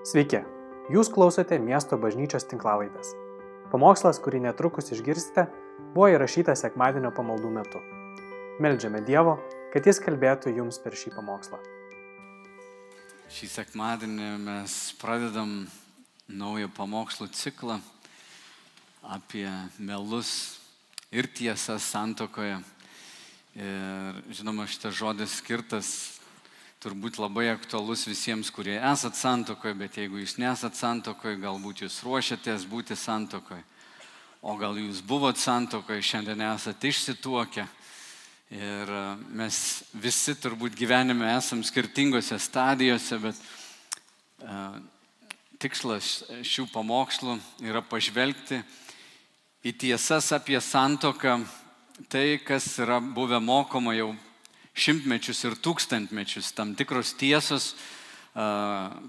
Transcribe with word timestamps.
Sveiki, 0.00 0.38
jūs 0.88 1.10
klausote 1.12 1.58
miesto 1.60 1.98
bažnyčios 2.00 2.46
tinklavaitės. 2.48 3.10
Pamokslas, 3.68 4.16
kurį 4.24 4.38
netrukus 4.46 4.86
išgirsite, 4.94 5.42
buvo 5.92 6.06
įrašytas 6.08 6.62
sekmadienio 6.64 7.10
pamaldų 7.12 7.50
metu. 7.52 7.82
Meldžiame 8.64 9.02
Dievo, 9.04 9.34
kad 9.74 9.84
Jis 9.84 10.00
kalbėtų 10.00 10.54
jums 10.56 10.80
per 10.80 10.96
šį 10.96 11.12
pamokslą. 11.18 11.60
Šį 13.28 13.50
sekmadienį 13.52 14.30
mes 14.46 14.76
pradedam 15.02 15.52
naują 16.32 16.70
pamokslų 16.78 17.28
ciklą 17.36 17.76
apie 19.04 19.50
melus 19.76 20.32
ir 21.12 21.28
tiesas 21.28 21.84
santokoje. 21.92 22.56
Ir 23.52 24.24
žinoma, 24.32 24.64
šitas 24.64 24.96
žodis 24.96 25.36
skirtas 25.42 25.92
turbūt 26.80 27.18
labai 27.20 27.50
aktualus 27.52 28.06
visiems, 28.08 28.48
kurie 28.48 28.78
esat 28.78 29.18
santokoje, 29.18 29.74
bet 29.76 29.98
jeigu 30.00 30.22
jūs 30.22 30.38
nesat 30.40 30.78
santokoje, 30.78 31.36
galbūt 31.42 31.82
jūs 31.84 31.98
ruošiatės 32.06 32.64
būti 32.70 32.96
santokoje. 32.96 33.60
O 34.40 34.54
gal 34.56 34.78
jūs 34.80 35.02
buvot 35.04 35.36
santokoje, 35.36 36.00
šiandien 36.00 36.40
esate 36.48 36.88
išsituokę. 36.88 37.66
Ir 38.56 38.92
e, 38.96 39.02
mes 39.36 39.58
visi 39.92 40.32
turbūt 40.40 40.72
gyvenime 40.78 41.28
esam 41.34 41.60
skirtingose 41.62 42.38
stadijose, 42.40 43.18
bet 43.22 43.42
uh, 44.42 44.80
tikslas 45.60 46.22
šių 46.48 46.64
pamokslų 46.72 47.36
yra 47.68 47.84
pažvelgti 47.84 48.62
į 49.68 49.76
tiesas 49.84 50.32
apie 50.32 50.56
santoką, 50.64 51.36
tai, 52.08 52.40
kas 52.40 52.72
yra 52.80 52.96
buvę 53.04 53.38
mokoma 53.44 53.92
jau 53.94 54.14
šimtmečius 54.80 55.42
ir 55.44 55.58
tūkstantmečius, 55.60 56.54
tam 56.56 56.72
tikros 56.78 57.12
tiesos, 57.20 57.74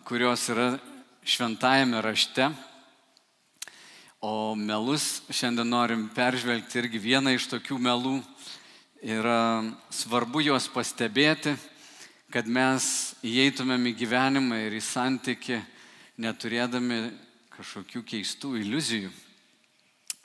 kurios 0.08 0.44
yra 0.52 0.74
šventajame 1.24 2.02
rašte. 2.04 2.50
O 4.22 4.54
melus 4.54 5.24
šiandien 5.34 5.72
norim 5.72 6.06
peržvelgti 6.14 6.82
irgi 6.82 7.00
vieną 7.02 7.34
iš 7.38 7.48
tokių 7.50 7.80
melų. 7.82 8.20
Yra 9.02 9.64
svarbu 9.90 10.44
juos 10.46 10.68
pastebėti, 10.70 11.56
kad 12.30 12.46
mes 12.46 13.16
įeitumėm 13.26 13.88
į 13.90 13.96
gyvenimą 14.04 14.60
ir 14.68 14.76
į 14.78 14.84
santyki, 14.86 15.58
neturėdami 16.22 17.00
kažkokių 17.56 18.04
keistų 18.12 18.60
iliuzijų. 18.62 19.10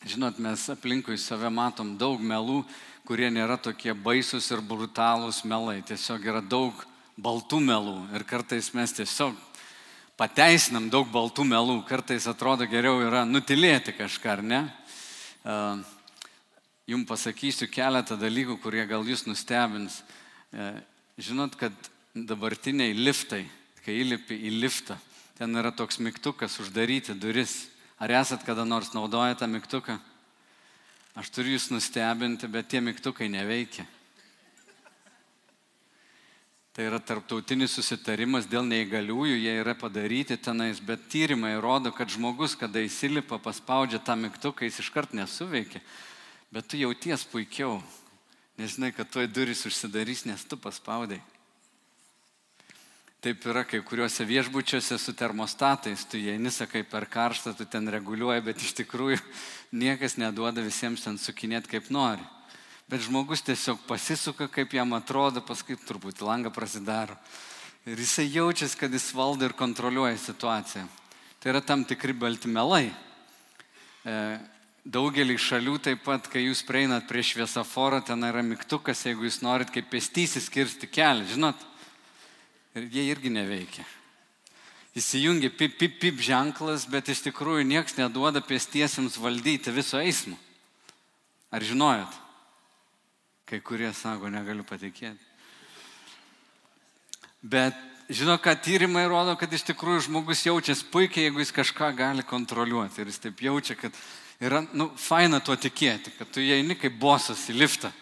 Žinot, 0.07 0.37
mes 0.45 0.67
aplinkui 0.71 1.17
save 1.19 1.49
matom 1.49 1.97
daug 1.97 2.21
melų, 2.21 2.61
kurie 3.07 3.29
nėra 3.31 3.55
tokie 3.63 3.95
baisus 3.95 4.49
ir 4.51 4.61
brutalūs 4.67 5.45
melai. 5.47 5.79
Tiesiog 5.87 6.25
yra 6.27 6.43
daug 6.43 6.75
baltų 7.17 7.61
melų 7.63 8.01
ir 8.17 8.25
kartais 8.27 8.73
mes 8.75 8.93
tiesiog 8.97 9.37
pateisinam 10.19 10.89
daug 10.91 11.07
baltų 11.13 11.45
melų. 11.47 11.79
Kartais 11.89 12.27
atrodo 12.27 12.67
geriau 12.67 12.99
yra 13.05 13.23
nutilėti 13.29 13.95
kažką, 13.97 14.33
ar 14.35 14.43
ne? 14.43 14.61
Jums 16.87 17.07
pasakysiu 17.09 17.71
keletą 17.71 18.19
dalykų, 18.19 18.59
kurie 18.63 18.83
gal 18.91 19.07
jūs 19.07 19.27
nustebins. 19.27 20.01
Žinot, 21.19 21.55
kad 21.61 21.73
dabartiniai 22.15 22.95
liftai, 22.97 23.45
kai 23.85 24.01
įlipi 24.03 24.39
į 24.49 24.57
liftą, 24.61 24.99
ten 25.39 25.55
yra 25.57 25.71
toks 25.75 26.01
mygtukas 26.03 26.59
uždaryti 26.63 27.15
duris. 27.15 27.67
Ar 28.03 28.13
esat 28.19 28.43
kada 28.45 28.65
nors 28.69 28.93
naudoję 28.93 29.39
tą 29.39 29.47
mygtuką? 29.49 29.97
Aš 31.17 31.31
turiu 31.33 31.55
jūs 31.55 31.71
nustebinti, 31.73 32.49
bet 32.53 32.69
tie 32.69 32.83
mygtukai 32.85 33.31
neveikia. 33.33 33.87
Tai 36.77 36.85
yra 36.85 36.99
tarptautinis 37.01 37.73
susitarimas 37.73 38.45
dėl 38.53 38.67
neįgaliųjų, 38.69 39.39
jie 39.41 39.55
yra 39.63 39.73
padaryti 39.81 40.37
tenais, 40.37 40.77
bet 40.77 41.07
tyrimai 41.09 41.55
rodo, 41.57 41.89
kad 41.89 42.13
žmogus, 42.13 42.53
kada 42.61 42.83
įsilipa, 42.85 43.39
paspaudžia 43.41 43.97
tą 44.05 44.13
mygtuką, 44.21 44.69
jis 44.69 44.83
iškart 44.85 45.17
nesuveikia. 45.17 45.81
Bet 46.53 46.69
tu 46.69 46.77
jauties 46.77 47.25
puikiau, 47.33 47.79
nežinai, 48.61 48.93
kad 48.93 49.09
tuoj 49.09 49.25
durys 49.33 49.65
užsidarys, 49.65 50.27
nes 50.29 50.45
tu 50.45 50.61
paspaudai. 50.61 51.23
Taip 53.25 53.47
yra 53.49 53.63
kai 53.65 53.81
kuriuose 53.81 54.27
viešbučiuose 54.29 54.99
su 55.01 55.15
termostatais, 55.17 56.05
tu 56.05 56.19
įeini, 56.21 56.51
sakai, 56.53 56.83
per 56.85 57.07
karštą, 57.09 57.55
tu 57.57 57.65
ten 57.65 57.89
reguliuoji, 57.89 58.45
bet 58.45 58.61
iš 58.61 58.75
tikrųjų 58.83 59.17
niekas 59.83 60.19
neduoda 60.21 60.65
visiems 60.65 61.07
ten 61.07 61.17
sukinėti 61.17 61.73
kaip 61.73 61.89
nori. 61.95 62.23
Bet 62.87 63.03
žmogus 63.03 63.43
tiesiog 63.43 63.81
pasisuka, 63.89 64.51
kaip 64.53 64.77
jam 64.77 64.93
atrodo, 64.95 65.41
paskui 65.43 65.79
turbūt 65.81 66.21
langą 66.23 66.53
prasidaro. 66.55 67.17
Ir 67.89 67.99
jisai 67.99 68.29
jaučiasi, 68.29 68.77
kad 68.79 68.93
jis 68.93 69.09
valdo 69.17 69.49
ir 69.49 69.57
kontroliuoja 69.57 70.19
situaciją. 70.21 70.85
Tai 71.41 71.51
yra 71.55 71.63
tam 71.65 71.87
tikri 71.89 72.15
baltymelai. 72.15 72.91
E, 74.07 74.17
daugelį 74.85 75.39
šalių 75.41 75.79
taip 75.83 76.05
pat, 76.05 76.29
kai 76.31 76.45
jūs 76.45 76.63
prieinat 76.67 77.09
prie 77.09 77.25
šviesoforo, 77.27 78.03
ten 78.07 78.23
yra 78.29 78.45
mygtukas, 78.45 79.07
jeigu 79.09 79.27
jūs 79.27 79.41
norit 79.43 79.73
kaip 79.75 79.89
pestysis 79.91 80.51
kirsti 80.53 80.91
kelią, 80.91 81.27
žinot 81.33 81.67
ir 82.77 82.89
jie 82.93 83.07
irgi 83.11 83.33
neveikia. 83.33 83.85
Įsijungia 84.97 85.51
pip, 85.53 85.77
pip, 85.77 85.99
pip 86.01 86.21
ženklas, 86.25 86.87
bet 86.89 87.11
iš 87.13 87.21
tikrųjų 87.27 87.67
niekas 87.69 87.99
neduoda 87.99 88.41
pėstiesiems 88.45 89.19
valdyti 89.21 89.73
viso 89.75 90.01
eismo. 90.01 90.39
Ar 91.53 91.65
žinojot? 91.65 92.15
Kai 93.47 93.61
kurie 93.65 93.93
sako, 93.95 94.31
negaliu 94.33 94.65
patikėti. 94.67 95.21
Bet 97.45 97.77
žino, 98.09 98.39
kad 98.43 98.65
tyrimai 98.65 99.05
rodo, 99.09 99.37
kad 99.39 99.53
iš 99.53 99.67
tikrųjų 99.69 100.09
žmogus 100.09 100.47
jaučiasi 100.49 100.89
puikiai, 100.91 101.29
jeigu 101.29 101.45
jis 101.45 101.53
kažką 101.55 101.93
gali 101.97 102.25
kontroliuoti. 102.27 103.03
Ir 103.03 103.13
jis 103.13 103.23
taip 103.23 103.45
jaučia, 103.45 103.77
kad 103.79 104.01
yra, 104.41 104.65
nu, 104.73 104.89
faina 104.97 105.43
tuo 105.45 105.55
tikėti, 105.61 106.17
kad 106.17 106.33
tu 106.33 106.43
įeini 106.43 106.75
kaip 106.81 106.97
bosas 107.01 107.45
į 107.53 107.61
liftą 107.61 107.93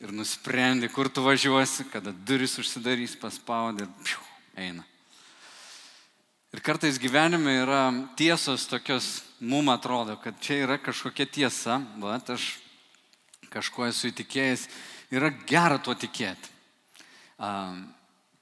ir 0.00 0.12
nusprendi, 0.16 0.88
kur 0.88 1.10
tu 1.12 1.22
važiuosi, 1.24 1.84
kada 1.92 2.12
duris 2.12 2.56
užsidarys, 2.60 3.18
paspaudė 3.20 3.84
ir 3.84 3.90
piu, 4.04 4.22
eina. 4.56 4.86
Ir 6.50 6.62
kartais 6.66 6.98
gyvenime 6.98 7.60
yra 7.62 7.82
tiesos 8.18 8.64
tokios, 8.66 9.20
mum 9.38 9.68
atrodo, 9.70 10.16
kad 10.18 10.40
čia 10.42 10.64
yra 10.64 10.80
kažkokia 10.82 11.28
tiesa, 11.30 11.78
bet 12.00 12.32
aš 12.34 12.56
kažkuo 13.52 13.86
esu 13.86 14.10
įtikėjęs, 14.10 14.66
yra 15.14 15.30
gera 15.46 15.78
tuo 15.78 15.94
tikėti. 15.94 16.50
Um, 17.40 17.84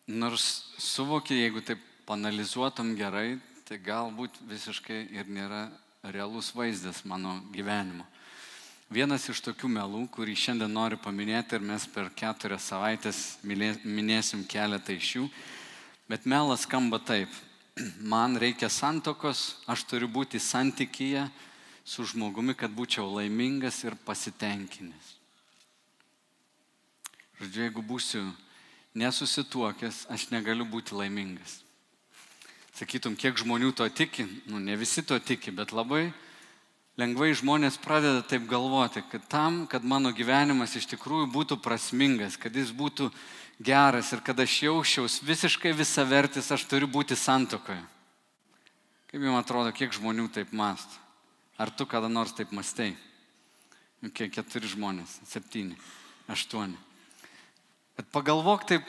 nors 0.08 0.46
suvoki, 0.80 1.36
jeigu 1.36 1.60
taip 1.64 1.82
panalizuotum 2.08 2.94
gerai, 2.96 3.36
tai 3.68 3.76
galbūt 3.84 4.40
visiškai 4.48 5.02
ir 5.12 5.28
nėra 5.28 5.66
realus 6.08 6.54
vaizdas 6.56 7.04
mano 7.04 7.42
gyvenimo. 7.52 8.06
Vienas 8.88 9.26
iš 9.28 9.42
tokių 9.44 9.68
melų, 9.68 10.06
kurį 10.08 10.32
šiandien 10.32 10.72
noriu 10.72 10.96
paminėti 10.96 11.58
ir 11.58 11.64
mes 11.68 11.84
per 11.92 12.06
keturias 12.16 12.70
savaitės 12.70 13.18
minėsim 13.44 14.46
keletą 14.48 14.94
iš 14.96 15.08
jų, 15.18 15.24
bet 16.08 16.24
melas 16.24 16.62
skamba 16.64 16.96
taip. 16.96 17.28
Man 18.12 18.38
reikia 18.40 18.70
santokos, 18.72 19.58
aš 19.68 19.84
turiu 19.90 20.08
būti 20.08 20.40
santykyje 20.40 21.26
su 21.84 22.06
žmogumi, 22.08 22.54
kad 22.56 22.72
būčiau 22.72 23.04
laimingas 23.12 23.82
ir 23.84 23.96
pasitenkinęs. 24.08 25.10
Žodžiu, 27.42 27.66
jeigu 27.66 27.84
būsiu 27.84 28.22
nesusituokęs, 28.96 30.06
aš 30.08 30.30
negaliu 30.32 30.64
būti 30.64 30.96
laimingas. 30.96 31.58
Sakytum, 32.72 33.20
kiek 33.20 33.36
žmonių 33.36 33.74
to 33.76 33.84
tiki, 33.92 34.24
nu 34.48 34.56
ne 34.64 34.80
visi 34.80 35.04
to 35.04 35.20
tiki, 35.20 35.52
bet 35.52 35.76
labai 35.76 36.06
lengvai 36.98 37.30
žmonės 37.38 37.78
pradeda 37.78 38.24
taip 38.26 38.48
galvoti, 38.50 39.04
kad 39.10 39.22
tam, 39.30 39.62
kad 39.70 39.86
mano 39.86 40.10
gyvenimas 40.14 40.74
iš 40.76 40.88
tikrųjų 40.90 41.28
būtų 41.30 41.60
prasmingas, 41.62 42.36
kad 42.36 42.54
jis 42.56 42.72
būtų 42.74 43.12
geras 43.62 44.10
ir 44.12 44.22
kad 44.26 44.38
aš 44.40 44.56
jausčiaus 44.66 45.20
visiškai 45.22 45.72
visavertis, 45.78 46.50
aš 46.50 46.66
turiu 46.66 46.90
būti 46.90 47.16
santokoje. 47.18 47.82
Kaip 49.08 49.22
jums 49.24 49.40
atrodo, 49.40 49.70
kiek 49.72 49.94
žmonių 49.94 50.26
taip 50.34 50.50
mąsto? 50.52 50.98
Ar 51.58 51.70
tu 51.70 51.86
kada 51.86 52.10
nors 52.10 52.34
taip 52.36 52.50
mąstai? 52.54 52.92
Kiek 54.14 54.30
keturi 54.34 54.68
žmonės, 54.70 55.16
septyni, 55.26 55.78
aštuoni. 56.30 56.76
Bet 57.98 58.10
pagalvok 58.14 58.66
taip, 58.68 58.84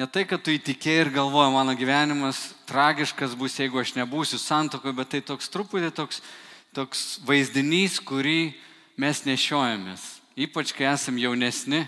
ne 0.00 0.06
tai, 0.08 0.22
kad 0.24 0.40
tu 0.40 0.54
įtikėjai 0.54 1.08
ir 1.08 1.10
galvoji, 1.12 1.52
mano 1.52 1.74
gyvenimas 1.76 2.54
tragiškas 2.70 3.34
bus, 3.36 3.58
jeigu 3.60 3.82
aš 3.82 3.92
nebūsiu 3.98 4.40
santokoje, 4.40 4.96
bet 4.96 5.12
tai 5.12 5.20
toks 5.20 5.52
truputį 5.52 5.92
toks 5.92 6.22
toks 6.72 7.20
vaizdinys, 7.28 7.98
kurį 8.00 8.52
mes 9.00 9.22
nešiojamės. 9.28 10.04
Ypač 10.40 10.72
kai 10.72 10.88
esam 10.88 11.18
jaunesni, 11.20 11.82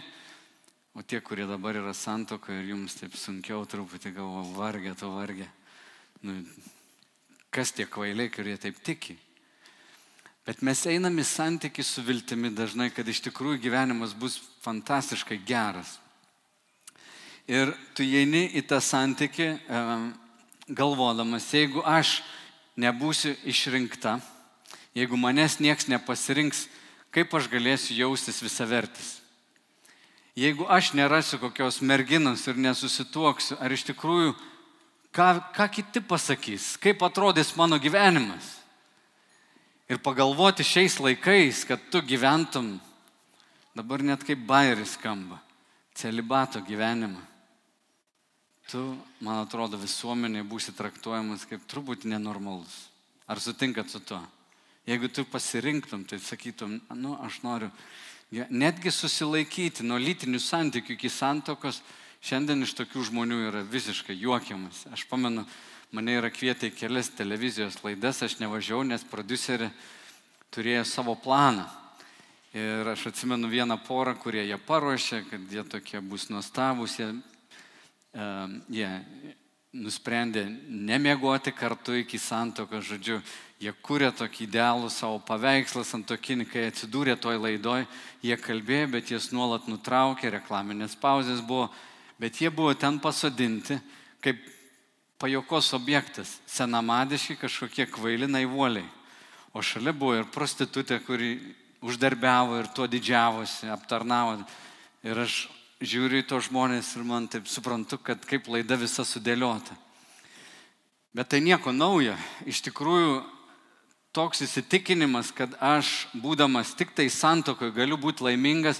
o 0.92 1.02
tie, 1.02 1.20
kurie 1.24 1.46
dabar 1.48 1.78
yra 1.80 1.94
santoka 1.96 2.52
ir 2.52 2.68
jums 2.74 2.96
taip 2.98 3.16
sunkiau 3.16 3.64
truputį 3.68 4.12
galvo, 4.14 4.44
vargė, 4.58 4.92
tu 4.98 5.08
vargė. 5.08 5.48
Nu, 6.24 6.36
kas 7.54 7.72
tie 7.72 7.88
kvailiai, 7.88 8.28
kurie 8.32 8.58
taip 8.60 8.76
tiki? 8.84 9.16
Bet 10.44 10.60
mes 10.60 10.82
einam 10.92 11.16
į 11.16 11.24
santyki 11.24 11.80
su 11.80 12.04
viltimi 12.04 12.50
dažnai, 12.52 12.90
kad 12.92 13.08
iš 13.08 13.22
tikrųjų 13.24 13.62
gyvenimas 13.64 14.12
bus 14.12 14.36
fantastiškai 14.66 15.40
geras. 15.48 15.96
Ir 17.48 17.72
tu 17.96 18.04
eini 18.04 18.50
į 18.56 18.66
tą 18.68 18.76
santyki, 18.84 19.54
galvodamas, 20.68 21.48
jeigu 21.56 21.80
aš 21.88 22.18
nebūsiu 22.80 23.32
išrinkta, 23.48 24.18
jeigu 24.94 25.18
manęs 25.18 25.58
nieks 25.60 25.88
nepasirinks, 25.90 26.68
kaip 27.14 27.34
aš 27.34 27.50
galėsiu 27.50 27.96
jaustis 27.98 28.40
visavertis. 28.42 29.18
Jeigu 30.34 30.66
aš 30.66 30.94
nerasiu 30.98 31.38
kokios 31.38 31.78
merginos 31.78 32.42
ir 32.50 32.58
nesusituoksiu, 32.58 33.54
ar 33.62 33.70
iš 33.70 33.84
tikrųjų, 33.92 34.32
ką, 35.14 35.28
ką 35.54 35.68
kiti 35.70 36.02
pasakys, 36.02 36.74
kaip 36.82 37.02
atrodys 37.06 37.52
mano 37.58 37.78
gyvenimas. 37.78 38.56
Ir 39.86 40.00
pagalvoti 40.02 40.64
šiais 40.66 40.96
laikais, 40.98 41.62
kad 41.68 41.78
tu 41.92 42.02
gyventum, 42.02 42.80
dabar 43.76 44.02
net 44.02 44.24
kaip 44.26 44.42
bairis 44.48 44.96
skamba, 44.98 45.38
celibato 45.94 46.62
gyvenimą. 46.66 47.20
Tu, 48.72 48.80
man 49.20 49.42
atrodo, 49.44 49.76
visuomenė 49.78 50.42
būsi 50.48 50.72
traktuojamas 50.74 51.44
kaip 51.46 51.66
truputį 51.68 52.14
nenormalus. 52.14 52.88
Ar 53.28 53.38
sutinkat 53.38 53.92
su 53.92 54.00
tuo? 54.00 54.22
Jeigu 54.84 55.08
tu 55.08 55.24
pasirinktum, 55.24 56.04
tai 56.04 56.18
sakytum, 56.20 56.76
nu, 56.92 57.14
aš 57.24 57.38
noriu 57.40 57.70
netgi 58.52 58.90
susilaikyti 58.92 59.84
nuo 59.86 59.96
lytinių 59.96 60.40
santykių 60.42 60.92
iki 60.98 61.08
santokos, 61.08 61.78
šiandien 62.24 62.66
iš 62.66 62.74
tokių 62.76 63.04
žmonių 63.08 63.38
yra 63.48 63.62
visiškai 63.64 64.16
juokiamas. 64.18 64.82
Aš 64.92 65.06
pamenu, 65.08 65.46
mane 65.94 66.16
yra 66.18 66.28
kvietę 66.28 66.68
į 66.68 66.74
kelias 66.76 67.08
televizijos 67.16 67.78
laidas, 67.84 68.20
aš 68.26 68.36
nevažiavau, 68.42 68.84
nes 68.84 69.06
producerė 69.08 69.70
turėjo 70.52 70.84
savo 70.88 71.14
planą. 71.16 71.64
Ir 72.54 72.92
aš 72.92 73.08
atsimenu 73.10 73.48
vieną 73.50 73.78
porą, 73.86 74.12
kurie 74.20 74.44
jie 74.44 74.58
paruošė, 74.68 75.24
kad 75.30 75.48
jie 75.50 75.64
tokie 75.64 76.04
bus 76.04 76.28
nuostabus, 76.30 76.98
jie, 77.00 77.08
uh, 78.14 78.52
jie 78.68 78.90
nusprendė 79.74 80.44
nemiegoti 80.68 81.50
kartu 81.50 81.96
iki 81.98 82.20
santokos, 82.22 82.86
žodžiu, 82.92 83.18
Jie 83.64 83.72
kūrė 83.80 84.10
tokį 84.12 84.42
idealų 84.44 84.90
savo 84.92 85.16
paveikslą 85.24 85.86
santokinį, 85.88 86.44
kai 86.50 86.66
atsidūrė 86.68 87.14
toj 87.16 87.38
laidoj, 87.40 87.86
jie 88.20 88.36
kalbėjo, 88.36 88.90
bet 88.92 89.12
jas 89.14 89.30
nuolat 89.32 89.70
nutraukė, 89.70 90.28
reklaminės 90.34 90.98
pauzės 91.00 91.40
buvo, 91.40 91.70
bet 92.20 92.42
jie 92.42 92.50
buvo 92.52 92.74
ten 92.76 92.98
pasodinti 93.00 93.78
kaip 94.20 94.42
pajokos 95.16 95.72
objektas, 95.78 96.34
senamadiški 96.44 97.38
kažkokie 97.40 97.88
kvaili 97.88 98.28
naivuoliai. 98.28 98.84
O 99.56 99.64
šalia 99.64 99.94
buvo 99.96 100.18
ir 100.18 100.28
prostitutė, 100.28 100.98
kuri 101.00 101.38
uždarbiavo 101.80 102.58
ir 102.60 102.68
tuo 102.76 102.84
didžiavosi, 102.90 103.70
aptarnavo. 103.72 104.42
Ir 105.08 105.24
aš 105.24 105.46
žiūriu 105.80 106.20
į 106.20 106.26
to 106.28 106.42
žmonės 106.44 106.98
ir 106.98 107.08
man 107.08 107.30
taip 107.32 107.48
suprantu, 107.48 107.96
kad 107.96 108.28
kaip 108.28 108.50
laida 108.52 108.76
visa 108.76 109.08
sudėliota. 109.08 109.72
Bet 111.16 111.32
tai 111.32 111.40
nieko 111.40 111.72
naujo. 111.72 112.16
Iš 112.50 112.60
tikrųjų, 112.68 113.22
toks 114.14 114.44
įsitikinimas, 114.46 115.32
kad 115.34 115.56
aš, 115.58 116.06
būdamas 116.14 116.72
tik 116.78 116.94
tai 116.94 117.08
santokoje, 117.10 117.74
galiu 117.74 117.98
būti 117.98 118.22
laimingas, 118.22 118.78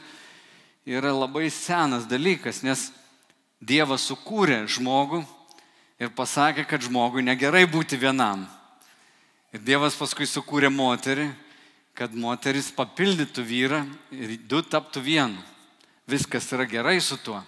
yra 0.87 1.11
labai 1.11 1.49
senas 1.51 2.07
dalykas, 2.07 2.63
nes 2.63 2.93
Dievas 3.65 4.05
sukūrė 4.11 4.67
žmogų 4.69 5.23
ir 6.03 6.11
pasakė, 6.13 6.67
kad 6.69 6.85
žmogui 6.85 7.23
negerai 7.25 7.65
būti 7.71 7.97
vienam. 7.97 8.45
Ir 9.55 9.63
Dievas 9.65 9.97
paskui 9.97 10.27
sukūrė 10.29 10.69
moterį, 10.69 11.31
kad 11.97 12.13
moteris 12.13 12.69
papildytų 12.75 13.45
vyrą 13.47 13.81
ir 14.13 14.37
du 14.51 14.61
taptų 14.61 15.01
vienu. 15.01 15.41
Viskas 16.11 16.51
yra 16.53 16.67
gerai 16.69 16.99
su 17.01 17.17
tuo. 17.17 17.41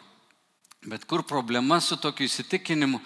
Bet 0.87 1.05
kur 1.05 1.27
problema 1.27 1.81
su 1.83 1.99
tokiu 1.99 2.25
įsitikinimu, 2.31 3.03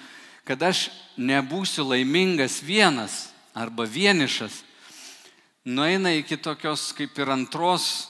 kad 0.46 0.62
aš 0.62 0.88
nebūsiu 1.18 1.88
laimingas 1.88 2.60
vienas 2.62 3.30
arba 3.56 3.88
vienišas, 3.88 4.62
nueina 5.64 6.12
iki 6.16 6.36
tokios 6.36 6.90
kaip 6.96 7.18
ir 7.18 7.30
antros 7.30 8.08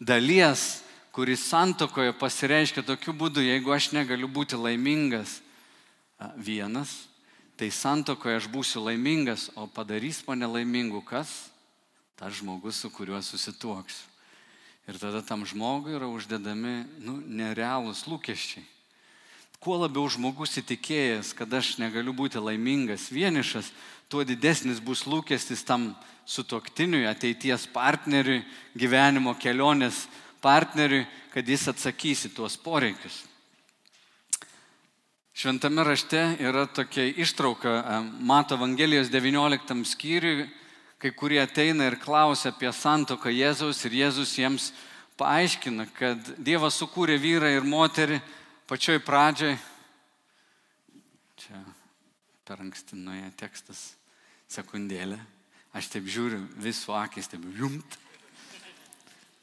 dalies, 0.00 0.82
kuris 1.12 1.44
santokoje 1.44 2.14
pasireiškia 2.16 2.82
tokiu 2.86 3.12
būdu, 3.12 3.42
jeigu 3.44 3.72
aš 3.74 3.92
negaliu 3.92 4.28
būti 4.28 4.56
laimingas 4.56 5.40
vienas, 6.36 7.06
tai 7.56 7.68
santokoje 7.70 8.40
aš 8.40 8.48
būsiu 8.48 8.84
laimingas, 8.86 9.50
o 9.54 9.66
padarys 9.66 10.22
mane 10.26 10.48
laimingu 10.48 11.02
kas? 11.04 11.50
Tas 12.16 12.38
žmogus, 12.38 12.78
su 12.80 12.90
kuriuo 12.90 13.20
susituoksiu. 13.22 14.08
Ir 14.90 14.98
tada 14.98 15.22
tam 15.22 15.44
žmogui 15.46 15.94
yra 15.94 16.08
uždedami 16.10 16.82
nu, 17.02 17.20
nerealūs 17.22 18.02
lūkesčiai. 18.10 18.64
Kuo 19.62 19.76
labiau 19.78 20.08
žmogus 20.10 20.56
įtikėjęs, 20.58 21.28
kad 21.38 21.52
aš 21.54 21.76
negaliu 21.78 22.10
būti 22.10 22.40
laimingas 22.42 23.04
vienišas, 23.14 23.68
tuo 24.10 24.24
didesnis 24.26 24.80
bus 24.82 25.04
lūkestis 25.06 25.62
tam 25.62 25.92
sutoktiniui, 26.26 27.04
ateities 27.06 27.68
partneriui, 27.70 28.40
gyvenimo 28.74 29.36
kelionės 29.38 30.08
partneriui, 30.42 31.04
kad 31.30 31.46
jis 31.46 31.68
atsakys 31.70 32.26
į 32.26 32.32
tuos 32.34 32.58
poreikius. 32.58 33.22
Šventame 35.32 35.86
rašte 35.86 36.20
yra 36.42 36.66
tokia 36.66 37.06
ištrauka, 37.22 38.02
Mato 38.18 38.58
Evangelijos 38.58 39.14
19 39.14 39.86
skyriui, 39.94 40.50
kai 40.98 41.14
kurie 41.14 41.38
ateina 41.38 41.86
ir 41.86 42.00
klausia 42.02 42.50
apie 42.50 42.74
santoką 42.74 43.30
Jėzaus 43.30 43.86
ir 43.86 43.94
Jėzus 44.02 44.34
jiems 44.42 44.72
paaiškina, 45.22 45.86
kad 45.94 46.34
Dievas 46.42 46.82
sukūrė 46.82 47.16
vyrą 47.22 47.54
ir 47.54 47.62
moterį 47.62 48.20
pačioj 48.72 49.02
pradžioj. 49.04 49.52
Čia 51.36 51.58
per 52.48 52.62
anksti 52.64 52.96
nuėjo 52.96 53.28
tekstas 53.36 53.80
sekundėlę. 54.48 55.18
Aš 55.76 55.90
taip 55.92 56.06
žiūriu, 56.08 56.38
visų 56.56 56.94
akis 56.96 57.28
taip 57.28 57.44
jumt. 57.58 57.98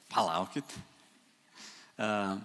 Palaukit. 0.09 0.65
Uh, 1.99 2.41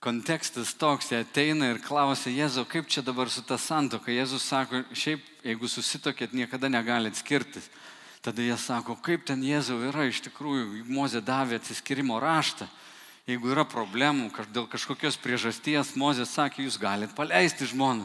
kontekstas 0.00 0.72
toks, 0.80 1.10
jie 1.12 1.20
ateina 1.20 1.68
ir 1.74 1.82
klausia, 1.84 2.32
Jėzau, 2.32 2.64
kaip 2.64 2.88
čia 2.88 3.04
dabar 3.04 3.28
su 3.28 3.44
ta 3.44 3.60
santoka? 3.60 4.08
Jėzus 4.08 4.46
sako, 4.48 4.86
šiaip, 4.96 5.20
jeigu 5.44 5.68
susitokėt, 5.68 6.32
niekada 6.32 6.72
negalit 6.72 7.20
skirtis. 7.20 7.68
Tada 8.24 8.40
jie 8.40 8.56
sako, 8.56 8.96
kaip 9.04 9.28
ten 9.28 9.44
Jėzau 9.44 9.82
yra, 9.90 10.08
iš 10.08 10.24
tikrųjų, 10.30 10.86
Mozė 10.88 11.20
davė 11.20 11.60
atsiskirimo 11.60 12.16
raštą. 12.24 12.72
Jeigu 13.24 13.54
yra 13.54 13.62
problemų, 13.64 14.28
dėl 14.52 14.66
kažkokios 14.68 15.16
priežasties, 15.16 15.94
Mozė 15.96 16.26
sakė, 16.28 16.66
jūs 16.66 16.76
galite 16.76 17.16
paleisti 17.16 17.64
žmoną. 17.70 18.04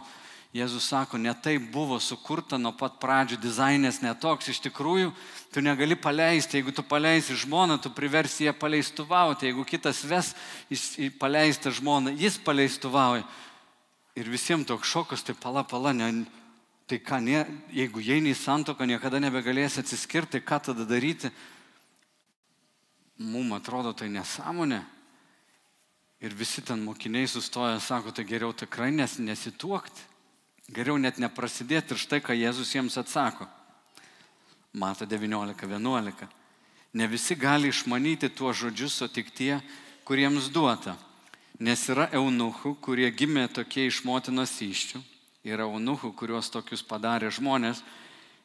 Jėzus 0.56 0.88
sako, 0.90 1.20
ne 1.22 1.30
taip 1.38 1.68
buvo 1.70 2.00
sukurta 2.02 2.58
nuo 2.58 2.72
pat 2.74 2.96
pradžių, 3.04 3.38
dizainės 3.38 4.00
netoks, 4.02 4.48
iš 4.50 4.64
tikrųjų, 4.64 5.12
tu 5.54 5.62
negali 5.62 5.94
paleisti, 5.94 6.58
jeigu 6.58 6.72
tu 6.74 6.82
paleisi 6.82 7.36
žmoną, 7.38 7.78
tu 7.84 7.92
priversi 7.94 8.48
ją 8.48 8.56
paleistuvauti, 8.58 9.46
jeigu 9.52 9.68
kitas 9.68 10.02
ves 10.10 10.32
paleistą 11.22 11.70
žmoną, 11.70 12.16
jis 12.18 12.40
paleistuvauja. 12.42 13.28
Ir 14.18 14.32
visiems 14.32 14.66
toks 14.72 14.90
šokas, 14.90 15.22
tai 15.22 15.36
pala, 15.38 15.62
pala, 15.68 15.94
ne, 15.94 16.24
tai 16.90 16.98
ką, 16.98 17.20
ne, 17.22 17.44
jeigu 17.76 18.02
jie 18.02 18.18
į 18.18 18.34
santoką 18.34 18.88
niekada 18.90 19.20
nebegalės 19.22 19.78
atsiskirti, 19.84 20.42
ką 20.42 20.64
tada 20.72 20.88
daryti, 20.88 21.30
mums 23.20 23.54
atrodo 23.60 23.94
tai 23.94 24.10
nesąmonė. 24.10 24.82
Ir 26.20 26.34
visi 26.36 26.62
ten 26.62 26.82
mokiniai 26.84 27.28
sustoja, 27.28 27.80
sako, 27.80 28.12
tai 28.12 28.26
geriau 28.28 28.52
tikrai 28.54 28.92
nes, 28.92 29.18
nesituokti. 29.24 30.04
Geriau 30.70 31.00
net 31.00 31.18
neprasidėti 31.18 31.96
ir 31.96 32.02
štai 32.02 32.20
ką 32.22 32.36
Jėzus 32.36 32.74
jiems 32.76 32.98
atsako. 33.00 33.48
Mato 34.74 35.08
19.11. 35.08 36.28
Ne 36.94 37.08
visi 37.08 37.38
gali 37.40 37.72
išmanyti 37.72 38.30
tuos 38.30 38.60
žodžius, 38.60 39.00
o 39.02 39.08
tik 39.08 39.32
tie, 39.34 39.62
kuriems 40.04 40.52
duota. 40.54 40.98
Nes 41.60 41.88
yra 41.90 42.10
eunuchų, 42.16 42.76
kurie 42.84 43.10
gimė 43.12 43.48
tokie 43.54 43.88
iš 43.88 44.04
motinos 44.06 44.54
iščių. 44.62 45.02
Yra 45.48 45.66
eunuchų, 45.72 46.12
kuriuos 46.20 46.52
tokius 46.52 46.84
padarė 46.84 47.32
žmonės. 47.32 47.80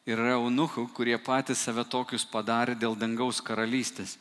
Yra 0.07 0.37
eunuchų, 0.39 0.87
kurie 0.95 1.17
patys 1.19 1.67
save 1.67 1.83
tokius 1.91 2.25
padarė 2.25 2.75
dėl 2.79 2.95
dangaus 2.95 3.43
karalystės. 3.43 4.15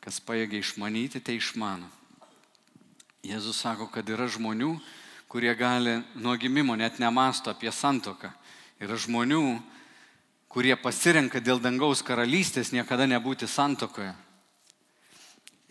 Kas 0.00 0.18
paėgia 0.20 0.62
išmanyti, 0.64 1.20
tai 1.20 1.36
išmano. 1.36 1.90
Jėzus 3.26 3.58
sako, 3.58 3.88
kad 3.90 4.06
yra 4.06 4.28
žmonių, 4.30 4.76
kurie 5.26 5.50
gali 5.58 5.98
nuo 6.14 6.36
gimimo 6.38 6.76
net 6.78 7.00
nemasto 7.02 7.50
apie 7.50 7.72
santoką. 7.74 8.30
Yra 8.78 8.94
žmonių, 8.94 9.58
kurie 10.52 10.76
pasirenka 10.78 11.40
dėl 11.42 11.58
dangaus 11.60 12.04
karalystės 12.06 12.70
niekada 12.72 13.08
nebūti 13.10 13.48
santokoje. 13.50 14.12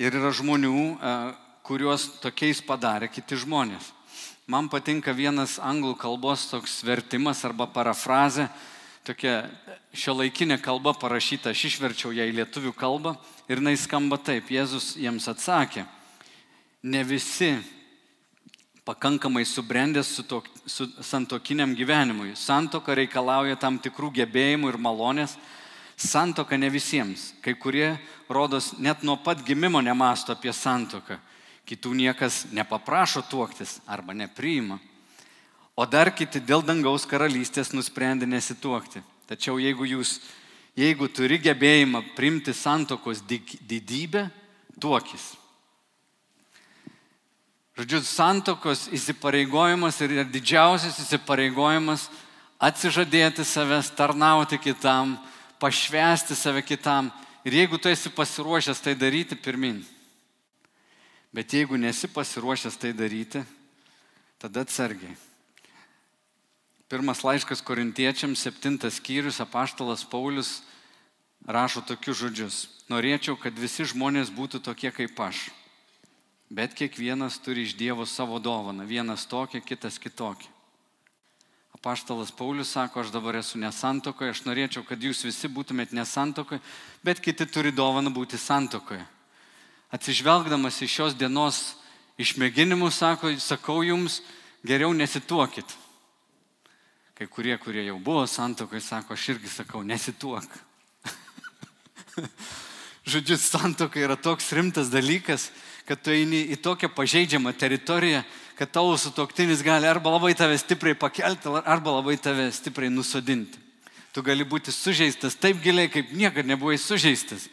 Ir 0.02 0.20
yra 0.20 0.34
žmonių, 0.36 0.76
e, 0.76 1.14
kuriuos 1.64 2.10
tokiais 2.20 2.60
padarė 2.62 3.08
kiti 3.08 3.40
žmonės. 3.40 3.94
Man 4.46 4.68
patinka 4.70 5.16
vienas 5.16 5.56
anglų 5.58 5.96
kalbos 5.98 6.50
toks 6.52 6.84
vertimas 6.84 7.46
arba 7.48 7.66
parafrazė, 7.66 8.50
tokia 9.08 9.46
šio 9.96 10.20
laikinė 10.20 10.60
kalba 10.62 10.94
parašyta, 10.94 11.50
aš 11.56 11.70
išverčiau 11.72 12.12
ją 12.14 12.28
į 12.28 12.36
lietuvių 12.42 12.76
kalbą 12.76 13.16
ir 13.48 13.62
jinai 13.62 13.78
skamba 13.80 14.20
taip, 14.20 14.52
Jėzus 14.52 14.98
jiems 15.00 15.26
atsakė, 15.32 15.86
ne 16.86 17.04
visi 17.04 17.58
pakankamai 18.86 19.46
subrendęs 19.46 20.08
su, 20.15 20.24
to, 20.24 20.44
su 20.65 20.86
santokiniam 21.01 21.74
gyvenimui. 21.75 22.36
Santoka 22.38 22.94
reikalauja 22.94 23.58
tam 23.58 23.80
tikrų 23.82 24.12
gebėjimų 24.22 24.70
ir 24.70 24.77
malonės. 24.77 25.34
Santoka 25.98 26.58
ne 26.58 26.70
visiems. 26.70 27.32
Kai 27.42 27.56
kurie, 27.58 27.96
rodos, 28.30 28.75
net 28.77 29.01
nuo 29.01 29.15
pat 29.18 29.42
gimimo 29.42 29.82
nemasto 29.82 30.36
apie 30.36 30.54
santoką. 30.54 31.18
Kitų 31.65 31.96
niekas 31.98 32.44
nepaprašo 32.54 33.24
tuoktis 33.25 33.80
arba 33.89 34.13
nepriima. 34.13 34.77
O 35.75 35.88
dar 35.89 36.12
kiti 36.13 36.38
dėl 36.38 36.62
dangaus 36.62 37.08
karalystės 37.10 37.74
nusprendė 37.74 38.30
nesituokti. 38.30 39.01
Tačiau 39.25 39.58
jeigu 39.58 39.89
jūs, 39.89 40.20
jeigu 40.77 41.10
turi 41.10 41.42
gebėjimą 41.42 42.04
primti 42.13 42.54
santokos 42.54 43.25
didybę, 43.25 44.27
tuokis. 44.77 45.34
Žodžiu, 47.75 48.00
santokos 48.08 48.86
įsipareigojimas 48.96 49.98
ir 50.05 50.22
didžiausias 50.32 50.96
įsipareigojimas 51.03 52.05
atsižadėti 52.55 53.44
savęs, 53.44 53.89
tarnauti 53.91 54.55
kitam, 54.63 55.17
pašvesti 55.60 56.38
save 56.39 56.63
kitam. 56.63 57.12
Ir 57.44 57.60
jeigu 57.60 57.75
tu 57.75 57.91
esi 57.91 58.08
pasiruošęs 58.15 58.79
tai 58.79 58.94
daryti, 58.96 59.36
pirmin. 59.36 59.84
Bet 61.36 61.51
jeigu 61.51 61.75
nesi 61.75 62.08
pasiruošęs 62.08 62.79
tai 62.79 62.94
daryti, 62.96 63.44
tada 64.39 64.63
atsargiai. 64.63 65.12
Pirmas 66.88 67.25
laiškas 67.27 67.60
korintiečiams, 67.65 68.39
septintas 68.39 69.01
skyrius, 69.01 69.41
apaštalas 69.44 70.08
Paulius 70.08 70.62
rašo 71.44 71.84
tokius 71.84 72.24
žodžius. 72.24 72.63
Norėčiau, 72.88 73.36
kad 73.36 73.51
visi 73.60 73.84
žmonės 73.84 74.32
būtų 74.32 74.63
tokie 74.63 74.96
kaip 74.96 75.20
aš 75.20 75.50
Bet 76.50 76.75
kiekvienas 76.78 77.40
turi 77.42 77.66
iš 77.66 77.74
Dievo 77.78 78.06
savo 78.06 78.40
dovaną. 78.40 78.86
Vienas 78.86 79.25
tokia, 79.25 79.62
kitas 79.62 79.98
kitokia. 79.98 80.50
Apaštalas 81.74 82.32
Paulius 82.32 82.72
sako, 82.72 83.02
aš 83.02 83.12
dabar 83.14 83.36
esu 83.36 83.60
nesantokoje, 83.62 84.32
aš 84.32 84.44
norėčiau, 84.46 84.82
kad 84.88 85.02
jūs 85.02 85.25
visi 85.25 85.50
būtumėt 85.52 85.92
nesantokoje, 85.94 86.62
bet 87.06 87.20
kiti 87.22 87.46
turi 87.46 87.74
dovaną 87.75 88.10
būti 88.14 88.40
santokoje. 88.42 89.04
Atsižvelgdamas 89.94 90.80
į 90.82 90.88
šios 90.90 91.18
dienos 91.18 91.75
išmėginimus, 92.18 92.98
sako, 92.98 93.36
sakau 93.38 93.84
jums, 93.86 94.22
geriau 94.66 94.94
nesituokit. 94.98 95.75
Kai 97.16 97.28
kurie, 97.32 97.54
kurie 97.62 97.86
jau 97.86 98.00
buvo 98.00 98.25
santokoje, 98.28 98.82
sako, 98.82 99.14
aš 99.14 99.30
irgi 99.36 99.52
sakau, 99.52 99.84
nesituok. 99.86 100.48
Žodžiu, 103.14 103.38
santoka 103.38 104.02
yra 104.02 104.18
toks 104.18 104.50
rimtas 104.58 104.90
dalykas, 104.90 105.52
kad 105.86 106.01
tu 106.01 106.13
eini 106.13 106.42
į 106.54 106.58
tokią 106.65 106.89
pažeidžiamą 106.96 107.54
teritoriją, 107.58 108.24
kad 108.58 108.72
tavo 108.72 108.96
sutoktinis 108.98 109.62
gali 109.63 109.88
arba 109.88 110.15
labai 110.15 110.34
tave 110.38 110.58
stipriai 110.58 110.98
pakelti, 110.98 111.51
arba 111.65 112.00
labai 112.00 112.18
tave 112.18 112.48
stipriai 112.56 112.94
nusodinti. 112.94 113.60
Tu 114.15 114.24
gali 114.24 114.48
būti 114.48 114.72
sužeistas 114.72 115.36
taip 115.36 115.60
giliai, 115.62 115.92
kaip 115.92 116.13
niekada 116.15 116.48
nebuvai 116.48 116.77
sužeistas. 116.80 117.50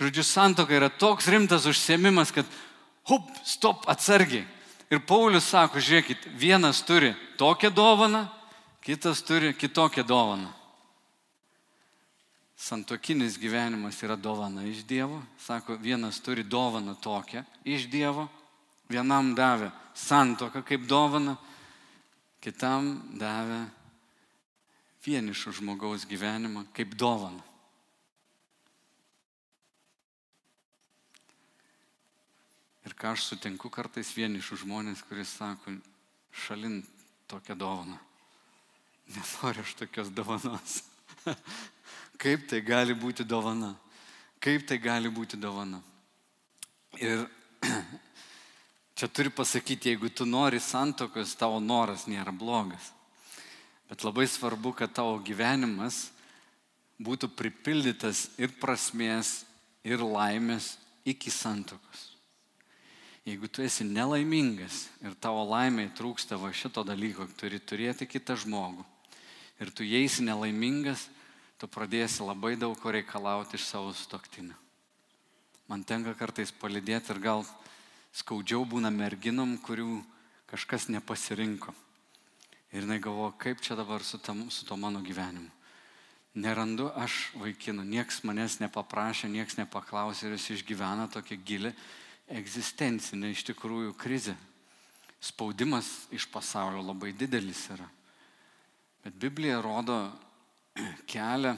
Žodžiu, 0.00 0.24
santoka 0.24 0.72
yra 0.76 0.88
toks 0.88 1.28
rimtas 1.28 1.68
užsiemimas, 1.68 2.32
kad 2.32 2.48
hup, 3.08 3.28
stop, 3.44 3.84
atsargiai. 3.88 4.46
Ir 4.90 5.02
Paulius 5.04 5.50
sako, 5.50 5.80
žiūrėkit, 5.82 6.28
vienas 6.38 6.80
turi 6.86 7.12
tokią 7.40 7.72
dovaną, 7.74 8.26
kitas 8.86 9.20
turi 9.26 9.52
kitokią 9.52 10.06
dovaną. 10.06 10.55
Santokinis 12.56 13.36
gyvenimas 13.38 14.00
yra 14.02 14.16
dovana 14.16 14.64
iš 14.64 14.84
Dievo. 14.88 15.20
Sako, 15.38 15.76
vienas 15.76 16.20
turi 16.24 16.42
dovaną 16.42 16.96
tokią 16.96 17.44
iš 17.64 17.84
Dievo. 17.92 18.28
Vienam 18.88 19.34
davė 19.36 19.68
santoką 19.96 20.62
kaip 20.64 20.86
dovana, 20.86 21.34
kitam 22.40 22.94
davė 23.18 23.66
vienišo 25.04 25.52
žmogaus 25.58 26.06
gyvenimą 26.08 26.64
kaip 26.72 26.94
dovana. 26.94 27.42
Ir 32.86 32.94
ką 32.94 33.12
aš 33.12 33.26
sutinku 33.32 33.68
kartais 33.68 34.12
vienišų 34.14 34.62
žmonės, 34.62 35.02
kuris 35.04 35.34
sako, 35.34 35.74
šalin 36.30 36.84
tokią 37.26 37.58
dovaną. 37.58 37.98
Nenoriu 39.10 39.66
aš 39.66 39.74
tokios 39.82 40.14
dovanos. 40.14 40.84
Kaip 42.22 42.46
tai 42.50 42.60
gali 42.64 42.94
būti 42.96 43.26
dovana? 43.26 43.74
Kaip 44.42 44.66
tai 44.68 44.78
gali 44.82 45.10
būti 45.12 45.38
dovana? 45.40 45.80
Ir 47.00 47.26
čia 48.96 49.08
turi 49.08 49.32
pasakyti, 49.32 49.92
jeigu 49.92 50.10
tu 50.10 50.26
nori 50.28 50.60
santokos, 50.62 51.36
tavo 51.36 51.60
noras 51.60 52.06
nėra 52.10 52.32
blogas. 52.32 52.92
Bet 53.90 54.02
labai 54.02 54.26
svarbu, 54.26 54.74
kad 54.74 54.94
tavo 54.94 55.18
gyvenimas 55.22 56.08
būtų 57.02 57.30
pripildytas 57.36 58.30
ir 58.40 58.54
prasmės, 58.60 59.44
ir 59.86 60.02
laimės 60.02 60.74
iki 61.06 61.30
santokos. 61.30 62.12
Jeigu 63.26 63.50
tu 63.50 63.62
esi 63.62 63.82
nelaimingas 63.82 64.86
ir 65.02 65.14
tavo 65.18 65.42
laimė 65.50 65.88
trūksta 65.98 66.38
va 66.38 66.52
šito 66.54 66.86
dalyko, 66.86 67.26
turi 67.38 67.58
turėti 67.58 68.06
kitą 68.06 68.38
žmogų 68.38 68.84
ir 69.60 69.70
tu 69.72 69.84
eisi 69.84 70.24
nelaimingas, 70.24 71.06
tu 71.58 71.68
pradėsi 71.68 72.24
labai 72.24 72.56
daug 72.60 72.76
ko 72.80 72.92
reikalauti 72.92 73.56
iš 73.56 73.64
savo 73.68 73.92
stoktinio. 73.96 74.56
Man 75.66 75.82
tenka 75.82 76.14
kartais 76.14 76.52
palidėti 76.54 77.10
ir 77.14 77.20
gal 77.22 77.42
skaudžiau 78.14 78.64
būna 78.68 78.92
merginom, 78.94 79.56
kurių 79.58 79.98
kažkas 80.50 80.88
nepasirinko. 80.92 81.74
Ir 82.72 82.84
jinai 82.84 83.00
galvo, 83.02 83.32
kaip 83.38 83.62
čia 83.64 83.76
dabar 83.78 84.04
su, 84.04 84.18
tam, 84.18 84.46
su 84.50 84.66
to 84.66 84.76
mano 84.76 85.00
gyvenimu. 85.02 85.50
Nerandu 86.36 86.90
aš 86.92 87.32
vaikinu, 87.40 87.80
nieks 87.88 88.20
manęs 88.28 88.58
nepaprašė, 88.60 89.30
nieks 89.32 89.56
nepaklausė 89.56 90.28
ir 90.28 90.36
jis 90.36 90.50
išgyvena 90.58 91.08
tokią 91.08 91.38
gilę 91.48 91.72
egzistencinę 92.28 93.30
iš 93.32 93.46
tikrųjų 93.48 93.94
krizę. 93.96 94.36
Spaudimas 95.22 95.88
iš 96.12 96.26
pasaulio 96.28 96.82
labai 96.84 97.14
didelis 97.16 97.64
yra. 97.72 97.88
Bet 99.02 99.16
Biblija 99.16 99.62
rodo 99.64 99.96
kelią 101.12 101.56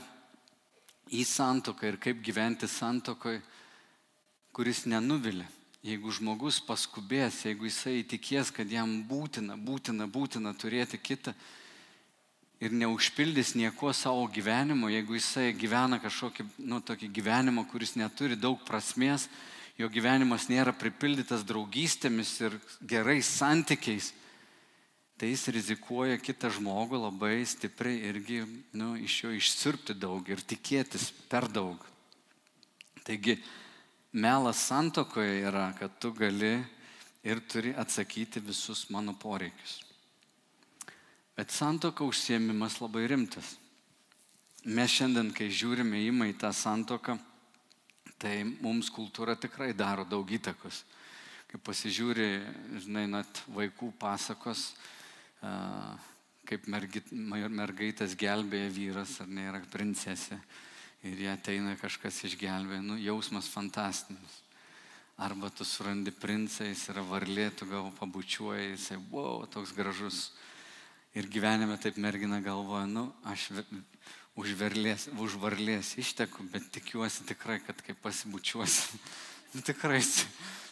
į 1.14 1.24
santoką 1.24 1.88
ir 1.88 2.00
kaip 2.02 2.20
gyventi 2.24 2.68
santokoje, 2.68 3.40
kuris 4.52 4.84
nenuvilia. 4.90 5.46
Jeigu 5.86 6.10
žmogus 6.10 6.58
paskubės, 6.66 7.44
jeigu 7.46 7.68
jisai 7.68 8.00
įtikės, 8.00 8.50
kad 8.52 8.68
jam 8.68 8.98
būtina, 9.06 9.54
būtina, 9.54 10.08
būtina 10.10 10.50
turėti 10.58 10.98
kitą 10.98 11.32
ir 12.58 12.74
neužpildys 12.74 13.54
nieko 13.54 13.92
savo 13.94 14.26
gyvenimo, 14.34 14.90
jeigu 14.90 15.14
jisai 15.14 15.52
gyvena 15.54 16.00
kažkokį, 16.02 16.48
nu, 16.66 16.80
tokį 16.82 17.12
gyvenimą, 17.14 17.64
kuris 17.70 17.94
neturi 17.94 18.36
daug 18.36 18.58
prasmės, 18.66 19.28
jo 19.78 19.86
gyvenimas 19.86 20.48
nėra 20.50 20.74
pripildytas 20.74 21.46
draugystėmis 21.46 22.34
ir 22.42 22.58
gerais 22.82 23.30
santykiais, 23.38 24.10
tai 25.18 25.32
jis 25.32 25.48
rizikuoja 25.50 26.18
kitą 26.22 26.50
žmogų 26.54 27.00
labai 27.02 27.42
stipriai 27.42 27.98
irgi 28.06 28.44
nu, 28.78 28.92
iš 28.94 29.16
jo 29.24 29.32
išsirpti 29.34 29.96
daug 29.98 30.28
ir 30.30 30.38
tikėtis 30.38 31.10
per 31.30 31.48
daug. 31.50 31.82
Taigi, 33.02 33.34
melas 34.12 34.62
santokoje 34.68 35.40
yra, 35.48 35.72
kad 35.74 35.98
tu 35.98 36.12
gali 36.14 36.54
ir 37.26 37.40
turi 37.50 37.74
atsakyti 37.74 38.40
visus 38.44 38.86
mano 38.94 39.16
poreikius. 39.18 39.80
Bet 41.34 41.50
santoka 41.50 42.06
užsiemimas 42.06 42.78
labai 42.82 43.08
rimtas. 43.10 43.56
Mes 44.66 44.90
šiandien, 44.90 45.32
kai 45.34 45.48
žiūrime 45.50 46.00
į 46.02 46.36
tą 46.38 46.50
santoką, 46.54 47.18
tai 48.18 48.42
mums 48.44 48.90
kultūra 48.90 49.34
tikrai 49.38 49.72
daro 49.74 50.04
daug 50.04 50.26
įtakos. 50.30 50.82
Kai 51.48 51.58
pasižiūri, 51.64 52.28
žinai, 52.84 53.06
net 53.08 53.42
vaikų 53.54 53.92
pasakos, 53.98 54.74
kaip 56.48 56.66
mergaitės 56.68 58.16
gelbėja 58.18 58.72
vyras 58.72 59.18
ar 59.22 59.28
nėra 59.28 59.60
princesė 59.72 60.38
ir 61.06 61.20
ją 61.26 61.34
ateina 61.36 61.76
kažkas 61.78 62.24
išgelbėja, 62.26 62.82
nu, 62.82 62.98
jausmas 62.98 63.48
fantastinis. 63.52 64.42
Arba 65.18 65.50
tu 65.50 65.66
surandi 65.66 66.12
princą, 66.14 66.66
jis 66.68 66.84
yra 66.92 67.02
varlė, 67.02 67.48
tu 67.58 67.66
gal 67.66 67.90
pabučiuoji, 67.98 68.72
jisai, 68.76 68.98
wow, 69.10 69.42
toks 69.50 69.74
gražus. 69.74 70.28
Ir 71.18 71.26
gyvenime 71.26 71.78
taip 71.82 71.98
mergina 71.98 72.38
galvoja, 72.44 72.86
nu, 72.86 73.08
aš 73.26 73.48
už, 74.38 74.52
verlės, 74.58 75.08
už 75.18 75.38
varlės 75.42 75.96
išteku, 75.98 76.46
bet 76.52 76.68
tikiuosi 76.74 77.26
tikrai, 77.26 77.58
kad 77.66 77.82
kai 77.82 77.96
pasibučiuosi, 77.98 79.00
nu, 79.56 79.64
tikrai 79.70 80.02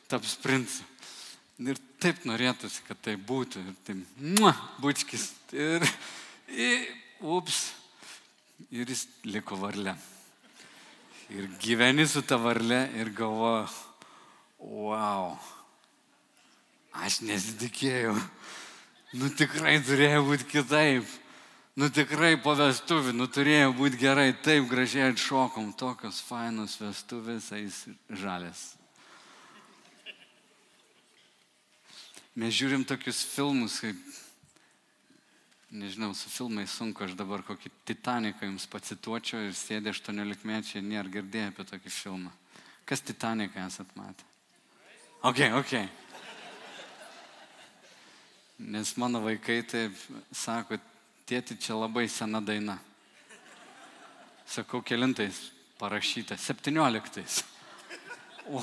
taps 0.06 0.37
princu. 0.42 0.87
Ir 1.56 1.78
taip 2.02 2.26
norėtųsi, 2.28 2.82
kad 2.84 2.98
tai 3.00 3.14
būtų. 3.16 3.62
Ir 3.64 3.76
taip, 3.86 4.02
muah, 4.36 4.58
bučkis. 4.82 5.30
Ir, 5.56 5.84
ir, 6.52 6.84
ups. 7.25 7.70
Ir 8.72 8.88
jis 8.88 9.06
liko 9.25 9.56
varle. 9.60 9.96
Ir 11.32 11.48
gyveni 11.60 12.06
su 12.08 12.22
ta 12.22 12.38
varle 12.38 12.86
ir 12.96 13.10
galvo, 13.16 13.66
wow. 14.60 15.34
Aš 17.02 17.20
nesitikėjau. 17.26 18.14
Nu 19.16 19.28
tikrai 19.32 19.76
turėjo 19.84 20.22
būti 20.28 20.48
kitaip. 20.52 21.08
Nu 21.76 21.90
tikrai 21.92 22.38
po 22.40 22.54
vestuvių, 22.56 23.12
nu 23.12 23.26
turėjo 23.28 23.75
būti 23.76 24.00
gerai, 24.00 24.30
taip 24.44 24.64
gražiai 24.70 25.10
atšokom, 25.10 25.75
tokios 25.76 26.22
fainos 26.25 26.78
vestuvės, 26.80 27.50
eis 27.52 27.82
žalės. 28.08 28.62
Mes 32.36 32.52
žiūrim 32.52 32.82
tokius 32.84 33.22
filmus, 33.24 33.78
kaip, 33.80 34.00
nežinau, 35.72 36.10
su 36.12 36.28
filmais 36.28 36.68
sunku, 36.68 37.06
aš 37.06 37.14
dabar 37.16 37.40
kokį 37.46 37.70
Titaniką 37.88 38.44
jums 38.44 38.66
pacituočiau 38.68 39.46
ir 39.46 39.54
sėdė 39.56 39.94
18 39.94 40.44
mečiai, 40.44 40.82
nėra 40.84 41.08
girdėję 41.14 41.46
apie 41.48 41.64
tokį 41.70 41.92
filmą. 41.96 42.32
Kas 42.84 43.00
Titaniką 43.00 43.64
esat 43.64 43.88
matę? 43.96 44.28
Ok, 45.24 45.40
ok. 45.62 45.72
Nes 48.68 48.92
mano 49.00 49.24
vaikai 49.24 49.62
taip 49.64 49.96
sako, 50.28 50.76
tėti 51.24 51.56
čia 51.56 51.80
labai 51.80 52.04
sena 52.04 52.44
daina. 52.44 52.76
Sakau, 54.44 54.84
kelintais 54.84 55.40
parašyta, 55.80 56.36
septynioliktais. 56.36 57.40
O, 58.52 58.60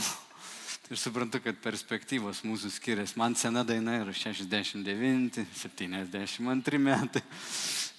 tai 0.84 0.98
suprantu, 1.00 1.40
kad 1.44 1.58
perspektyvos 1.64 2.44
mūsų 2.44 2.72
skiriasi. 2.76 3.18
Man 3.20 3.38
sena 3.40 3.64
daina 3.68 3.96
yra 4.02 4.14
69, 4.14 5.46
72 5.56 6.80
metai, 6.84 7.24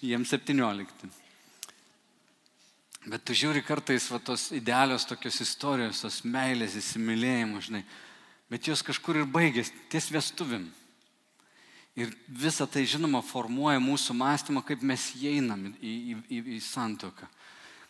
jiems 0.04 0.34
17. 0.36 1.12
Bet 3.04 3.24
tu 3.24 3.36
žiūri 3.36 3.60
kartais 3.64 4.06
va 4.08 4.20
tos 4.20 4.46
idealios 4.56 5.04
tokios 5.04 5.36
istorijos, 5.44 6.00
tos 6.04 6.22
meilės, 6.24 6.76
įsimylėjimų, 6.80 7.60
žinai, 7.66 7.82
bet 8.52 8.70
jos 8.70 8.84
kažkur 8.84 9.20
ir 9.20 9.28
baigėsi 9.28 9.74
ties 9.92 10.08
vestuvim. 10.12 10.70
Ir 11.94 12.10
visa 12.26 12.66
tai, 12.66 12.82
žinoma, 12.90 13.20
formuoja 13.22 13.78
mūsų 13.78 14.16
mąstymą, 14.18 14.64
kaip 14.66 14.82
mes 14.82 15.12
įeinam 15.20 15.68
į, 15.78 15.92
į, 15.92 16.16
į, 16.26 16.40
į 16.56 16.62
santoką. 16.64 17.28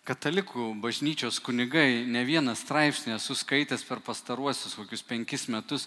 Katalikų 0.04 0.75
bažnyčios 0.84 1.38
kunigai 1.40 2.04
ne 2.04 2.20
vieną 2.28 2.52
straipsnį 2.61 3.14
esu 3.14 3.32
skaitęs 3.40 3.87
per 3.88 4.02
pastaruosius 4.04 4.75
kokius 4.76 5.00
penkis 5.00 5.46
metus, 5.49 5.87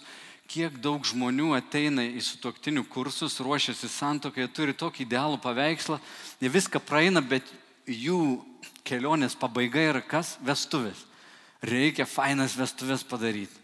kiek 0.50 0.74
daug 0.82 1.06
žmonių 1.06 1.52
ateina 1.54 2.02
į 2.02 2.24
sutoktinių 2.26 2.82
kursus, 2.90 3.38
ruošiasi 3.38 3.86
santokai, 3.86 4.48
turi 4.50 4.74
tokį 4.74 5.04
idealų 5.04 5.38
paveikslą, 5.44 6.00
jie 6.42 6.50
viską 6.50 6.82
praeina, 6.82 7.22
bet 7.22 7.46
jų 7.86 8.40
kelionės 8.82 9.38
pabaiga 9.38 9.86
yra 9.92 10.02
kas? 10.02 10.34
Vestuvės. 10.42 11.04
Reikia 11.62 12.02
fainas 12.06 12.58
vestuvės 12.58 13.06
padaryti. 13.06 13.54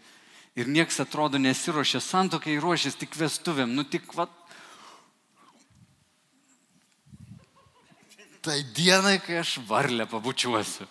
Ir 0.55 0.71
nieks 0.71 1.01
atrodo 1.03 1.35
nesiuošia 1.35 1.99
santokai, 1.99 2.55
ruošiasi 2.63 3.01
tik 3.03 3.19
vestuvėm. 3.19 3.75
Nu 3.75 3.83
tik, 3.83 4.07
va, 4.15 4.29
tai 8.45 8.61
dienai, 8.77 9.17
kai 9.25 9.39
aš 9.41 9.57
varlę 9.65 10.05
pabučiuosiu. 10.05 10.85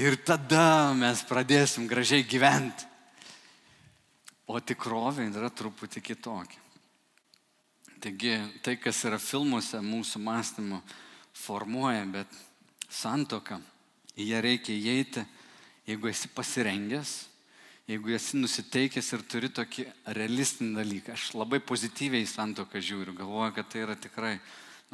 Ir 0.00 0.16
tada 0.24 0.94
mes 0.96 1.20
pradėsim 1.28 1.84
gražiai 1.86 2.24
gyventi. 2.24 2.88
O 4.48 4.56
tikrovė 4.60 5.28
yra 5.28 5.50
truputį 5.52 6.00
kitokia. 6.04 6.60
Taigi 8.00 8.32
tai, 8.64 8.74
kas 8.80 8.98
yra 9.08 9.20
filmuose, 9.20 9.78
mūsų 9.80 10.20
mąstymo 10.24 10.80
formuoja, 11.36 12.02
bet 12.08 12.32
santoka, 12.88 13.60
į 14.16 14.32
ją 14.32 14.42
reikia 14.44 14.74
įeiti, 14.76 15.22
jeigu 15.88 16.10
esi 16.10 16.28
pasirengęs, 16.32 17.14
jeigu 17.88 18.12
esi 18.16 18.40
nusiteikęs 18.40 19.08
ir 19.16 19.24
turi 19.28 19.52
tokį 19.52 19.86
realistinį 20.16 20.76
dalyką. 20.80 21.16
Aš 21.16 21.32
labai 21.36 21.60
pozityviai 21.64 22.24
į 22.24 22.34
santoką 22.34 22.80
žiūriu, 22.80 23.16
galvoju, 23.16 23.56
kad 23.56 23.72
tai 23.72 23.84
yra 23.84 23.96
tikrai 23.96 24.38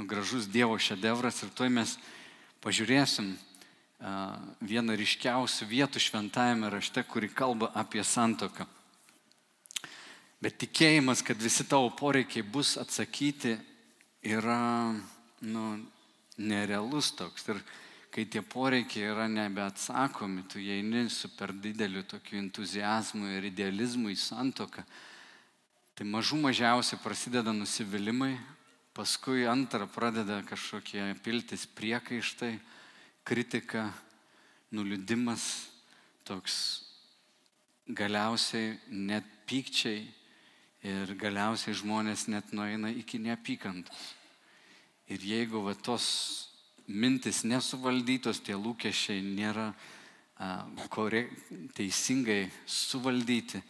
nu, 0.00 0.06
gražus 0.06 0.48
Dievo 0.48 0.78
šedevras 0.80 1.42
ir 1.44 1.50
tuoj 1.52 1.68
mes 1.68 1.90
pažiūrėsim 2.64 3.34
uh, 3.36 4.36
vieną 4.64 4.94
ryškiausių 4.96 5.66
vietų 5.68 6.00
šventajame 6.00 6.70
rašte, 6.72 7.02
kuri 7.04 7.28
kalba 7.28 7.68
apie 7.76 8.00
santoką. 8.00 8.64
Bet 10.40 10.56
tikėjimas, 10.62 11.20
kad 11.20 11.36
visi 11.36 11.66
tavo 11.68 11.90
poreikiai 11.92 12.40
bus 12.40 12.78
atsakyti, 12.80 13.58
yra 14.24 14.94
nu, 15.44 15.64
nerealus 16.40 17.10
toks. 17.18 17.44
Ir 17.52 17.60
kai 18.08 18.24
tie 18.24 18.40
poreikiai 18.40 19.10
yra 19.12 19.26
nebeatsakomi, 19.28 20.46
tu 20.48 20.64
eini 20.64 21.10
su 21.12 21.28
per 21.36 21.52
dideliu 21.52 22.06
tokiu 22.08 22.40
entuzijazmu 22.40 23.28
ir 23.36 23.50
idealizmu 23.50 24.08
į 24.08 24.16
santoką, 24.16 24.86
tai 25.92 26.08
mažų 26.08 26.40
mažiausiai 26.46 27.02
prasideda 27.04 27.52
nusivylimai, 27.52 28.32
paskui 29.00 29.46
antrą 29.48 29.86
pradeda 29.88 30.42
kažkokie 30.44 31.00
piltis 31.24 31.62
priekaištai, 31.72 32.52
kritika, 33.24 33.86
nuliūdimas, 34.76 35.44
toks 36.28 36.56
galiausiai 37.88 38.74
net 38.92 39.24
pykčiai 39.48 40.04
ir 40.84 41.14
galiausiai 41.16 41.78
žmonės 41.80 42.26
net 42.28 42.52
nueina 42.52 42.92
iki 42.92 43.22
neapykantos. 43.24 44.04
Ir 45.08 45.24
jeigu 45.24 45.64
va 45.64 45.72
tos 45.72 46.12
mintis 46.84 47.40
nesuvaldytos, 47.48 48.44
tie 48.44 48.52
lūkesčiai 48.52 49.24
nėra 49.24 49.70
a, 50.36 50.68
kore, 50.92 51.30
teisingai 51.72 52.50
suvaldyti, 52.68 53.64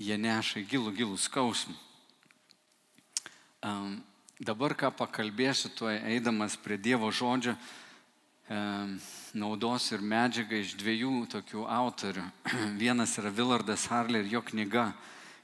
jie 0.00 0.16
neša 0.16 0.64
gilų, 0.64 0.96
gilų 1.02 1.20
skausmą. 1.20 1.76
Um, 3.60 3.98
Dabar 4.40 4.72
ką 4.72 4.88
pakalbėsiu, 4.96 5.68
tuo 5.76 5.90
eidamas 5.92 6.54
prie 6.56 6.78
Dievo 6.80 7.10
žodžio, 7.12 7.52
e, 7.52 8.60
naudos 9.36 9.90
ir 9.92 10.00
medžiagą 10.00 10.62
iš 10.62 10.70
dviejų 10.80 11.26
tokių 11.28 11.66
autorių. 11.68 12.24
Vienas 12.80 13.18
yra 13.20 13.28
Villardas 13.28 13.84
Harley 13.92 14.24
ir 14.24 14.30
jo 14.32 14.40
knyga 14.40 14.94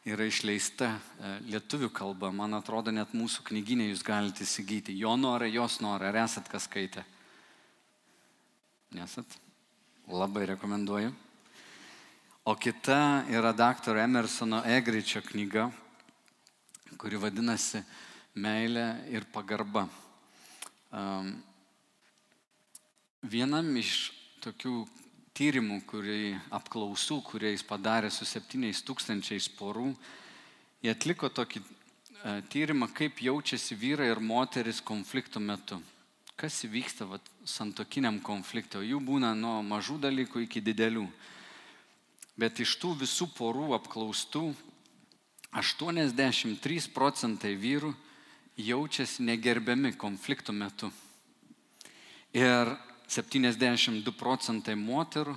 yra 0.08 0.24
išleista 0.24 0.94
e, 0.94 1.32
lietuvių 1.50 1.90
kalba. 1.92 2.30
Man 2.32 2.56
atrodo, 2.56 2.88
net 2.88 3.12
mūsų 3.12 3.44
knyginė 3.50 3.90
jūs 3.90 4.00
galite 4.00 4.46
įsigyti. 4.48 4.96
Jo 4.96 5.12
norą, 5.20 5.44
jos 5.44 5.76
norą. 5.84 6.08
Ar 6.08 6.22
esat 6.24 6.48
kas 6.48 6.64
skaitę? 6.64 7.04
Nesat? 8.96 9.28
Labai 10.08 10.48
rekomenduoju. 10.54 11.12
O 12.48 12.56
kita 12.56 13.26
yra 13.28 13.52
daktaro 13.52 14.00
Emersono 14.00 14.64
Egričio 14.64 15.20
knyga, 15.20 15.68
kuri 16.96 17.20
vadinasi 17.20 17.84
meilė 18.36 18.86
ir 19.10 19.24
pagarba. 19.32 19.86
Vienam 23.26 23.72
iš 23.80 24.12
tokių 24.44 24.84
tyrimų, 25.36 25.80
kurį 25.88 26.36
apklausų, 26.54 27.20
kurie 27.26 27.52
jis 27.54 27.64
padarė 27.66 28.10
su 28.12 28.28
7 28.28 28.70
tūkstančiais 28.86 29.48
porų, 29.58 29.90
jie 30.84 30.92
atliko 30.92 31.28
tokį 31.28 31.60
e, 31.60 31.66
tyrimą, 32.52 32.88
kaip 32.94 33.20
jaučiasi 33.20 33.76
vyrai 33.76 34.08
ir 34.12 34.22
moteris 34.22 34.80
konflikto 34.80 35.40
metu. 35.40 35.80
Kas 36.36 36.62
įvyksta 36.68 37.08
vat, 37.08 37.24
santokiniam 37.48 38.20
konflikte, 38.20 38.80
jų 38.84 39.00
būna 39.04 39.34
nuo 39.36 39.58
mažų 39.64 39.98
dalykų 40.04 40.44
iki 40.46 40.62
didelių. 40.64 41.04
Bet 42.36 42.60
iš 42.60 42.76
tų 42.80 42.94
visų 43.00 43.30
porų 43.36 43.72
apklaustų 43.78 44.50
83 45.56 46.90
procentai 46.92 47.54
vyrų 47.56 47.94
jaučiasi 48.56 49.24
negerbiami 49.26 49.92
konfliktų 49.96 50.54
metu. 50.56 50.90
Ir 52.36 52.72
72 53.08 54.12
procentai 54.16 54.74
moterų 54.76 55.36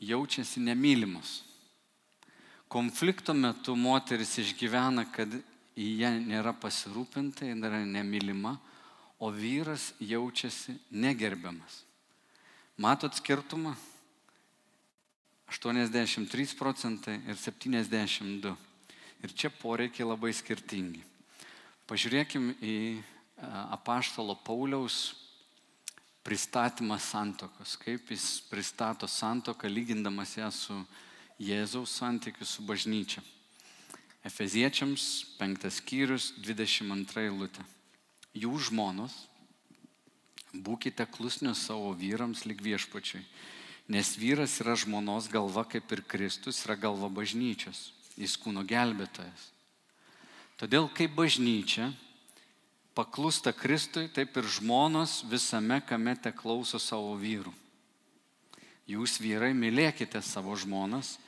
jaučiasi 0.00 0.62
nemylimos. 0.62 1.42
Konflikto 2.68 3.34
metu 3.34 3.74
moteris 3.76 4.36
išgyvena, 4.38 5.06
kad 5.12 5.32
į 5.78 5.88
ją 6.02 6.12
nėra 6.20 6.52
pasirūpinta, 6.52 7.46
ji 7.48 7.56
yra 7.56 7.80
nemylima, 7.84 8.58
o 9.18 9.30
vyras 9.34 9.92
jaučiasi 9.98 10.76
negerbiamas. 10.90 11.82
Matot 12.78 13.16
skirtumą? 13.18 13.74
83 15.48 16.54
procentai 16.58 17.16
ir 17.26 17.36
72. 17.40 18.52
Ir 19.24 19.32
čia 19.34 19.50
poreikiai 19.50 20.06
labai 20.06 20.30
skirtingi. 20.36 21.00
Pažiūrėkim 21.88 22.50
į 22.60 22.76
e, 22.92 23.00
apaštalo 23.72 24.34
Pauliaus 24.44 25.14
pristatymą 26.20 26.98
santokos, 27.00 27.78
kaip 27.80 28.10
jis 28.12 28.42
pristato 28.50 29.08
santoką, 29.08 29.70
lygindamas 29.72 30.36
ją 30.36 30.50
su 30.52 30.76
Jėzaus 31.40 31.94
santykiu 31.96 32.44
su 32.44 32.66
bažnyčia. 32.68 33.22
Efeziečiams 34.28 35.08
5 35.40 35.68
skyrius 35.72 36.32
22 36.44 37.24
eilutė. 37.24 37.64
Jų 38.36 38.52
žmonos, 38.68 39.14
būkite 40.52 41.08
klusnios 41.08 41.64
savo 41.70 41.94
vyrams 41.96 42.44
lik 42.44 42.60
viešpačiui, 42.60 43.24
nes 43.88 44.16
vyras 44.20 44.60
yra 44.60 44.76
žmonos 44.76 45.32
galva 45.32 45.64
kaip 45.64 45.88
ir 45.96 46.04
Kristus 46.04 46.66
yra 46.66 46.76
galva 46.76 47.08
bažnyčios, 47.08 47.94
jis 48.20 48.36
kūno 48.36 48.66
gelbėtojas. 48.68 49.54
Todėl 50.58 50.88
kaip 50.90 51.12
bažnyčia 51.14 51.92
paklūsta 52.98 53.52
Kristui, 53.54 54.08
taip 54.10 54.34
ir 54.40 54.46
žmonos 54.58 55.20
visame, 55.30 55.78
kame 55.86 56.16
te 56.18 56.32
klauso 56.34 56.80
savo 56.82 57.12
vyrų. 57.14 57.52
Jūs 58.90 59.20
vyrai 59.22 59.52
mylėkite 59.54 60.18
savo 60.24 60.56
žmonas, 60.58 61.18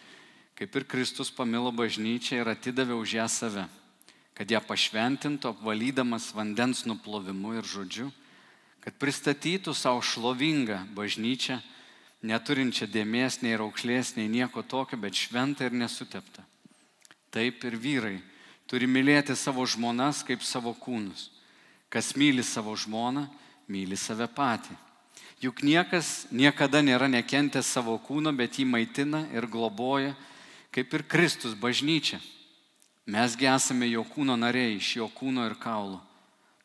kaip 0.59 0.75
ir 0.75 0.87
Kristus 0.91 1.31
pamilo 1.31 1.71
bažnyčią 1.71 2.41
ir 2.41 2.51
atidavė 2.51 2.97
už 2.99 3.15
ją 3.21 3.27
save, 3.31 3.67
kad 4.35 4.51
ją 4.51 4.59
pašventintų 4.67 5.53
apvalydamas 5.55 6.33
vandens 6.35 6.83
nuplovimu 6.89 7.55
ir 7.61 7.69
žodžiu, 7.71 8.09
kad 8.83 8.99
pristatytų 8.99 9.77
savo 9.79 10.03
šlovingą 10.03 10.81
bažnyčią, 10.97 11.61
neturinčią 12.27 12.91
dėmės, 12.91 13.39
nei 13.45 13.55
raukšlės, 13.55 14.17
nei 14.19 14.27
nieko 14.27 14.67
tokio, 14.67 14.99
bet 14.99 15.15
šventą 15.15 15.71
ir 15.71 15.79
nesuteptą. 15.85 16.43
Taip 17.31 17.63
ir 17.69 17.79
vyrai 17.79 18.17
turi 18.71 18.87
mylėti 18.87 19.35
savo 19.35 19.67
žmonas 19.67 20.23
kaip 20.23 20.45
savo 20.47 20.71
kūnus. 20.79 21.29
Kas 21.91 22.15
myli 22.15 22.45
savo 22.47 22.77
žmoną, 22.79 23.27
myli 23.67 23.99
save 23.99 24.29
patį. 24.31 24.77
Juk 25.43 25.65
niekas 25.67 26.29
niekada 26.31 26.83
nėra 26.85 27.09
nekentęs 27.11 27.67
savo 27.67 27.97
kūno, 27.99 28.31
bet 28.37 28.61
jį 28.61 28.69
maitina 28.69 29.25
ir 29.35 29.49
globoja, 29.51 30.13
kaip 30.71 30.93
ir 30.95 31.03
Kristus 31.03 31.57
bažnyčia. 31.59 32.21
Mesgi 33.11 33.49
esame 33.51 33.89
jo 33.91 34.05
kūno 34.07 34.37
nariai, 34.39 34.77
iš 34.79 35.01
jo 35.01 35.09
kūno 35.11 35.49
ir 35.49 35.57
kaulo. 35.59 35.99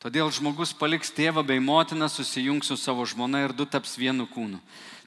Todėl 0.03 0.29
žmogus 0.29 0.75
paliks 0.77 1.09
tėvą 1.09 1.41
bei 1.41 1.63
motiną, 1.63 2.05
susijungs 2.11 2.67
su 2.69 2.77
savo 2.77 3.07
žmona 3.09 3.41
ir 3.47 3.55
du 3.55 3.65
taps 3.65 3.95
vienu 3.97 4.27
kūnu. 4.29 4.59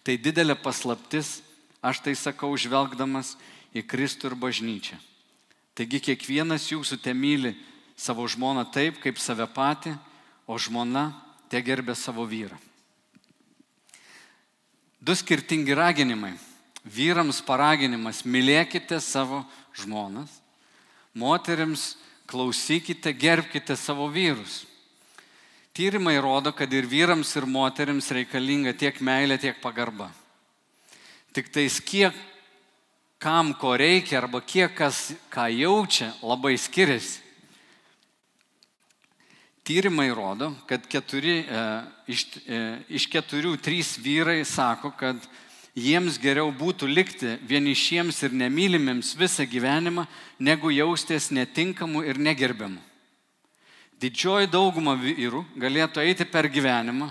Tai 0.03 0.17
didelė 0.19 0.57
paslaptis, 0.59 1.43
aš 1.79 2.01
tai 2.03 2.17
sakau, 2.19 2.51
žvelgdamas 2.59 3.37
į 3.77 3.85
Kristų 3.87 4.33
ir 4.33 4.39
bažnyčią. 4.41 4.99
Taigi 5.79 6.01
kiekvienas 6.03 6.65
jūsų 6.73 6.97
te 6.99 7.13
myli 7.15 7.53
savo 7.95 8.25
žmoną 8.27 8.65
taip, 8.75 8.97
kaip 8.99 9.21
save 9.23 9.47
patį, 9.55 9.93
o 10.51 10.57
žmona 10.59 11.13
te 11.47 11.61
gerbė 11.63 11.95
savo 11.95 12.25
vyrą. 12.27 12.59
Du 14.99 15.15
skirtingi 15.15 15.77
raginimai. 15.79 16.35
Vyrams 16.83 17.39
paraginimas- 17.47 18.25
mylėkite 18.35 18.99
savo 19.01 19.45
žmonas. 19.75 20.41
Moteriams 21.15 21.97
klausykite, 22.27 23.13
gerbkite 23.15 23.77
savo 23.77 24.09
vyrus. 24.11 24.65
Tyrimai 25.75 26.19
rodo, 26.19 26.53
kad 26.53 26.73
ir 26.73 26.87
vyrams, 26.91 27.37
ir 27.37 27.47
moteriams 27.47 28.11
reikalinga 28.11 28.75
tiek 28.77 28.99
meilė, 28.99 29.39
tiek 29.39 29.61
pagarba. 29.63 30.11
Tik 31.33 31.53
tais 31.53 31.79
kiek 31.79 32.15
kam 33.19 33.55
ko 33.55 33.75
reikia 33.77 34.23
arba 34.23 34.41
kiek 34.41 34.75
kas 34.79 35.13
ką 35.31 35.49
jaučia, 35.51 36.13
labai 36.23 36.55
skiriasi. 36.59 37.27
Tyrimai 39.67 40.09
rodo, 40.15 40.55
kad 40.67 40.87
keturi, 40.89 41.43
e, 41.45 41.63
iš, 42.09 42.25
e, 42.47 42.61
iš 42.89 43.05
keturių 43.11 43.59
trys 43.61 43.99
vyrai 44.01 44.41
sako, 44.47 44.95
kad 44.97 45.19
jiems 45.77 46.17
geriau 46.23 46.49
būtų 46.55 46.89
likti 46.89 47.35
vienišiems 47.45 48.23
ir 48.23 48.33
nemylimiems 48.33 49.13
visą 49.19 49.45
gyvenimą, 49.45 50.07
negu 50.39 50.71
jaustis 50.73 51.29
netinkamu 51.31 52.01
ir 52.07 52.17
negerbiamu. 52.17 52.81
Didžioji 53.99 54.49
dauguma 54.49 54.95
vyrų 54.95 55.43
galėtų 55.59 56.01
eiti 56.07 56.25
per 56.25 56.49
gyvenimą, 56.49 57.11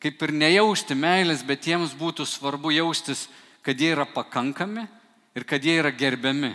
kaip 0.00 0.22
ir 0.22 0.32
nejausti 0.32 0.94
meilės, 0.94 1.42
bet 1.44 1.66
jiems 1.66 1.92
būtų 1.98 2.24
svarbu 2.24 2.72
jaustis, 2.72 3.26
kad 3.60 3.76
jie 3.76 3.90
yra 3.92 4.06
pakankami 4.08 4.86
ir 5.34 5.44
kad 5.44 5.64
jie 5.64 5.78
yra 5.80 5.90
gerbiami. 5.90 6.54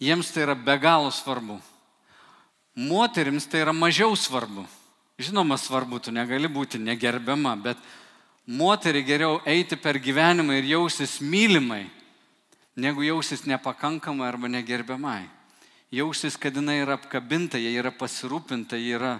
Jiems 0.00 0.32
tai 0.32 0.44
yra 0.44 0.54
be 0.54 0.78
galo 0.78 1.10
svarbu. 1.10 1.60
Moterims 2.76 3.46
tai 3.48 3.62
yra 3.64 3.72
mažiau 3.72 4.16
svarbu. 4.16 4.66
Žinoma, 5.18 5.56
svarbu, 5.56 5.98
tu 6.00 6.12
negali 6.12 6.48
būti 6.48 6.76
negerbiama, 6.76 7.54
bet 7.56 7.78
moteriai 8.44 9.04
geriau 9.04 9.38
eiti 9.48 9.78
per 9.80 9.96
gyvenimą 9.96 10.58
ir 10.58 10.68
jausis 10.74 11.22
mylimai, 11.24 11.86
negu 12.76 13.00
jausis 13.00 13.46
nepakankamai 13.48 14.28
arba 14.28 14.50
negerbiamai 14.52 15.24
jausis, 15.90 16.36
kad 16.36 16.54
jinai 16.54 16.80
yra 16.82 16.96
apkabinta, 16.98 17.58
jai 17.58 17.76
yra 17.78 17.92
pasirūpinta, 17.94 18.78
jai 18.78 18.96
yra 18.98 19.12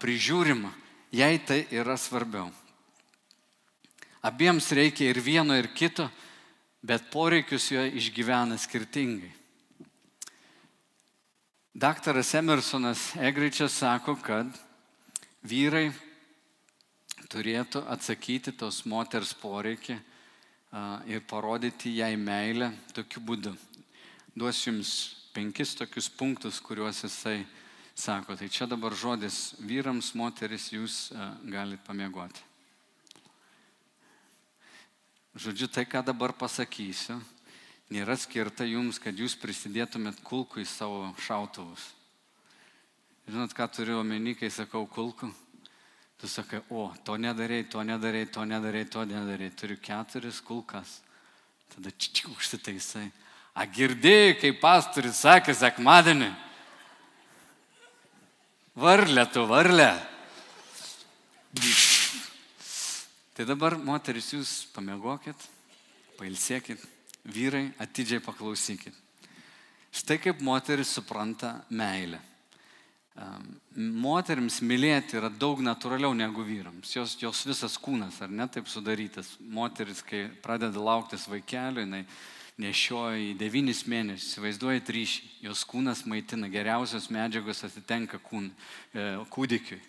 prižiūrima. 0.00 0.72
Jai 1.14 1.38
tai 1.46 1.60
yra 1.70 1.94
svarbiau. 1.94 2.48
Abiems 4.24 4.66
reikia 4.74 5.12
ir 5.12 5.20
vieno, 5.22 5.54
ir 5.54 5.68
kito, 5.76 6.08
bet 6.84 7.08
poreikius 7.12 7.70
jo 7.72 7.80
išgyvena 7.80 8.58
skirtingai. 8.60 9.32
Daktaras 11.74 12.34
Emersonas 12.36 13.14
Egričias 13.16 13.74
sako, 13.80 14.14
kad 14.20 14.46
vyrai 15.42 15.88
turėtų 17.32 17.82
atsakyti 17.90 18.52
tos 18.54 18.84
moters 18.86 19.32
poreikį 19.40 19.96
ir 21.10 21.24
parodyti 21.26 21.96
jai 21.96 22.12
meilę 22.20 22.70
tokiu 22.94 23.24
būdu. 23.24 23.56
Duosiu 24.36 24.70
jums 24.70 24.94
penkis 25.34 25.74
tokius 25.74 26.10
punktus, 26.10 26.60
kuriuos 26.62 27.02
jisai 27.06 27.40
sako. 27.94 28.36
Tai 28.36 28.48
čia 28.50 28.68
dabar 28.70 28.94
žodis 28.94 29.54
vyrams, 29.58 30.12
moteris, 30.14 30.68
jūs 30.74 31.08
galite 31.42 31.82
pamiegoti. 31.86 32.42
Žodžiu, 35.34 35.66
tai, 35.66 35.82
ką 35.82 36.04
dabar 36.06 36.30
pasakysiu, 36.38 37.16
nėra 37.90 38.14
skirta 38.14 38.62
jums, 38.68 39.00
kad 39.02 39.18
jūs 39.18 39.34
prisidėtumėt 39.42 40.20
kulkų 40.22 40.62
į 40.62 40.68
savo 40.70 41.08
šautuvus. 41.26 41.88
Žinot, 43.26 43.54
ką 43.56 43.66
turiu 43.72 43.98
omeny, 43.98 44.36
kai 44.38 44.52
sakau 44.52 44.84
kulkų? 44.86 45.32
Tu 46.20 46.30
sakai, 46.30 46.60
o, 46.70 46.86
to 47.04 47.16
nedarai, 47.18 47.64
to 47.66 47.82
nedarai, 47.82 48.26
to 48.30 48.44
nedarai, 48.46 48.84
to 48.86 49.02
nedarai. 49.04 49.50
Turiu 49.50 49.76
keturis 49.82 50.38
kulkas. 50.44 51.00
Tada 51.74 51.90
čičiuk 51.90 52.36
užsitaisai. 52.36 53.08
A 53.58 53.66
girdėjai, 53.66 54.36
kaip 54.38 54.62
pastoris 54.62 55.24
sakė 55.24 55.54
sekmadienį. 55.58 56.30
Varlė 58.78 59.26
tu, 59.34 59.44
varlė. 59.50 59.90
Tai 63.34 63.42
dabar, 63.48 63.74
moteris, 63.82 64.28
jūs 64.30 64.50
pamiegokit, 64.70 65.40
pailsėkit, 66.20 66.78
vyrai 67.34 67.64
atidžiai 67.82 68.22
paklausykit. 68.22 68.94
Štai 69.94 70.20
kaip 70.22 70.42
moteris 70.42 70.92
supranta 70.94 71.56
meilę. 71.66 72.20
Moterims 73.74 74.60
mylėti 74.62 75.18
yra 75.18 75.30
daug 75.30 75.58
natūraliau 75.66 76.14
negu 76.14 76.44
vyrams. 76.46 76.92
Jos, 76.94 77.16
jos 77.18 77.42
visas 77.46 77.74
kūnas, 77.78 78.20
ar 78.22 78.30
ne 78.30 78.46
taip 78.50 78.70
sudarytas. 78.70 79.32
Moteris, 79.38 80.02
kai 80.06 80.28
pradeda 80.42 80.82
lauktis 80.82 81.26
vaikelio, 81.30 81.82
jinai 81.82 82.04
nešioja 82.62 83.18
į 83.18 83.32
devynis 83.38 83.82
mėnesius, 83.90 84.28
įsivaizduojat 84.30 84.94
ryšį, 84.94 85.26
jos 85.48 85.64
kūnas 85.66 86.04
maitina, 86.06 86.46
geriausios 86.50 87.10
medžiagos 87.10 87.64
atitenka 87.66 88.22
kūn, 88.22 88.46
e, 88.94 89.08
kūdikiui. 89.34 89.80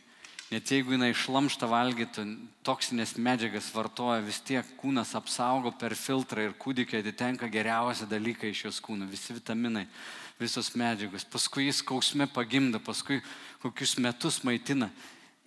Net 0.56 0.70
jeigu 0.72 0.94
jinai 0.96 1.10
šlamštą 1.12 1.68
valgytų, 1.68 2.24
toksinės 2.64 3.18
medžiagas 3.20 3.66
vartoja, 3.76 4.22
vis 4.24 4.38
tiek 4.40 4.68
kūnas 4.80 5.10
apsaugo 5.18 5.74
per 5.76 5.92
filtrą 6.00 6.46
ir 6.46 6.54
kūdikio 6.56 7.02
atitenka 7.02 7.50
geriausi 7.52 8.08
dalykai 8.08 8.54
iš 8.54 8.62
jos 8.70 8.78
kūno, 8.86 9.04
visi 9.10 9.36
vitaminai, 9.36 9.84
visos 10.40 10.70
medžiagos. 10.80 11.26
Paskui 11.28 11.66
jis 11.66 11.82
skausme 11.84 12.30
pagimda, 12.32 12.80
paskui 12.80 13.18
kokius 13.66 13.98
metus 14.00 14.38
maitina. 14.48 14.88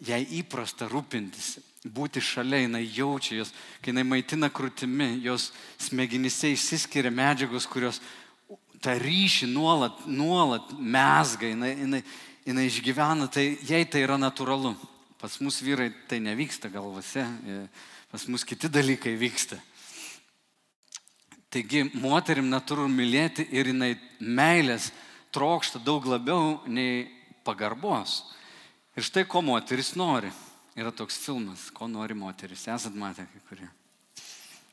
Jai 0.05 0.21
įprasta 0.43 0.91
rūpintis, 0.93 1.55
būti 1.89 2.21
šalia, 2.21 2.61
jinai 2.67 2.85
jaučia 2.85 3.39
jos, 3.41 3.55
kai 3.81 3.95
jinai 3.95 4.05
maitina 4.11 4.53
krūtimi, 4.53 5.23
jos 5.25 5.49
smegenyse 5.89 6.53
išsiskiria 6.53 7.15
medžiagos, 7.17 7.65
kurios 7.65 8.03
tą 8.85 8.99
ryšį 9.01 9.49
nuolat, 9.57 10.05
nuolat 10.05 10.77
mesga, 10.77 11.49
jinai, 11.49 11.73
jinai, 11.81 12.05
jinai 12.45 12.69
išgyvena, 12.69 13.33
tai 13.33 13.55
jai 13.65 13.87
tai 13.89 14.05
yra 14.05 14.21
natūralu. 14.21 14.77
Pas 15.19 15.41
mus 15.43 15.59
vyrai 15.63 15.91
tai 16.07 16.21
nevyksta 16.23 16.71
galvose, 16.71 17.25
e, 17.25 17.67
pas 18.11 18.27
mus 18.31 18.45
kiti 18.47 18.71
dalykai 18.71 19.17
vyksta. 19.19 19.59
Taigi 21.51 21.89
moterim 21.97 22.51
natūralu 22.53 22.91
mylėti 22.93 23.49
ir 23.57 23.71
jinai 23.73 23.95
meilės 24.21 24.91
trokšta 25.33 25.81
daug 25.81 26.05
labiau 26.07 26.59
nei 26.69 27.09
pagarbos. 27.45 28.21
Ir 28.97 29.07
štai 29.07 29.25
ko 29.27 29.43
moteris 29.43 29.95
nori. 29.97 30.31
Yra 30.79 30.93
toks 30.95 31.17
filmas, 31.19 31.69
ko 31.75 31.89
nori 31.91 32.15
moteris. 32.15 32.69
Esat 32.71 32.95
matę 32.95 33.25
kai 33.27 33.41
kurie. 33.49 33.69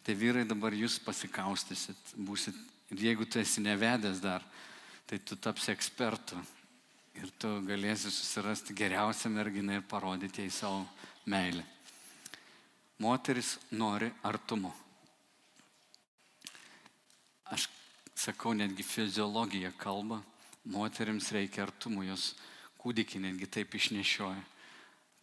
Tai 0.06 0.14
vyrai 0.14 0.44
dabar 0.46 0.76
jūs 0.78 1.00
pasikaustysit, 1.02 2.14
būsit. 2.22 2.58
Ir 2.94 3.08
jeigu 3.08 3.26
tu 3.26 3.40
esi 3.42 3.64
nevedęs 3.66 4.20
dar, 4.22 4.44
tai 5.10 5.18
tu 5.18 5.34
tapsi 5.42 5.72
ekspertu. 5.74 6.38
Ir 7.16 7.32
tu 7.40 7.50
galėsi 7.64 8.12
susirasti 8.12 8.76
geriausią 8.76 9.32
merginą 9.32 9.80
ir 9.80 9.86
parodyti 9.88 10.44
jai 10.44 10.52
savo 10.52 10.84
meilę. 11.26 11.64
Moteris 13.00 13.56
nori 13.72 14.10
artumo. 14.24 14.74
Aš 17.52 17.68
sakau, 18.16 18.54
netgi 18.56 18.84
fiziologija 18.84 19.72
kalba, 19.78 20.22
moteriams 20.66 21.32
reikia 21.36 21.66
artumo, 21.68 22.04
jos 22.04 22.34
kūdikį 22.82 23.22
netgi 23.28 23.50
taip 23.52 23.76
išnešioja. 23.76 24.44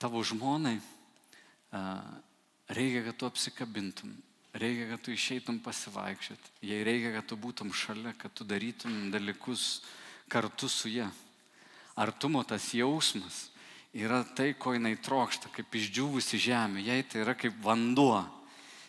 Tavo 0.02 0.22
žmonai 0.26 0.76
reikia, 2.68 3.02
kad 3.06 3.18
tu 3.18 3.26
apsikabintum, 3.28 4.14
reikia, 4.54 4.88
kad 4.92 5.02
tu 5.04 5.12
išeitum 5.14 5.60
pasivaikščioti, 5.64 6.54
jai 6.68 6.80
reikia, 6.86 7.12
kad 7.16 7.28
tu 7.30 7.38
būtum 7.40 7.72
šalia, 7.74 8.14
kad 8.18 8.34
tu 8.34 8.44
darytum 8.48 9.10
dalykus 9.14 9.82
kartu 10.32 10.68
su 10.68 10.92
ją. 10.92 11.08
Artumo 11.96 12.42
tas 12.44 12.70
jausmas 12.74 13.48
yra 13.92 14.22
tai, 14.24 14.54
ko 14.56 14.72
jinai 14.72 14.96
trokšta, 14.96 15.50
kaip 15.52 15.74
išdžiūvusi 15.76 16.40
žemė, 16.40 16.84
jai 16.86 17.02
tai 17.04 17.24
yra 17.26 17.34
kaip 17.36 17.58
vanduo. 17.64 18.22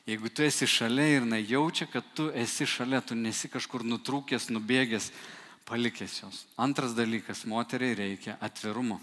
Jeigu 0.07 0.31
tu 0.31 0.43
esi 0.43 0.67
šalia 0.67 1.05
ir 1.17 1.21
jinai 1.23 1.43
jaučia, 1.47 1.87
kad 1.91 2.07
tu 2.15 2.29
esi 2.35 2.67
šalia, 2.67 3.01
tu 3.03 3.15
nesi 3.15 3.47
kažkur 3.51 3.83
nutrūkęs, 3.87 4.49
nubėgęs, 4.51 5.11
palikęs 5.67 6.19
jos. 6.23 6.43
Antras 6.59 6.95
dalykas, 6.95 7.45
moteriai 7.47 7.95
reikia 7.95 8.37
atvirumo. 8.43 8.99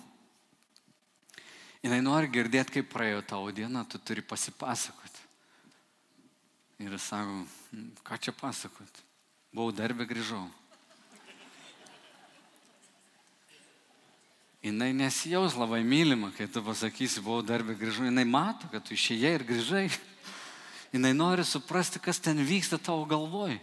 Jis 1.81 1.97
nori 2.05 2.29
girdėti, 2.29 2.77
kaip 2.77 2.91
praėjo 2.93 3.23
tavo 3.25 3.53
diena, 3.57 3.87
tu 3.89 3.97
turi 3.97 4.21
pasipasakoti. 4.21 5.29
Ir 6.85 6.97
sako, 7.01 7.45
ką 8.05 8.17
čia 8.21 8.33
pasakoti? 8.37 9.05
Buvau 9.53 9.73
darbę, 9.73 10.05
grįžau. 10.09 10.45
Jis 14.61 14.75
nesijaus 14.77 15.55
labai 15.57 15.81
mylima, 15.81 16.29
kai 16.37 16.45
tu 16.47 16.61
pasakysi, 16.61 17.23
buvau 17.25 17.41
darbę, 17.41 17.73
grįžau. 17.81 18.05
Jis 18.05 18.27
mato, 18.29 18.69
kad 18.69 18.85
tu 18.85 18.93
išėjai 18.93 19.33
ir 19.39 19.45
grįžai. 19.49 19.87
Jis 20.93 21.15
nori 21.17 21.47
suprasti, 21.49 22.03
kas 22.03 22.21
ten 22.21 22.43
vyksta 22.45 22.77
tavo 22.77 23.07
galvoj. 23.09 23.57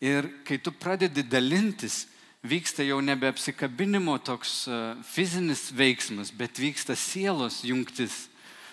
Ir 0.00 0.30
kai 0.48 0.56
tu 0.56 0.72
pradedi 0.72 1.22
dalintis, 1.22 2.06
vyksta 2.40 2.86
jau 2.88 3.02
nebe 3.04 3.28
apsikabinimo 3.28 4.16
toks 4.24 4.64
e, 4.64 4.78
fizinis 5.04 5.68
veiksmas, 5.76 6.32
bet 6.32 6.56
vyksta 6.56 6.96
sielos 6.96 7.60
jungtis. 7.62 8.30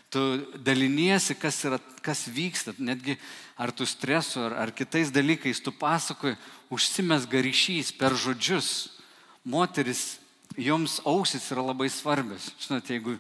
Tu 0.10 0.24
daliniesi, 0.56 1.36
kas, 1.38 1.60
yra, 1.68 1.82
kas 2.02 2.24
vyksta, 2.32 2.74
netgi 2.80 3.20
ar 3.60 3.76
tu 3.76 3.84
stresu, 3.86 4.40
ar, 4.48 4.56
ar 4.56 4.72
kitais 4.72 5.12
dalykais, 5.12 5.60
tu 5.60 5.76
pasakoji, 5.76 6.40
užsimes 6.72 7.28
ryšys 7.28 7.92
per 8.00 8.16
žodžius. 8.16 8.96
Moteris, 9.44 10.19
joms 10.60 11.00
ausis 11.08 11.48
yra 11.54 11.64
labai 11.72 11.88
svarbios. 11.90 12.52
Žinote, 12.60 12.98
jeigu 12.98 13.16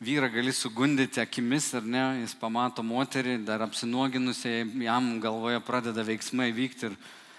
vyrą 0.00 0.32
gali 0.32 0.54
sugundyti 0.54 1.20
akimis 1.20 1.70
ar 1.76 1.84
ne, 1.84 2.04
jis 2.22 2.34
pamato 2.38 2.82
moterį, 2.86 3.38
dar 3.46 3.62
apsinuoginusią, 3.66 4.64
jam 4.86 5.14
galvoje 5.22 5.60
pradeda 5.66 6.04
veiksmai 6.06 6.50
vykti 6.56 6.90
ir 6.90 6.98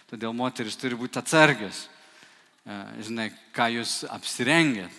Todėl 0.10 0.34
moteris 0.34 0.78
turi 0.80 0.98
būti 0.98 1.20
atsargios. 1.22 1.84
E, 2.66 2.78
žinai, 3.06 3.28
ką 3.54 3.68
jūs 3.76 4.02
apsirengėt. 4.10 4.94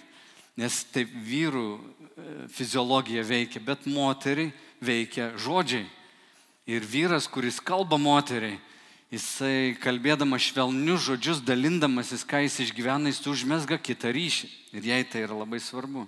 Nes 0.60 0.76
taip 0.94 1.10
vyrų 1.26 1.64
e, 1.74 1.80
fiziologija 2.54 3.24
veikia, 3.26 3.62
bet 3.64 3.88
moteriai 3.90 4.52
veikia 4.78 5.32
žodžiai. 5.34 5.88
Ir 6.70 6.86
vyras, 6.86 7.26
kuris 7.26 7.58
kalba 7.58 7.98
moteriai, 7.98 8.60
jisai 9.10 9.74
kalbėdamas 9.82 10.46
švelnius 10.50 11.04
žodžius, 11.08 11.42
dalindamasis, 11.42 12.24
ką 12.24 12.44
jis 12.44 12.60
išgyvena, 12.66 13.10
jis 13.10 13.26
užmesga 13.26 13.78
kitą 13.82 14.12
ryšį. 14.14 14.50
Ir 14.78 14.86
jai 14.92 15.02
tai 15.04 15.24
yra 15.26 15.40
labai 15.42 15.58
svarbu. 15.62 16.06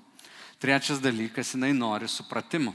Trečias 0.62 1.02
dalykas, 1.02 1.56
jinai 1.56 1.72
nori 1.74 2.06
supratimo. 2.06 2.74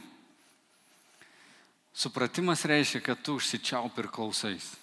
Supratimas 1.98 2.66
reiškia, 2.68 3.02
kad 3.02 3.24
tu 3.24 3.38
užsičiaup 3.40 3.96
ir 3.98 4.12
klausais. 4.12 4.76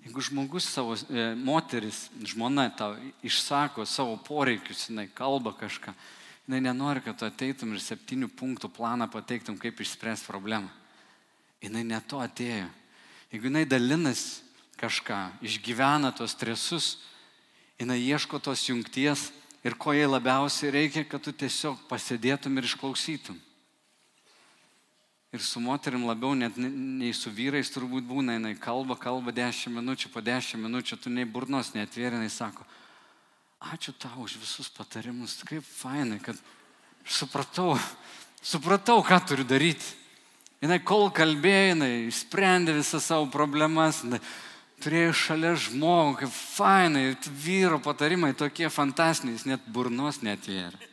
Jeigu 0.00 0.24
žmogus 0.24 0.64
savo, 0.64 0.96
e, 0.96 1.34
moteris, 1.36 2.08
žmona 2.24 2.70
tau 2.72 2.96
išsako 3.22 3.84
savo 3.84 4.16
poreikius, 4.16 4.88
jinai 4.88 5.10
kalba 5.12 5.52
kažką, 5.52 5.92
jinai 6.48 6.60
nenori, 6.64 7.04
kad 7.04 7.20
tu 7.20 7.28
ateitum 7.28 7.76
ir 7.76 7.84
septynių 7.84 8.30
punktų 8.32 8.72
planą 8.72 9.10
pateiktum, 9.12 9.60
kaip 9.60 9.76
išspręsti 9.76 10.26
problemą. 10.26 10.72
Jinai 11.60 11.84
ne 11.84 12.00
to 12.00 12.18
atėjo. 12.24 12.70
Jeigu 13.30 13.46
jinai 13.46 13.66
dalinas 13.68 14.42
kažką, 14.80 15.38
išgyvena 15.46 16.10
tos 16.16 16.32
stresus, 16.34 16.96
jinai 17.78 18.00
ieško 18.02 18.40
tos 18.42 18.64
jungties 18.66 19.28
ir 19.62 19.76
ko 19.78 19.92
jai 19.94 20.08
labiausiai 20.08 20.72
reikia, 20.74 21.04
kad 21.06 21.22
tu 21.22 21.32
tiesiog 21.32 21.78
pasėdėtum 21.88 22.58
ir 22.58 22.66
išklausytum. 22.66 23.38
Ir 25.30 25.44
su 25.46 25.62
moterim 25.62 26.08
labiau 26.08 26.34
net 26.34 26.56
nei 26.58 27.12
su 27.14 27.30
vyrais 27.30 27.70
turbūt 27.70 28.02
būna, 28.08 28.34
jinai 28.34 28.56
kalba, 28.58 28.96
kalba 28.98 29.30
10 29.30 29.70
minučių, 29.76 30.10
po 30.10 30.24
10 30.26 30.58
minučių 30.58 30.98
tu 30.98 31.12
nei 31.12 31.22
burnos 31.22 31.70
netvėrė, 31.76 32.18
jinai 32.18 32.32
sako, 32.34 32.66
ačiū 33.70 33.94
tau 33.94 34.24
už 34.24 34.40
visus 34.42 34.72
patarimus, 34.74 35.38
kaip 35.46 35.62
fainai, 35.62 36.18
kad 36.18 36.34
supratau, 37.06 37.78
supratau, 38.42 39.04
ką 39.06 39.20
turiu 39.22 39.46
daryti. 39.46 39.99
Jinai 40.60 40.76
kol 40.84 41.08
kalbėjo, 41.16 41.72
jinai 41.72 41.92
sprendė 42.12 42.74
visas 42.76 43.06
savo 43.08 43.24
problemas, 43.32 44.02
turėjo 44.84 45.14
šalia 45.16 45.54
žmogų, 45.56 46.18
kaip 46.20 46.34
fainai, 46.36 47.04
vyro 47.44 47.80
patarimai 47.80 48.34
tokie 48.36 48.68
fantastiniai, 48.72 49.38
jis 49.38 49.48
net 49.48 49.64
burnos 49.72 50.20
netvėrė. 50.24 50.90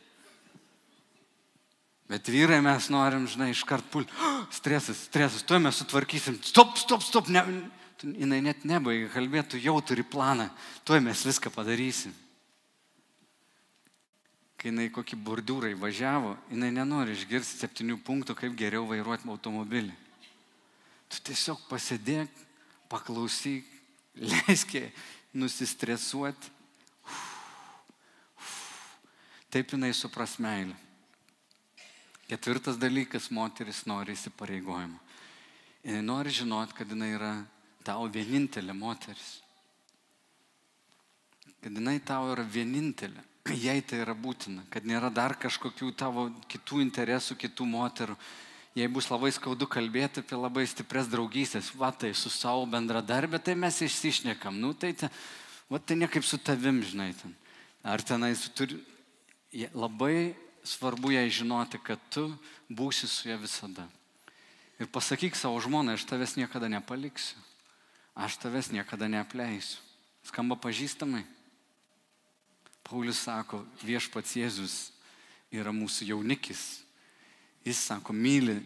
Bet 2.08 2.30
vyrai 2.32 2.62
mes 2.64 2.86
norim, 2.88 3.26
žinai, 3.28 3.50
iškart 3.52 3.84
pulti. 3.92 4.14
Oh, 4.24 4.46
stresas, 4.58 5.04
stresas, 5.10 5.44
tuo 5.44 5.60
mes 5.60 5.76
sutvarkysim. 5.76 6.38
Stop, 6.40 6.78
stop, 6.80 7.04
stop. 7.04 7.28
Ne, 7.28 7.44
jinai 8.00 8.40
net 8.46 8.64
nebaigia 8.68 9.10
kalbėti, 9.12 9.60
jau 9.60 9.76
turi 9.84 10.06
planą. 10.08 10.48
Tuo 10.88 10.96
mes 11.04 11.26
viską 11.28 11.52
padarysim. 11.52 12.16
Kai 14.58 14.72
jinai 14.72 14.88
kokį 14.90 15.16
bordiūrą 15.22 15.70
įvažiavo, 15.76 16.32
jinai 16.50 16.72
nenori 16.74 17.14
išgirsti 17.14 17.60
septynių 17.62 18.00
punktų, 18.02 18.34
kaip 18.34 18.56
geriau 18.58 18.88
vairuoti 18.90 19.28
automobilį. 19.30 19.94
Tu 21.08 21.20
tiesiog 21.30 21.62
pasėdėk, 21.70 22.32
paklausyk, 22.90 23.66
leisk 24.32 24.74
nusistresuoti. 25.32 26.50
Taip 29.48 29.70
jinai 29.72 29.94
supras 29.96 30.36
meilę. 30.42 30.74
Ketvirtas 32.28 32.76
dalykas, 32.76 33.30
moteris 33.32 33.86
nori 33.88 34.12
įsipareigojimo. 34.12 34.98
Jis 35.86 36.02
nori 36.04 36.34
žinot, 36.34 36.74
kad 36.76 36.90
jinai 36.92 37.14
yra 37.14 37.30
tau 37.86 38.04
vienintelė 38.12 38.74
moteris. 38.76 39.38
Kad 41.62 41.72
jinai 41.72 41.96
tau 42.04 42.28
yra 42.34 42.44
vienintelė. 42.44 43.24
Jei 43.54 43.80
tai 43.80 44.02
yra 44.02 44.14
būtina, 44.16 44.64
kad 44.72 44.84
nėra 44.84 45.08
dar 45.14 45.34
kažkokių 45.40 45.92
tavo 45.96 46.28
kitų 46.50 46.82
interesų, 46.84 47.36
kitų 47.38 47.66
moterų. 47.68 48.16
Jei 48.76 48.88
bus 48.92 49.08
labai 49.10 49.30
skaudu 49.34 49.66
kalbėti 49.66 50.22
apie 50.22 50.36
labai 50.38 50.66
stipres 50.68 51.08
draugystės, 51.10 51.72
va 51.74 51.90
tai 51.90 52.12
su 52.14 52.30
savo 52.30 52.66
bendradarbė, 52.68 53.40
tai 53.42 53.56
mes 53.58 53.80
išsišnekam. 53.82 54.58
Nu, 54.60 54.74
tai, 54.76 54.92
te, 54.94 55.08
va, 55.72 55.80
tai 55.80 55.96
ne 55.98 56.08
kaip 56.10 56.26
su 56.26 56.38
tavim, 56.38 56.82
žinai, 56.84 57.10
ten. 57.18 57.34
Ar 57.82 58.04
tenais 58.04 58.44
turi. 58.54 58.78
Labai 59.72 60.36
svarbu 60.68 61.14
jai 61.14 61.26
žinoti, 61.32 61.80
kad 61.80 62.02
tu 62.12 62.28
būsi 62.68 63.08
su 63.08 63.30
ja 63.30 63.38
visada. 63.40 63.88
Ir 64.78 64.86
pasakyk 64.92 65.34
savo 65.34 65.58
žmonai, 65.64 65.96
aš 65.96 66.04
tavęs 66.06 66.36
niekada 66.38 66.68
nepaliksiu. 66.70 67.40
Aš 68.14 68.36
tavęs 68.42 68.70
niekada 68.74 69.08
neapleisiu. 69.08 69.80
Skamba 70.28 70.58
pažįstamai. 70.60 71.24
Paulius 72.88 73.20
sako, 73.20 73.60
viešpats 73.84 74.32
Jėzus 74.38 74.76
yra 75.52 75.72
mūsų 75.76 76.08
jaunikis. 76.08 76.80
Jis 77.66 77.82
sako, 77.90 78.14
myli 78.16 78.58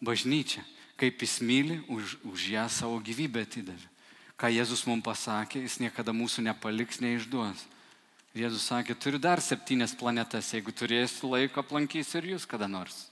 bažnyčią. 0.00 0.64
Kaip 0.96 1.20
jis 1.20 1.42
myli, 1.44 1.82
už, 1.92 2.16
už 2.24 2.46
ją 2.54 2.64
savo 2.72 2.96
gyvybę 3.04 3.42
atidavė. 3.44 3.90
Ką 4.40 4.48
Jėzus 4.52 4.86
mums 4.88 5.04
pasakė, 5.04 5.60
jis 5.64 5.76
niekada 5.80 6.12
mūsų 6.16 6.46
nepaliks, 6.46 7.02
neišduos. 7.04 7.66
Jėzus 8.36 8.64
sakė, 8.68 8.96
turiu 8.96 9.20
dar 9.20 9.40
septynias 9.40 9.94
planetas, 9.96 10.50
jeigu 10.52 10.72
turėsiu 10.72 11.30
laiko, 11.32 11.60
aplankysiu 11.60 12.20
ir 12.20 12.30
jūs 12.34 12.44
kada 12.48 12.68
nors. 12.68 13.06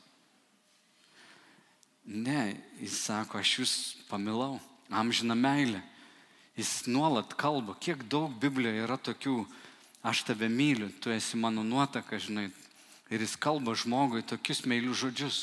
Ne, 2.05 2.57
jis 2.81 2.99
sako, 3.07 3.41
aš 3.41 3.53
jūs 3.59 3.75
pamilau, 4.09 4.59
amžina 4.93 5.37
meilė. 5.37 5.81
Jis 6.57 6.85
nuolat 6.87 7.33
kalba, 7.41 7.73
kiek 7.81 8.05
daug 8.09 8.33
Biblijoje 8.41 8.85
yra 8.85 8.99
tokių, 9.01 9.39
aš 10.05 10.23
tave 10.29 10.49
myliu, 10.53 10.91
tu 11.01 11.11
esi 11.11 11.37
mano 11.41 11.65
nuotaka, 11.65 12.19
žinai. 12.21 12.51
Ir 13.09 13.25
jis 13.25 13.37
kalba 13.41 13.73
žmogui 13.77 14.25
tokius 14.27 14.65
meilius 14.69 15.01
žodžius. 15.01 15.39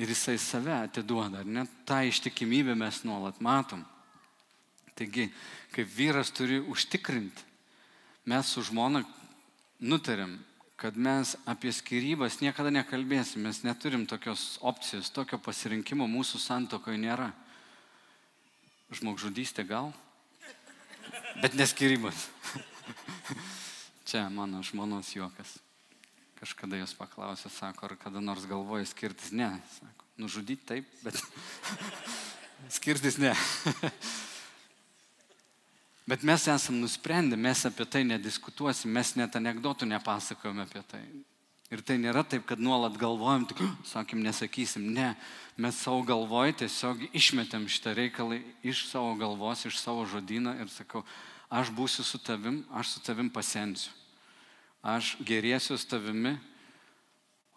Ir 0.00 0.10
jisai 0.10 0.38
save 0.40 0.72
atiduoda, 0.74 1.42
ar 1.42 1.46
ne? 1.46 1.66
Ta 1.86 2.00
ištikimybė 2.08 2.74
mes 2.78 3.02
nuolat 3.04 3.38
matom. 3.44 3.84
Taigi, 4.96 5.28
kaip 5.74 5.90
vyras 5.92 6.32
turi 6.34 6.58
užtikrinti, 6.60 7.44
mes 8.26 8.48
su 8.48 8.64
žmona 8.64 9.04
nutarėm, 9.80 10.38
kad 10.80 10.96
mes 10.96 11.34
apie 11.44 11.72
skirybas 11.76 12.40
niekada 12.40 12.72
nekalbėsim, 12.72 13.44
mes 13.44 13.62
neturim 13.62 14.06
tokios 14.08 14.56
opcijos, 14.64 15.12
tokio 15.12 15.38
pasirinkimo 15.38 16.08
mūsų 16.08 16.40
santokoje 16.40 16.98
nėra. 17.00 17.30
Žmogžudystė 18.96 19.68
gal, 19.68 19.92
bet 21.44 21.54
neskirybas. 21.54 22.26
Čia 24.10 24.26
mano 24.26 24.58
žmonos 24.58 25.06
juokas. 25.14 25.60
Kažkada 26.40 26.80
jos 26.80 26.90
paklausė, 26.98 27.46
sako, 27.46 27.86
ar 27.86 27.92
kada 27.94 28.18
nors 28.18 28.42
galvoja 28.42 28.82
skirtis? 28.90 29.28
Ne, 29.30 29.52
sako, 29.76 30.08
nužudyti 30.18 30.66
taip, 30.66 30.88
bet 31.04 31.14
skirtis 32.80 33.20
ne. 33.22 33.30
bet 36.10 36.24
mes 36.26 36.46
esam 36.50 36.80
nusprendę, 36.82 37.38
mes 37.38 37.62
apie 37.70 37.86
tai 37.86 38.02
nediskutuosim, 38.08 38.90
mes 38.90 39.14
net 39.14 39.38
anegdotų 39.38 39.86
nepasakojame 39.92 40.66
apie 40.66 40.82
tai. 40.90 41.04
Ir 41.70 41.86
tai 41.86 42.00
nėra 42.02 42.26
taip, 42.26 42.42
kad 42.50 42.58
nuolat 42.58 42.98
galvojam, 42.98 43.46
tik, 43.46 43.62
sakim, 43.86 44.26
nesakysim, 44.26 44.90
ne, 44.90 45.12
mes 45.54 45.78
savo 45.78 46.02
galvoj 46.02 46.56
tiesiog 46.64 47.06
išmetėm 47.14 47.70
šitą 47.70 47.94
reikalą 47.94 48.42
iš 48.66 48.88
savo 48.90 49.14
galvos, 49.22 49.62
iš 49.70 49.78
savo 49.78 50.02
žodyną 50.02 50.58
ir 50.64 50.74
sakau, 50.74 51.06
aš 51.46 51.70
būsiu 51.78 52.02
su 52.02 52.18
tavim, 52.18 52.64
aš 52.74 52.96
su 52.96 53.06
tavim 53.06 53.30
pasensiu. 53.30 53.99
Aš 54.80 55.18
gerėsiu 55.20 55.76
su 55.76 55.88
tavimi, 55.88 56.38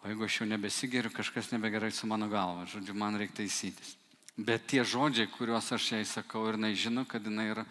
o 0.02 0.08
jeigu 0.10 0.26
aš 0.26 0.40
jau 0.40 0.46
nebesigeriu, 0.48 1.12
kažkas 1.12 1.48
nebegerai 1.54 1.88
su 1.92 2.06
mano 2.06 2.28
galva, 2.28 2.66
žodžiu, 2.68 2.92
man 2.92 3.16
reikia 3.16 3.40
taisytis. 3.40 3.94
Bet 4.36 4.66
tie 4.68 4.82
žodžiai, 4.84 5.30
kuriuos 5.30 5.70
aš 5.72 5.92
jai 5.94 6.02
sakau 6.04 6.44
ir 6.48 6.58
jinai 6.58 6.74
žino, 6.76 7.06
kad 7.08 7.24
jinai 7.24 7.46
yra 7.54 7.64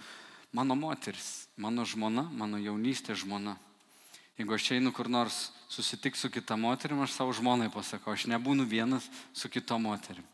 mano 0.55 0.73
moteris, 0.79 1.45
mano 1.57 1.85
žmona, 1.85 2.23
mano 2.31 2.57
jaunystė 2.57 3.13
žmona. 3.19 3.57
Jeigu 4.39 4.55
aš 4.55 4.71
einu 4.73 4.89
kur 4.95 5.05
nors 5.05 5.51
susitik 5.69 6.17
su 6.17 6.31
kita 6.33 6.57
moterim, 6.57 7.03
aš 7.03 7.13
savo 7.13 7.33
žmonai 7.37 7.69
pasakau, 7.69 8.15
aš 8.15 8.25
nebūnu 8.31 8.65
vienas 8.65 9.05
su 9.33 9.49
kito 9.49 9.77
moterim. 9.77 10.25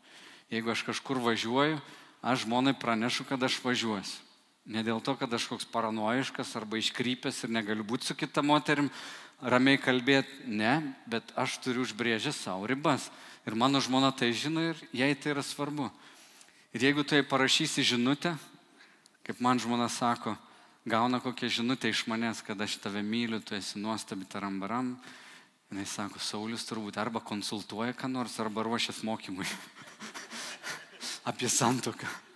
Jeigu 0.48 0.72
aš 0.72 0.86
kažkur 0.88 1.20
važiuoju, 1.20 1.76
aš 2.22 2.46
žmonai 2.46 2.72
pranešu, 2.72 3.28
kad 3.28 3.42
aš 3.42 3.60
važiuosiu. 3.64 4.29
Ne 4.68 4.82
dėl 4.84 5.00
to, 5.00 5.14
kad 5.16 5.32
aš 5.32 5.46
koks 5.48 5.66
paranoiškas 5.72 6.52
arba 6.60 6.78
iškrypęs 6.80 7.44
ir 7.46 7.52
negaliu 7.54 7.84
būti 7.86 8.10
su 8.10 8.14
kita 8.14 8.42
moterim, 8.44 8.90
ramiai 9.40 9.80
kalbėti, 9.80 10.44
ne, 10.46 10.94
bet 11.08 11.32
aš 11.38 11.56
turiu 11.64 11.86
užbrėžęs 11.86 12.44
savo 12.44 12.68
ribas. 12.68 13.08
Ir 13.48 13.56
mano 13.56 13.80
žmona 13.80 14.12
tai 14.12 14.34
žino 14.36 14.60
ir 14.60 14.76
jai 14.92 15.14
tai 15.16 15.32
yra 15.32 15.42
svarbu. 15.42 15.88
Ir 16.76 16.84
jeigu 16.84 17.02
tu 17.02 17.16
jai 17.16 17.24
parašysi 17.24 17.82
žinutę, 17.82 18.34
kaip 19.24 19.40
man 19.40 19.58
žmona 19.58 19.88
sako, 19.88 20.36
gauna 20.84 21.20
kokią 21.24 21.48
žinutę 21.48 21.88
iš 21.88 22.04
manęs, 22.06 22.44
kad 22.44 22.60
aš 22.60 22.76
tave 22.84 23.02
myliu, 23.02 23.40
tu 23.40 23.56
esi 23.56 23.80
nuostabi 23.80 24.28
tarambaram. 24.28 24.98
Jis 25.70 25.96
sako, 25.96 26.18
Saulis 26.18 26.66
turbūt 26.66 26.98
arba 26.98 27.22
konsultuoja 27.22 27.94
ką 27.94 28.10
nors, 28.10 28.36
arba 28.42 28.64
ruošias 28.66 29.04
mokymui 29.06 29.46
apie 31.30 31.48
santoką. 31.48 32.29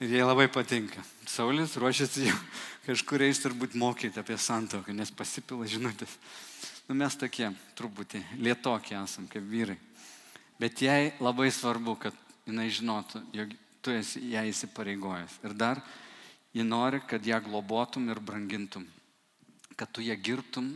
Ir 0.00 0.12
jai 0.12 0.24
labai 0.26 0.48
patinka. 0.52 1.00
Saulis 1.26 1.76
ruošiasi 1.80 2.26
jau 2.28 2.38
kažkur 2.88 3.24
eis 3.26 3.40
turbūt 3.42 3.74
mokyti 3.78 4.20
apie 4.20 4.36
santoką, 4.38 4.92
nes 4.92 5.10
pasipila 5.10 5.66
žinutės. 5.68 6.18
Nu, 6.86 6.94
mes 6.94 7.16
tokie 7.18 7.48
truputį 7.78 8.22
lietokie 8.38 8.94
esam 8.98 9.26
kaip 9.30 9.46
vyrai. 9.50 9.78
Bet 10.60 10.80
jai 10.84 11.12
labai 11.20 11.48
svarbu, 11.52 11.96
kad 12.00 12.16
jinai 12.46 12.68
žinotų, 12.72 13.24
jog 13.36 13.54
tu 13.82 13.92
esi 13.96 14.22
ją 14.32 14.44
įsipareigojęs. 14.50 15.40
Ir 15.44 15.56
dar 15.56 15.82
Ji 16.56 16.64
nori, 16.64 17.02
kad 17.04 17.26
ją 17.26 17.36
globotum 17.44 18.08
ir 18.08 18.16
brangintum, 18.20 18.86
kad 19.76 19.90
tu 19.92 20.00
ją 20.00 20.14
girtum, 20.16 20.70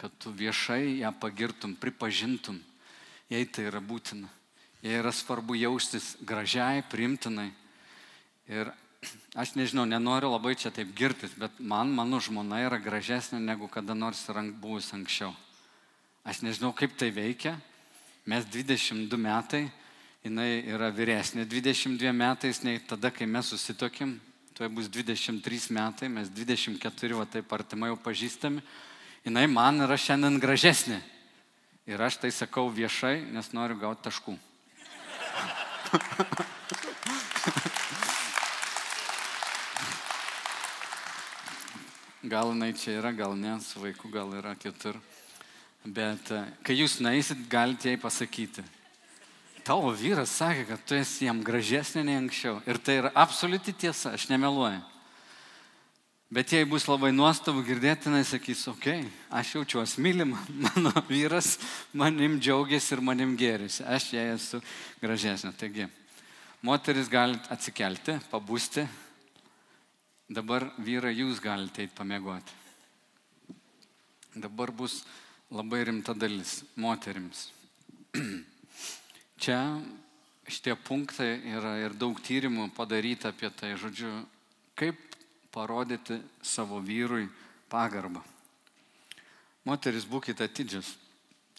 kad 0.00 0.14
tu 0.18 0.30
viešai 0.32 1.02
ją 1.02 1.10
pagirtum, 1.20 1.74
pripažintum. 1.76 2.56
Jei 3.28 3.44
tai 3.44 3.66
yra 3.68 3.82
būtina. 3.84 4.30
Jei 4.80 4.96
yra 4.96 5.12
svarbu 5.12 5.58
jaustis 5.60 6.14
gražiai, 6.24 6.80
primtinai. 6.88 7.50
Ir 8.46 8.70
aš 9.40 9.54
nežinau, 9.58 9.84
nenoriu 9.88 10.30
labai 10.30 10.54
čia 10.54 10.70
taip 10.70 10.94
girtis, 10.96 11.34
bet 11.38 11.58
man 11.58 11.90
mano 11.94 12.20
žmona 12.22 12.62
yra 12.66 12.78
gražesnė 12.82 13.40
negu 13.42 13.68
kada 13.68 13.94
nors 13.94 14.26
buvus 14.60 14.92
anksčiau. 14.94 15.34
Aš 16.26 16.42
nežinau, 16.42 16.72
kaip 16.74 16.96
tai 16.98 17.10
veikia. 17.10 17.56
Mes 18.26 18.44
22 18.44 19.18
metai, 19.18 19.70
jinai 20.26 20.62
yra 20.66 20.90
vyresnė 20.90 21.46
22 21.46 22.10
metais 22.10 22.62
nei 22.66 22.80
tada, 22.82 23.10
kai 23.14 23.26
mes 23.26 23.46
susitokim, 23.46 24.16
tuoj 24.54 24.68
bus 24.74 24.88
23 24.90 25.70
metai, 25.70 26.08
mes 26.10 26.28
24 26.34 27.14
va 27.14 27.26
taip 27.30 27.52
artimai 27.54 27.92
jau 27.92 27.98
pažįstami, 28.02 28.64
jinai 29.26 29.46
man 29.46 29.86
yra 29.86 29.94
šiandien 29.94 30.40
gražesnė. 30.42 30.98
Ir 31.86 32.02
aš 32.02 32.18
tai 32.24 32.34
sakau 32.34 32.66
viešai, 32.74 33.20
nes 33.30 33.52
noriu 33.54 33.78
gauti 33.78 34.08
taškų. 34.08 34.34
Gal 42.26 42.50
jinai 42.50 42.72
čia 42.74 42.96
yra, 42.98 43.12
gal 43.14 43.36
ne, 43.38 43.52
su 43.62 43.78
vaiku 43.78 44.08
gal 44.10 44.32
yra 44.34 44.56
kitur. 44.58 44.96
Bet 45.86 46.32
e, 46.34 46.40
kai 46.66 46.74
jūs 46.74 46.96
naisit, 46.98 47.44
galite 47.46 47.92
jai 47.92 48.00
pasakyti, 48.02 48.64
tavo 49.62 49.92
vyras 49.94 50.32
sakė, 50.34 50.64
kad 50.72 50.82
tu 50.82 50.96
esi 50.98 51.28
jam 51.28 51.44
gražesnė 51.46 52.02
nei 52.02 52.18
anksčiau. 52.18 52.58
Ir 52.66 52.80
tai 52.82 52.98
yra 53.04 53.12
absoliuti 53.14 53.76
tiesa, 53.78 54.16
aš 54.18 54.26
nemeluoju. 54.32 54.82
Bet 56.34 56.50
jei 56.50 56.66
bus 56.66 56.88
labai 56.90 57.12
nuostabu 57.14 57.62
girdėti, 57.62 58.10
jinai 58.10 58.24
sakys, 58.26 58.64
okei, 58.72 59.04
okay, 59.04 59.26
aš 59.30 59.54
jaučiuosi 59.60 60.02
mylima, 60.02 60.42
mano 60.66 60.90
vyras 61.06 61.54
manim 61.94 62.40
džiaugiasi 62.42 62.96
ir 62.96 63.06
manim 63.06 63.38
gerisi, 63.38 63.86
aš 63.86 64.10
jai 64.16 64.32
esu 64.32 64.58
gražesnė. 64.98 65.54
Taigi, 65.54 65.86
moteris 66.66 67.06
galite 67.06 67.54
atsikelti, 67.54 68.18
pabūsti, 68.34 68.88
dabar 70.28 70.70
vyrai 70.78 71.14
jūs 71.14 71.40
galite 71.42 71.84
eiti 71.84 71.94
pamiegoti. 71.96 72.52
Dabar 74.36 74.70
bus 74.70 75.04
labai 75.50 75.84
rimta 75.86 76.14
dalis 76.14 76.62
moterims. 76.76 77.50
Čia 79.42 79.60
šitie 80.48 80.74
punktai 80.76 81.40
yra 81.56 81.76
ir 81.82 81.94
daug 81.96 82.18
tyrimų 82.22 82.70
padaryta 82.76 83.32
apie 83.32 83.50
tai, 83.54 83.74
žodžiu, 83.78 84.12
kaip 84.78 84.98
parodyti 85.54 86.18
savo 86.42 86.80
vyrui 86.84 87.28
pagarbą. 87.72 88.22
Moteris, 89.66 90.06
būkite 90.06 90.46
atidžius. 90.46 90.92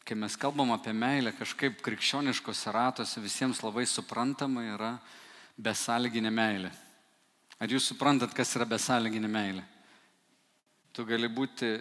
Kai 0.07 0.15
mes 0.15 0.37
kalbam 0.39 0.69
apie 0.71 0.93
meilę, 0.95 1.33
kažkaip 1.35 1.81
krikščioniškose 1.83 2.71
ratuose 2.71 3.19
visiems 3.19 3.59
labai 3.65 3.83
suprantama 3.89 4.63
yra 4.63 4.91
besalginė 5.59 6.31
meilė. 6.31 6.71
Ar 7.57 7.71
jūs 7.73 7.89
suprantat, 7.89 8.35
kas 8.37 8.53
yra 8.57 8.67
besalginė 8.69 9.29
meilė? 9.31 9.63
Tu 10.93 11.05
gali 11.05 11.29
būti 11.29 11.71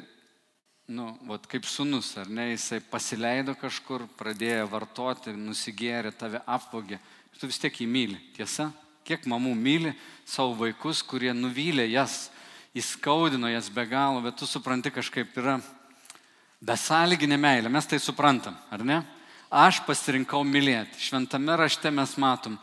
nu, 0.88 1.10
vat, 1.26 1.46
kaip 1.50 1.66
sunus, 1.66 2.12
ar 2.16 2.28
ne, 2.30 2.52
jisai 2.52 2.78
pasileido 2.80 3.56
kažkur, 3.58 4.06
pradėjo 4.18 4.68
vartoti, 4.70 5.34
nusigėrė, 5.34 6.12
tave 6.14 6.40
apvogė. 6.46 7.00
Ir 7.32 7.40
tu 7.40 7.50
vis 7.50 7.58
tiek 7.60 7.80
jį 7.82 7.88
myli, 7.90 8.20
tiesa? 8.36 8.70
Kiek 9.06 9.26
mamų 9.28 9.54
myli 9.58 9.92
savo 10.26 10.54
vaikus, 10.62 11.02
kurie 11.06 11.32
nuvylė 11.34 11.88
jas, 11.90 12.30
įskaudino 12.76 13.50
jas 13.50 13.68
be 13.72 13.86
galo, 13.90 14.22
bet 14.22 14.38
tu 14.38 14.46
supranti 14.46 14.92
kažkaip 14.94 15.34
yra 15.38 15.58
besąlyginė 16.64 17.38
meilė, 17.38 17.70
mes 17.72 17.86
tai 17.86 18.00
suprantam, 18.02 18.56
ar 18.70 18.84
ne? 18.86 19.02
Aš 19.50 19.80
pasirinkau 19.86 20.42
mylėti. 20.46 20.98
Šventame 21.06 21.54
rašte 21.58 21.90
mes 21.94 22.16
matom, 22.18 22.56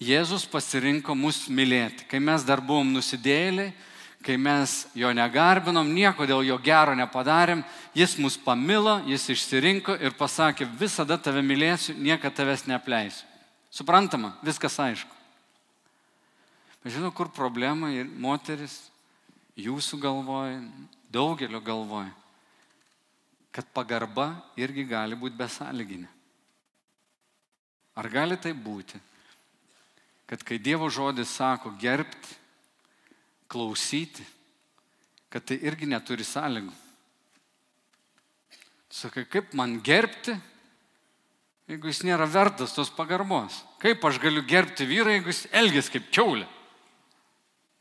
Jėzus 0.00 0.46
pasirinko 0.48 1.12
mus 1.12 1.44
mylėti. 1.52 2.06
Kai 2.08 2.20
mes 2.24 2.44
dar 2.48 2.62
buvom 2.64 2.88
nusidėliai, 2.94 3.74
kai 4.24 4.36
mes 4.40 4.86
jo 4.96 5.10
negarbinom, 5.16 5.88
nieko 5.92 6.24
dėl 6.28 6.44
jo 6.48 6.56
gero 6.60 6.94
nepadarėm, 6.96 7.60
jis 7.96 8.16
mus 8.20 8.38
pamilo, 8.40 8.98
jis 9.08 9.28
išsirinko 9.34 9.96
ir 10.00 10.16
pasakė, 10.16 10.68
visada 10.80 11.18
tave 11.20 11.44
mylėsiu, 11.44 11.96
niekada 11.96 12.40
tavęs 12.40 12.64
neapleisiu. 12.68 13.26
Suprantama, 13.70 14.34
viskas 14.44 14.78
aišku. 14.80 15.20
Bet 16.80 16.96
žinau, 16.96 17.12
kur 17.12 17.28
problema 17.28 17.92
ir 17.92 18.08
moteris, 18.08 18.88
jūsų 19.60 20.00
galvoja, 20.00 20.56
daugelio 21.12 21.60
galvoja, 21.60 22.08
kad 23.52 23.68
pagarba 23.74 24.32
irgi 24.56 24.86
gali 24.88 25.18
būti 25.18 25.36
besąlyginė. 25.36 26.08
Ar 28.00 28.08
gali 28.08 28.36
tai 28.40 28.54
būti, 28.56 28.96
kad 30.30 30.44
kai 30.46 30.60
Dievo 30.62 30.86
žodis 30.86 31.32
sako 31.34 31.72
gerbti, 31.80 32.36
klausyti, 33.50 34.22
kad 35.26 35.42
tai 35.42 35.56
irgi 35.66 35.88
neturi 35.90 36.22
sąlygų. 36.22 36.70
Sakai, 38.90 39.24
kaip 39.26 39.50
man 39.58 39.80
gerbti, 39.82 40.36
jeigu 41.70 41.90
jis 41.90 42.04
nėra 42.06 42.30
vertas 42.30 42.76
tos 42.76 42.94
pagarbos? 42.94 43.58
Kaip 43.82 44.06
aš 44.06 44.22
galiu 44.22 44.46
gerbti 44.46 44.86
vyrą, 44.86 45.16
jeigu 45.16 45.34
jis 45.34 45.44
elgės 45.50 45.90
kaip 45.90 46.06
čiaulė? 46.14 46.46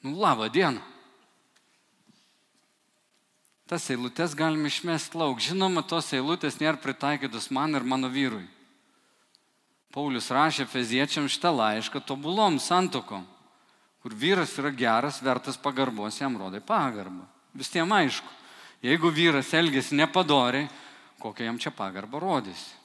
Nu, 0.02 0.18
laba 0.18 0.50
diena. 0.50 0.82
Tas 3.70 3.86
eilutes 3.93 4.34
galime 4.34 4.72
išmesti 4.74 5.22
lauk. 5.22 5.38
Žinoma, 5.38 5.86
tos 5.86 6.10
eilutės 6.18 6.58
nėra 6.58 6.82
pritaikytos 6.82 7.52
man 7.54 7.78
ir 7.78 7.86
mano 7.86 8.10
vyrui. 8.10 8.47
Paulius 9.94 10.30
rašė 10.30 10.68
feziečiam 10.70 11.26
šitą 11.30 11.52
laišką 11.56 12.04
tobulom 12.06 12.60
santokom 12.62 13.26
kur 14.02 14.16
vyras 14.16 14.56
yra 14.58 14.72
geras, 14.72 15.22
vertas 15.22 15.58
pagarbos, 15.58 16.20
jam 16.20 16.38
rodai 16.38 16.62
pagarbą. 16.64 17.26
Vis 17.54 17.72
tiem 17.72 17.92
aišku. 17.92 18.28
Jeigu 18.82 19.12
vyras 19.12 19.52
elgesi 19.54 19.98
nepadoriai, 20.00 20.70
kokią 21.20 21.50
jam 21.50 21.60
čia 21.60 21.72
pagarbą 21.76 22.22
rodysi? 22.24 22.78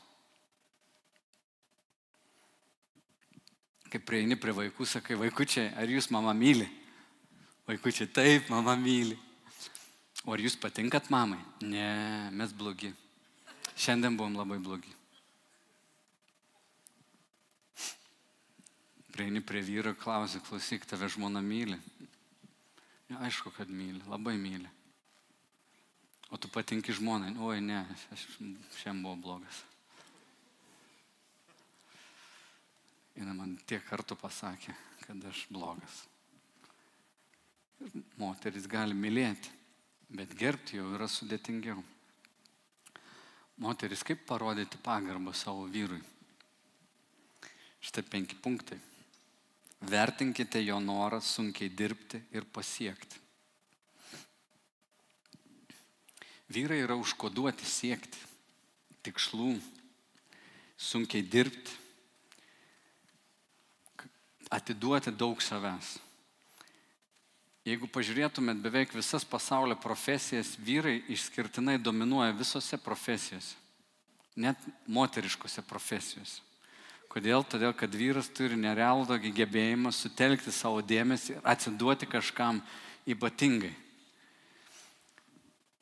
Kai 3.93 4.01
prieini 4.03 4.35
prie 4.35 4.51
vaikų, 4.51 4.87
sakai, 4.91 5.15
vaikučiai, 5.15 5.71
ar 5.79 5.87
jūs 5.87 6.11
mama 6.11 6.35
myli? 6.35 6.67
Vaikučiai, 7.71 8.11
taip, 8.11 8.51
mama 8.51 8.75
myli. 8.75 9.15
O 10.27 10.35
ar 10.35 10.43
jūs 10.43 10.59
patinkat 10.59 11.07
mamai? 11.15 11.39
Ne, 11.63 11.87
mes 12.35 12.51
blogi. 12.51 12.91
Šiandien 13.79 14.19
buvom 14.19 14.35
labai 14.41 14.59
blogi. 14.59 14.91
Prieini 19.15 19.39
prie 19.47 19.61
vyro, 19.63 19.93
klausi, 19.95 20.41
klausyk, 20.43 20.89
tave 20.91 21.07
žmona 21.07 21.39
myli. 21.39 21.77
Ja, 23.07 23.21
aišku, 23.23 23.53
kad 23.55 23.69
myli, 23.71 24.01
labai 24.11 24.35
myli. 24.41 24.67
O 26.35 26.39
tu 26.41 26.49
patinki 26.51 26.91
žmonai, 26.91 27.31
oi 27.39 27.61
ne, 27.63 27.85
aš 28.11 28.25
šiandien 28.81 29.05
buvau 29.05 29.21
blogas. 29.23 29.61
Jis 33.15 33.29
man 33.31 33.53
tiek 33.71 33.85
kartų 33.87 34.17
pasakė, 34.19 34.75
kad 35.05 35.29
aš 35.31 35.45
blogas. 35.55 36.01
Moteris 38.19 38.67
gali 38.71 38.97
mylėti, 38.99 39.53
bet 40.11 40.35
gerbti 40.35 40.81
jau 40.81 40.89
yra 40.97 41.07
sudėtingiau. 41.07 41.79
Moteris, 43.63 44.03
kaip 44.03 44.27
parodyti 44.27 44.81
pagarbą 44.83 45.37
savo 45.39 45.69
vyrui? 45.71 46.01
Štai 47.85 48.03
penki 48.11 48.35
punktai. 48.43 48.81
Vertinkite 49.85 50.63
jo 50.65 50.79
norą 50.81 51.21
sunkiai 51.21 51.69
dirbti 51.69 52.23
ir 52.33 52.47
pasiekti. 52.49 53.21
Vyrai 56.49 56.83
yra 56.85 56.97
užkoduoti 57.01 57.67
siekti 57.67 58.21
tikslų, 59.05 59.57
sunkiai 60.81 61.25
dirbti, 61.25 61.73
atiduoti 64.55 65.13
daug 65.13 65.41
savęs. 65.43 65.97
Jeigu 67.65 67.89
pažiūrėtumėt 67.89 68.61
beveik 68.61 68.93
visas 68.93 69.25
pasaulio 69.25 69.77
profesijas, 69.81 70.53
vyrai 70.61 70.99
išskirtinai 71.13 71.79
dominuoja 71.81 72.35
visose 72.37 72.77
profesijose, 72.77 73.57
net 74.37 74.61
moteriškose 74.85 75.65
profesijose. 75.65 76.43
Kodėl? 77.13 77.45
Todėl, 77.47 77.75
kad 77.77 77.95
vyras 77.95 78.29
turi 78.35 78.57
nerealų 78.59 79.07
tokį 79.11 79.31
gebėjimą 79.37 79.93
sutelkti 79.95 80.53
savo 80.55 80.83
dėmesį 80.83 81.37
ir 81.37 81.45
atsiduoti 81.47 82.09
kažkam 82.11 82.63
ypatingai. 83.07 83.73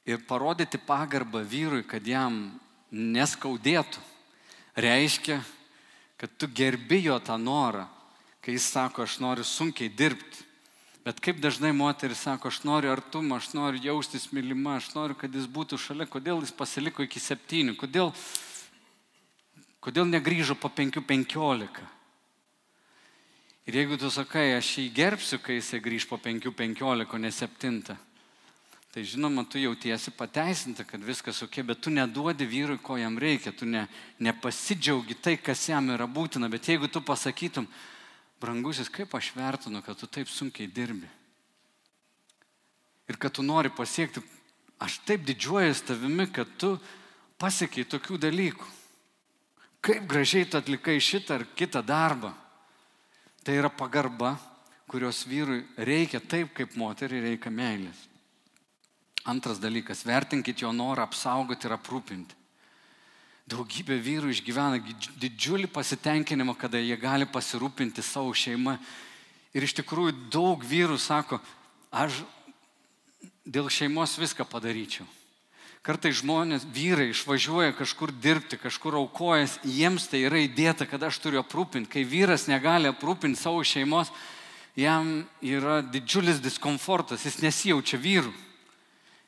Ir 0.04 0.22
parodyti 0.26 0.80
pagarbą 0.82 1.44
vyrui, 1.46 1.84
kad 1.86 2.04
jam 2.06 2.50
neskaudėtų, 2.90 4.00
reiškia, 4.76 5.38
kad 6.18 6.30
tu 6.38 6.48
gerbi 6.50 7.04
jo 7.06 7.18
tą 7.22 7.38
norą, 7.38 7.86
kai 8.42 8.56
jis 8.56 8.66
sako, 8.74 9.06
aš 9.06 9.20
noriu 9.22 9.46
sunkiai 9.46 9.90
dirbti. 9.90 10.48
Bet 11.02 11.18
kaip 11.18 11.40
dažnai 11.42 11.72
moteris 11.74 12.20
sako, 12.22 12.50
aš 12.52 12.60
noriu 12.62 12.92
artumą, 12.92 13.40
aš 13.40 13.48
noriu 13.56 13.80
jaustis 13.82 14.28
mylima, 14.30 14.76
aš 14.78 14.92
noriu, 14.94 15.16
kad 15.18 15.34
jis 15.34 15.48
būtų 15.50 15.78
šalia, 15.82 16.06
kodėl 16.06 16.42
jis 16.44 16.54
pasiliko 16.54 17.02
iki 17.02 17.22
septynių, 17.22 17.74
kodėl, 17.78 18.12
kodėl 19.82 20.06
negrįžo 20.06 20.54
po 20.58 20.70
penkių 20.70 21.02
penkiolika. 21.06 21.84
Ir 23.66 23.78
jeigu 23.78 23.98
tu 23.98 24.10
sakai, 24.10 24.56
aš 24.56 24.78
jį 24.78 24.88
gerbsiu, 24.94 25.38
kai 25.42 25.60
jisai 25.60 25.82
grįž 25.82 26.08
po 26.10 26.18
penkių 26.18 26.50
penkiolika, 26.54 27.18
ne 27.18 27.30
septintą, 27.30 27.94
tai 28.92 29.04
žinoma, 29.06 29.44
tu 29.46 29.60
jautiesi 29.62 30.10
pateisinta, 30.12 30.84
kad 30.84 31.02
viskas 31.02 31.38
ok, 31.46 31.62
bet 31.70 31.80
tu 31.80 31.90
neduodi 31.94 32.46
vyrui, 32.46 32.80
ko 32.82 32.98
jam 32.98 33.14
reikia, 33.18 33.54
tu 33.54 33.66
ne, 33.66 33.86
nepasidžiaugi 34.18 35.16
tai, 35.22 35.36
kas 35.38 35.62
jam 35.70 35.88
yra 35.94 36.10
būtina, 36.10 36.50
bet 36.50 36.68
jeigu 36.68 36.90
tu 36.90 37.00
pasakytum, 37.06 37.70
brangusis, 38.42 38.90
kaip 38.90 39.14
aš 39.14 39.30
vertinu, 39.38 39.80
kad 39.86 39.98
tu 39.98 40.10
taip 40.10 40.28
sunkiai 40.28 40.66
dirbi. 40.66 41.08
Ir 43.08 43.16
kad 43.16 43.32
tu 43.38 43.46
nori 43.46 43.70
pasiekti, 43.70 44.20
aš 44.82 44.98
taip 45.06 45.22
didžiuojuosi 45.26 45.86
tavimi, 45.86 46.26
kad 46.34 46.50
tu 46.58 46.74
pasiekiai 47.38 47.86
tokių 47.86 48.18
dalykų. 48.26 48.81
Kaip 49.82 50.06
gražiai 50.06 50.46
tu 50.46 50.60
atlikai 50.60 51.00
šitą 51.02 51.40
ar 51.40 51.44
kitą 51.58 51.82
darbą. 51.82 52.30
Tai 53.42 53.56
yra 53.58 53.66
pagarba, 53.66 54.36
kurios 54.86 55.24
vyrui 55.26 55.64
reikia 55.76 56.20
taip, 56.20 56.52
kaip 56.54 56.76
moteriai 56.78 57.24
reikia 57.32 57.50
meilės. 57.50 58.04
Antras 59.26 59.58
dalykas, 59.62 60.04
vertinkit 60.06 60.62
jo 60.62 60.70
norą 60.74 61.06
apsaugoti 61.06 61.66
ir 61.66 61.74
aprūpinti. 61.74 62.38
Daugybė 63.50 63.96
vyrų 63.98 64.30
išgyvena 64.30 64.78
didžiulį 65.18 65.66
pasitenkinimą, 65.74 66.54
kada 66.58 66.78
jie 66.78 66.94
gali 66.96 67.26
pasirūpinti 67.26 68.04
savo 68.06 68.30
šeimą. 68.34 68.76
Ir 69.52 69.66
iš 69.66 69.74
tikrųjų 69.80 70.14
daug 70.30 70.62
vyrų 70.62 70.98
sako, 71.02 71.40
aš 71.90 72.22
dėl 73.42 73.66
šeimos 73.66 74.14
viską 74.22 74.46
padaryčiau. 74.46 75.06
Kartai 75.82 76.12
žmonės, 76.14 76.62
vyrai 76.70 77.08
išvažiuoja 77.10 77.72
kažkur 77.74 78.12
dirbti, 78.14 78.60
kažkur 78.60 79.00
aukojas, 79.00 79.56
jiems 79.66 80.06
tai 80.06 80.20
yra 80.28 80.44
įdėta, 80.44 80.86
kad 80.86 81.02
aš 81.02 81.18
turiu 81.24 81.40
aprūpinti. 81.42 81.90
Kai 81.90 82.04
vyras 82.06 82.46
negali 82.46 82.86
aprūpinti 82.86 83.40
savo 83.40 83.64
šeimos, 83.66 84.12
jam 84.78 85.24
yra 85.42 85.80
didžiulis 85.82 86.38
diskomfortas, 86.44 87.26
jis 87.26 87.42
nesijaučia 87.42 87.98
vyrų 87.98 88.30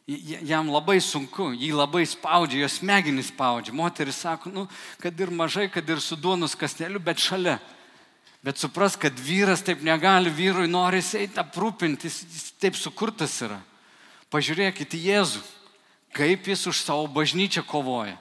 jam 0.07 0.69
labai 0.69 0.99
sunku, 1.01 1.53
jį 1.57 1.71
labai 1.73 2.05
spaudžia, 2.07 2.65
jos 2.65 2.79
smegenys 2.81 3.31
spaudžia. 3.33 3.73
Moteris 3.73 4.21
sako, 4.21 4.53
nu, 4.53 4.67
kad 5.01 5.17
ir 5.21 5.33
mažai, 5.33 5.71
kad 5.73 5.89
ir 5.89 6.01
su 6.01 6.17
duonus 6.17 6.57
kasteliu, 6.57 7.01
bet 7.01 7.19
šalia. 7.19 7.59
Bet 8.45 8.61
supras, 8.61 8.99
kad 9.01 9.17
vyras 9.17 9.65
taip 9.65 9.81
negali, 9.81 10.29
vyrui 10.29 10.69
nori 10.69 11.01
eiti 11.01 11.41
aprūpinti, 11.41 12.11
jis, 12.11 12.21
jis 12.29 12.51
taip 12.61 12.77
sukurtas 12.77 13.39
yra. 13.41 13.63
Pažiūrėkite 14.29 14.99
į 14.99 15.07
Jėzų, 15.09 15.41
kaip 16.15 16.47
jis 16.47 16.67
už 16.71 16.79
savo 16.81 17.09
bažnyčią 17.11 17.65
kovoja. 17.67 18.15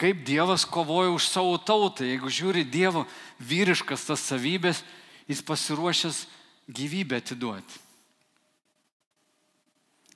Kaip 0.00 0.24
Dievas 0.26 0.64
kovoja 0.66 1.12
už 1.14 1.28
savo 1.28 1.54
tautą. 1.60 2.02
Jeigu 2.08 2.26
žiūri 2.32 2.64
Dievo 2.66 3.04
vyriškas 3.38 4.08
tas 4.08 4.24
savybės, 4.24 4.82
jis 5.30 5.44
pasiruošęs 5.46 6.24
gyvybę 6.66 7.20
atiduoti. 7.20 7.78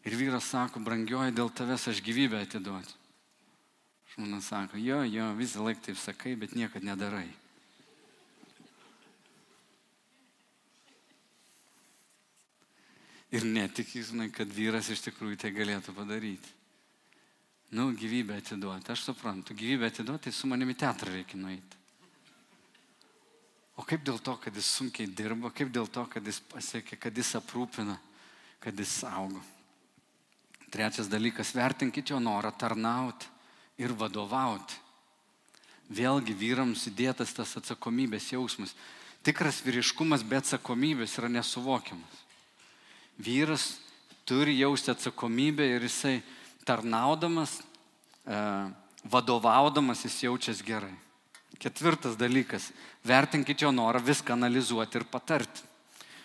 Ir 0.04 0.16
vyras 0.20 0.50
sako, 0.50 0.82
brangioji, 0.84 1.32
dėl 1.32 1.48
tavęs 1.48 1.86
aš 1.88 2.02
gyvybę 2.04 2.42
atiduosiu. 2.44 2.98
Žmona 4.14 4.40
sako, 4.44 4.78
jo, 4.78 5.00
jo, 5.08 5.30
visą 5.38 5.64
laiką 5.64 5.88
taip 5.88 5.98
sakai, 5.98 6.34
bet 6.38 6.52
niekad 6.54 6.84
nedarai. 6.86 7.30
Ir 13.34 13.46
netikį, 13.48 14.04
žinai, 14.10 14.28
kad 14.30 14.50
vyras 14.54 14.92
iš 14.92 15.02
tikrųjų 15.08 15.40
tai 15.42 15.50
galėtų 15.56 15.96
padaryti. 15.96 16.52
Nu, 17.70 17.88
gyvybę 17.96 18.36
atiduoti, 18.38 18.92
aš 18.92 19.06
suprantu, 19.08 19.54
gyvybę 19.54 19.86
atiduoti, 19.86 20.28
tai 20.28 20.32
su 20.32 20.46
manimi 20.46 20.74
teatrą 20.74 21.12
reikia 21.12 21.38
nueiti. 21.40 21.80
O 23.74 23.82
kaip 23.82 24.04
dėl 24.06 24.20
to, 24.22 24.36
kad 24.38 24.54
jis 24.54 24.68
sunkiai 24.76 25.08
dirba, 25.10 25.50
kaip 25.50 25.72
dėl 25.74 25.88
to, 25.90 26.04
kad 26.06 26.22
jis 26.26 26.38
pasiekė, 26.52 26.98
kad 27.00 27.16
jis 27.18 27.32
aprūpina, 27.40 27.96
kad 28.62 28.78
jis 28.78 28.92
saugo. 29.00 29.42
Trečias 30.70 31.10
dalykas, 31.10 31.54
vertinkite 31.54 32.14
jo 32.14 32.20
norą 32.22 32.52
tarnauti 32.54 33.26
ir 33.78 33.94
vadovauti. 33.98 34.78
Vėlgi 35.94 36.34
vyrams 36.38 36.86
įdėtas 36.88 37.34
tas 37.36 37.56
atsakomybės 37.58 38.30
jausmas. 38.32 38.72
Tikras 39.26 39.60
vyriškumas 39.64 40.24
be 40.26 40.38
atsakomybės 40.38 41.18
yra 41.18 41.28
nesuvokiamas. 41.32 42.22
Vyras 43.18 43.66
turi 44.26 44.56
jausti 44.58 44.90
atsakomybę 44.94 45.66
ir 45.74 45.84
jisai 45.86 46.22
tarnaudamas, 46.64 47.60
e, 48.26 48.40
vadovaudamas 49.04 50.04
jis 50.04 50.22
jaučiasi 50.26 50.64
gerai. 50.66 50.94
Ketvirtas 51.60 52.18
dalykas, 52.18 52.72
vertinkite 53.04 53.64
jo 53.64 53.70
norą 53.72 54.02
viską 54.02 54.34
analizuoti 54.34 54.98
ir 54.98 55.04
patarti. 55.06 55.62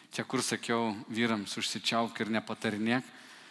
Čia 0.09 0.25
kur 0.25 0.41
sakiau 0.41 0.95
vyrams 1.13 1.53
užsičiauk 1.59 2.17
ir 2.17 2.31
nepatarinėk, 2.33 3.05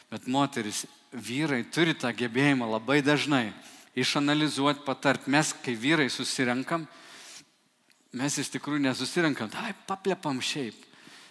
Bet 0.09 0.25
moteris, 0.27 0.87
vyrai 1.13 1.67
turi 1.69 1.93
tą 1.93 2.09
gebėjimą 2.17 2.65
labai 2.65 3.03
dažnai 3.05 3.51
išanalizuoti, 3.99 4.87
patart. 4.87 5.27
Mes, 5.29 5.53
kai 5.65 5.75
vyrai 5.77 6.09
susirenkam, 6.09 6.87
mes 8.17 8.39
iš 8.41 8.49
tikrųjų 8.55 8.87
nesusirenkam, 8.87 9.51
tai 9.53 9.75
paplepam 9.89 10.41
šiaip. 10.41 10.88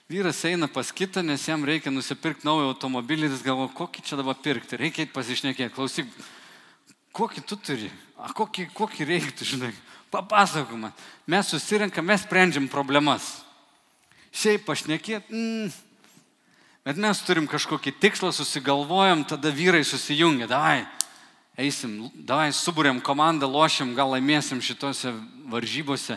Vyras 0.07 0.39
eina 0.47 0.69
pas 0.71 0.91
kitą, 0.91 1.23
nes 1.23 1.43
jam 1.47 1.65
reikia 1.67 1.91
nusipirkti 1.91 2.47
naują 2.47 2.69
automobilį 2.71 3.27
ir 3.27 3.33
jis 3.35 3.43
galvo, 3.43 3.67
kokį 3.75 4.03
čia 4.07 4.19
dabar 4.19 4.37
pirkti, 4.39 4.79
reikia 4.79 5.07
pasišnekėti, 5.11 5.73
klausyk, 5.75 6.13
kokį 7.11 7.43
tu 7.43 7.57
turi, 7.59 7.89
a, 8.15 8.31
kokį, 8.31 8.69
kokį 8.77 9.09
reiktų, 9.09 9.47
žinai, 9.51 9.73
papasakok 10.13 10.79
man. 10.79 10.95
Mes 11.27 11.51
susirenkam, 11.51 12.07
mes 12.07 12.23
sprendžiam 12.23 12.69
problemas. 12.71 13.33
Šiaip 14.31 14.63
pašnekėti, 14.69 15.27
mm, 15.33 15.75
Bet 16.87 16.95
mes 16.95 17.19
turim 17.19 17.49
kažkokį 17.51 17.91
tikslą, 17.99 18.29
susigalvojam, 18.31 19.25
tada 19.27 19.49
vyrai 19.51 19.81
susijungia, 19.83 20.45
davai, 20.47 20.85
eisim, 21.59 22.05
davai, 22.15 22.53
subūrėm 22.55 23.01
komandą, 23.03 23.43
lošiam, 23.51 23.89
gal 23.91 24.13
laimėsim 24.13 24.61
šitose 24.63 25.11
varžybose. 25.51 26.15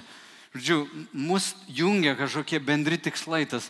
Žodžiu, 0.51 0.88
mus 1.14 1.55
jungia 1.70 2.16
kažkokie 2.18 2.59
bendri 2.59 2.98
tikslai, 2.98 3.44
tas 3.46 3.68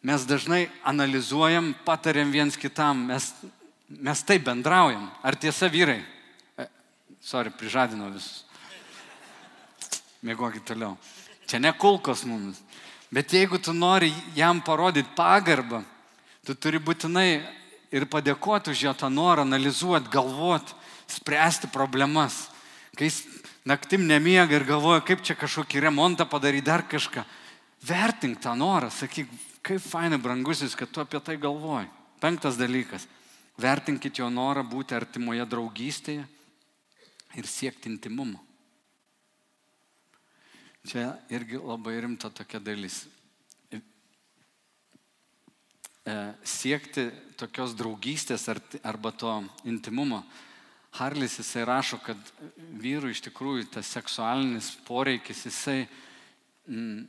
mes 0.00 0.24
dažnai 0.24 0.70
analizuojam, 0.80 1.74
patariam 1.84 2.32
viens 2.32 2.56
kitam, 2.56 3.04
mes, 3.12 3.28
mes 3.88 4.22
taip 4.24 4.46
bendraujam. 4.48 5.10
Ar 5.20 5.36
tiesa 5.36 5.68
vyrai? 5.68 6.00
E, 6.56 6.68
sorry, 7.20 7.52
prižadinau 7.52 8.08
visus. 8.14 8.46
Mėgokit 10.24 10.64
toliau. 10.64 10.96
Čia 11.44 11.60
ne 11.60 11.74
kulkos 11.76 12.24
mums. 12.24 12.62
Bet 13.12 13.36
jeigu 13.36 13.60
tu 13.60 13.76
nori 13.76 14.08
jam 14.34 14.64
parodyti 14.64 15.12
pagarbą, 15.16 15.82
tu 16.48 16.56
turi 16.56 16.80
būtinai 16.80 17.44
ir 17.92 18.08
padėkoti 18.08 18.72
už 18.72 18.86
jo 18.88 18.94
tą 18.96 19.12
norą, 19.12 19.44
analizuoti, 19.44 20.08
galvoti, 20.10 20.72
spręsti 21.12 21.68
problemas. 21.68 22.48
Kai 22.96 23.12
jis 23.12 23.20
naktim 23.64 24.06
nemiega 24.06 24.56
ir 24.56 24.66
galvoja, 24.68 25.02
kaip 25.04 25.24
čia 25.24 25.36
kažkokį 25.38 25.86
remontą 25.88 26.28
padaryti, 26.28 26.68
dar 26.68 26.84
kažką. 26.88 27.24
Vertink 27.84 28.40
tą 28.40 28.54
norą, 28.56 28.90
sakyk, 28.92 29.28
kaip 29.64 29.82
fainai 29.82 30.20
brangusis, 30.20 30.76
kad 30.76 30.92
tu 30.92 31.00
apie 31.00 31.20
tai 31.20 31.36
galvoji. 31.40 31.88
Penktas 32.20 32.56
dalykas. 32.60 33.08
Vertinkit 33.60 34.18
jo 34.18 34.28
norą 34.32 34.64
būti 34.66 34.96
artimoje 34.96 35.44
draugystėje 35.46 36.24
ir 37.38 37.46
siekti 37.46 37.90
intimumo. 37.92 38.40
Čia 40.84 41.14
irgi 41.32 41.60
labai 41.60 41.96
rimta 42.04 42.28
tokia 42.28 42.60
dalis. 42.60 43.04
E, 46.04 46.14
siekti 46.44 47.06
tokios 47.40 47.72
draugystės 47.78 48.44
arba 48.82 49.12
to 49.16 49.32
intimumo. 49.64 50.20
Harlis 50.94 51.40
jisai 51.40 51.64
rašo, 51.66 51.98
kad 52.06 52.18
vyrų 52.78 53.10
iš 53.10 53.24
tikrųjų 53.26 53.66
tas 53.74 53.88
seksualinis 53.96 54.70
poreikis 54.86 55.40
jisai 55.48 55.80
mm, 56.70 57.00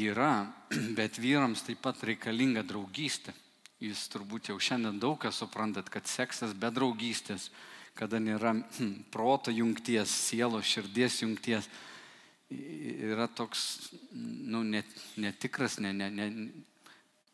yra, 0.00 0.46
bet 0.98 1.20
vyrams 1.20 1.66
taip 1.66 1.82
pat 1.84 2.00
reikalinga 2.06 2.64
draugystė. 2.64 3.34
Jūs 3.80 4.06
turbūt 4.12 4.50
jau 4.50 4.58
šiandien 4.60 4.98
daug 5.00 5.18
kas 5.20 5.40
suprantat, 5.40 5.88
kad 5.92 6.08
seksas 6.08 6.52
be 6.56 6.68
draugystės, 6.72 7.50
kada 7.96 8.20
nėra 8.20 8.54
hm, 8.56 9.04
proto 9.14 9.52
jungties, 9.52 10.12
sielos, 10.30 10.68
širdies 10.68 11.20
jungties, 11.20 11.68
yra 12.50 13.28
toks, 13.28 13.92
nu, 14.12 14.64
net, 14.66 14.88
netikras, 15.20 15.78
ne, 15.78 15.92
ne, 15.94 16.10
ne, 16.10 16.26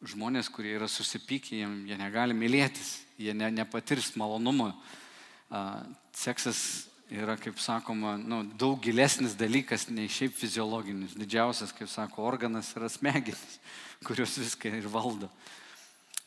žmonės, 0.07 0.51
kurie 0.53 0.75
yra 0.77 0.89
susipykę, 0.91 1.57
jie, 1.57 1.69
jie 1.89 1.97
negali 1.99 2.37
mylėtis, 2.37 2.99
jie 3.19 3.33
ne, 3.35 3.49
nepatirs 3.55 4.13
malonumo. 4.21 4.75
Seksas 6.17 6.61
yra, 7.11 7.37
kaip 7.39 7.61
sakoma, 7.63 8.17
nu, 8.19 8.43
daug 8.59 8.81
gilesnis 8.83 9.37
dalykas 9.39 9.87
nei 9.93 10.11
šiaip 10.11 10.35
fiziologinis. 10.35 11.15
Didžiausias, 11.19 11.75
kaip 11.77 11.91
sako, 11.91 12.25
organas 12.27 12.73
yra 12.79 12.91
smegenis, 12.91 13.61
kurios 14.07 14.37
viską 14.41 14.75
ir 14.79 14.89
valdo. 14.91 15.31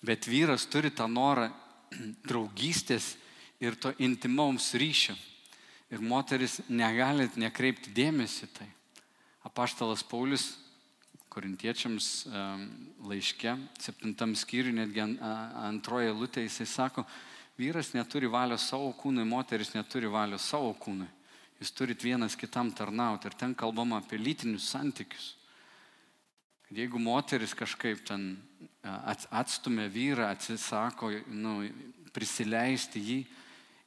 Bet 0.05 0.29
vyras 0.31 0.67
turi 0.71 0.91
tą 0.95 1.09
norą 1.11 1.49
draugystės 2.29 3.15
ir 3.59 3.75
to 3.75 3.91
intimaus 3.99 4.71
ryšio. 4.79 5.17
Ir 5.89 6.03
moteris 6.05 6.59
negali 6.69 7.25
nekreipti 7.41 7.91
dėmesį 7.97 8.47
tai. 8.53 8.67
Apaštalas 9.47 10.03
Paulius 10.05 10.51
korintiečiams 11.33 12.27
laiške, 13.05 13.55
septintam 13.81 14.35
skyriui, 14.37 14.75
netgi 14.75 15.01
antroje 15.01 16.13
lūtė, 16.13 16.43
jisai 16.45 16.67
sako, 16.69 17.05
vyras 17.59 17.91
neturi 17.93 18.29
valios 18.31 18.63
savo 18.71 18.93
kūnui, 18.95 19.27
moteris 19.27 19.73
neturi 19.75 20.07
valios 20.07 20.47
savo 20.47 20.71
kūnui. 20.79 21.09
Jūs 21.59 21.73
turit 21.75 22.03
vienas 22.03 22.37
kitam 22.39 22.71
tarnauti. 22.71 23.27
Ir 23.27 23.35
ten 23.35 23.53
kalbama 23.57 23.99
apie 23.99 24.17
lytinius 24.17 24.69
santykius. 24.71 25.33
Jeigu 26.71 27.01
moteris 27.01 27.51
kažkaip 27.57 28.05
ten 28.07 28.37
atstumia 29.31 29.89
vyrą, 29.91 30.29
atsisako 30.29 31.09
nu, 31.33 31.65
prisileisti 32.15 33.01
jį, 33.03 33.19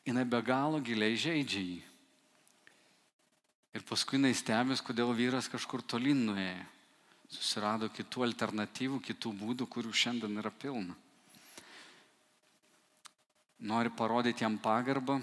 jinai 0.05 0.27
be 0.29 0.43
galo 0.45 0.83
giliai 0.85 1.17
žaidžia 1.17 1.63
jį. 1.63 1.81
Ir 3.73 3.87
paskui 3.89 4.19
jinai 4.19 4.35
stebės, 4.37 4.83
kodėl 4.85 5.15
vyras 5.17 5.49
kažkur 5.49 5.81
tolin 5.81 6.27
nuėjo. 6.27 6.67
Susirado 7.33 7.89
kitų 7.89 8.27
alternatyvų, 8.27 8.99
kitų 9.01 9.33
būdų, 9.39 9.65
kurių 9.73 9.95
šiandien 9.97 10.37
yra 10.43 10.53
pilna. 10.53 10.99
Nori 13.63 13.93
parodyti 13.95 14.43
jam 14.43 14.57
pagarbą, 14.59 15.21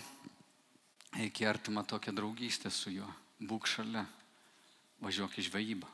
eik 1.19 1.41
į 1.43 1.47
artimą 1.49 1.83
tokią 1.83 2.13
draugystę 2.15 2.71
su 2.71 2.93
juo. 2.93 3.07
Būk 3.39 3.67
šalia, 3.67 4.05
važiuok 5.03 5.35
į 5.39 5.45
žvejybą. 5.49 5.89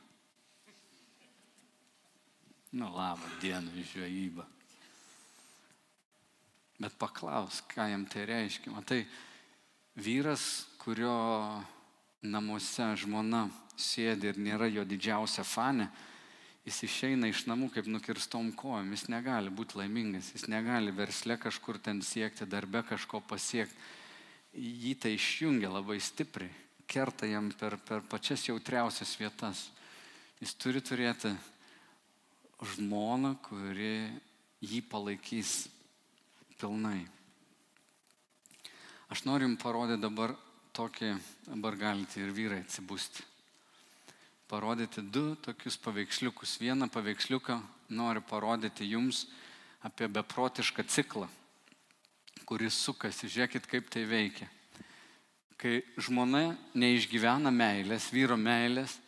Na, 2.78 2.90
labą 2.92 3.30
dieną 3.42 3.74
į 3.74 3.82
žvejybą. 3.90 4.46
Bet 6.78 6.94
paklaus, 7.00 7.62
ką 7.72 7.88
jam 7.90 8.04
tai 8.06 8.26
reiškia. 8.28 8.70
Matai, 8.74 9.00
vyras, 9.98 10.66
kurio 10.78 11.14
namuose 12.22 12.92
žmona 13.00 13.46
sėdi 13.74 14.30
ir 14.30 14.38
nėra 14.38 14.68
jo 14.70 14.84
didžiausia 14.86 15.42
fane, 15.42 15.88
jis 16.66 16.82
išeina 16.82 17.30
iš 17.30 17.44
namų 17.46 17.68
kaip 17.76 17.86
nukirstom 17.86 18.50
kojom, 18.58 18.90
jis 18.90 19.06
negali 19.12 19.52
būti 19.54 19.78
laimingas, 19.78 20.32
jis 20.34 20.48
negali 20.50 20.90
versle 20.94 21.36
kažkur 21.38 21.78
ten 21.78 22.02
siekti, 22.02 22.48
darbe 22.50 22.82
kažko 22.88 23.22
pasiekti. 23.22 23.76
Jį 24.56 24.94
tai 24.98 25.12
išjungia 25.14 25.70
labai 25.70 26.00
stipriai, 26.00 26.50
kerta 26.90 27.28
jam 27.28 27.52
per, 27.60 27.76
per 27.78 28.02
pačias 28.08 28.46
jautriausias 28.48 29.12
vietas. 29.20 29.66
Jis 30.40 30.56
turi 30.58 30.82
turėti 30.84 31.30
žmoną, 32.74 33.36
kuri 33.44 34.08
jį 34.64 34.82
palaikys 34.90 35.68
pilnai. 36.58 37.04
Aš 39.12 39.22
noriu 39.28 39.46
jums 39.46 39.62
parodyti 39.62 40.02
dabar 40.02 40.34
tokį, 40.74 41.14
dabar 41.46 41.78
galite 41.78 42.24
ir 42.24 42.34
vyrai 42.34 42.64
atsibūsti. 42.64 43.35
Parodyti 44.46 45.02
du 45.02 45.34
tokius 45.42 45.74
paveiksliukus. 45.82 46.58
Vieną 46.62 46.86
paveiksliuką 46.88 47.58
noriu 47.88 48.22
parodyti 48.22 48.86
jums 48.86 49.24
apie 49.82 50.06
beprotišką 50.08 50.84
ciklą, 50.86 51.26
kuris 52.46 52.76
sukasi. 52.78 53.26
Žiūrėkit, 53.26 53.66
kaip 53.66 53.88
tai 53.90 54.04
veikia. 54.06 54.46
Kai 55.58 55.80
žmona 55.98 56.52
neišgyvena 56.78 57.50
meilės, 57.50 58.06
vyro 58.14 58.36
meilės, 58.38 58.98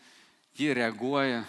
ji 0.59 0.73
reaguoja 0.75 1.45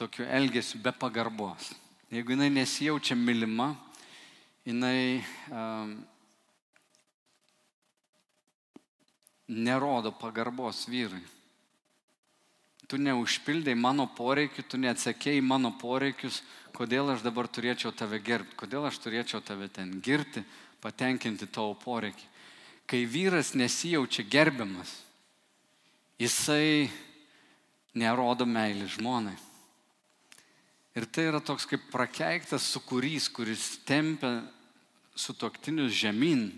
tokiu 0.00 0.24
elgesiu 0.24 0.80
be 0.80 0.92
pagarbos. 0.96 1.74
Jeigu 2.08 2.32
jinai 2.32 2.48
nesijaučia 2.54 3.18
mylima, 3.18 3.74
jinai 4.64 5.20
um, 5.50 5.92
nerodo 9.50 10.14
pagarbos 10.16 10.86
vyrui. 10.88 11.20
Tu 12.90 12.98
neužpildai 12.98 13.76
mano 13.78 14.08
poreikių, 14.10 14.64
tu 14.66 14.80
neatsakėjai 14.82 15.42
mano 15.46 15.70
poreikius, 15.78 16.40
kodėl 16.74 17.12
aš 17.14 17.22
dabar 17.22 17.46
turėčiau 17.46 17.92
tave 17.94 18.18
gerbti, 18.18 18.56
kodėl 18.58 18.88
aš 18.88 18.98
turėčiau 19.04 19.38
tave 19.46 19.68
ten 19.70 19.92
girti, 20.02 20.42
patenkinti 20.82 21.46
tavo 21.46 21.76
poreikį. 21.78 22.26
Kai 22.90 23.04
vyras 23.06 23.52
nesijaučia 23.54 24.24
gerbiamas, 24.26 24.96
jisai 26.18 26.90
nerodo 27.94 28.46
meilį 28.48 28.88
žmonai. 28.96 29.36
Ir 30.98 31.06
tai 31.06 31.28
yra 31.30 31.38
toks 31.38 31.68
kaip 31.70 31.86
prakeiktas 31.92 32.66
sukūrys, 32.74 33.28
kuris 33.30 33.76
tempia 33.86 34.40
sutoktinius 35.14 35.94
žemyn 35.94 36.48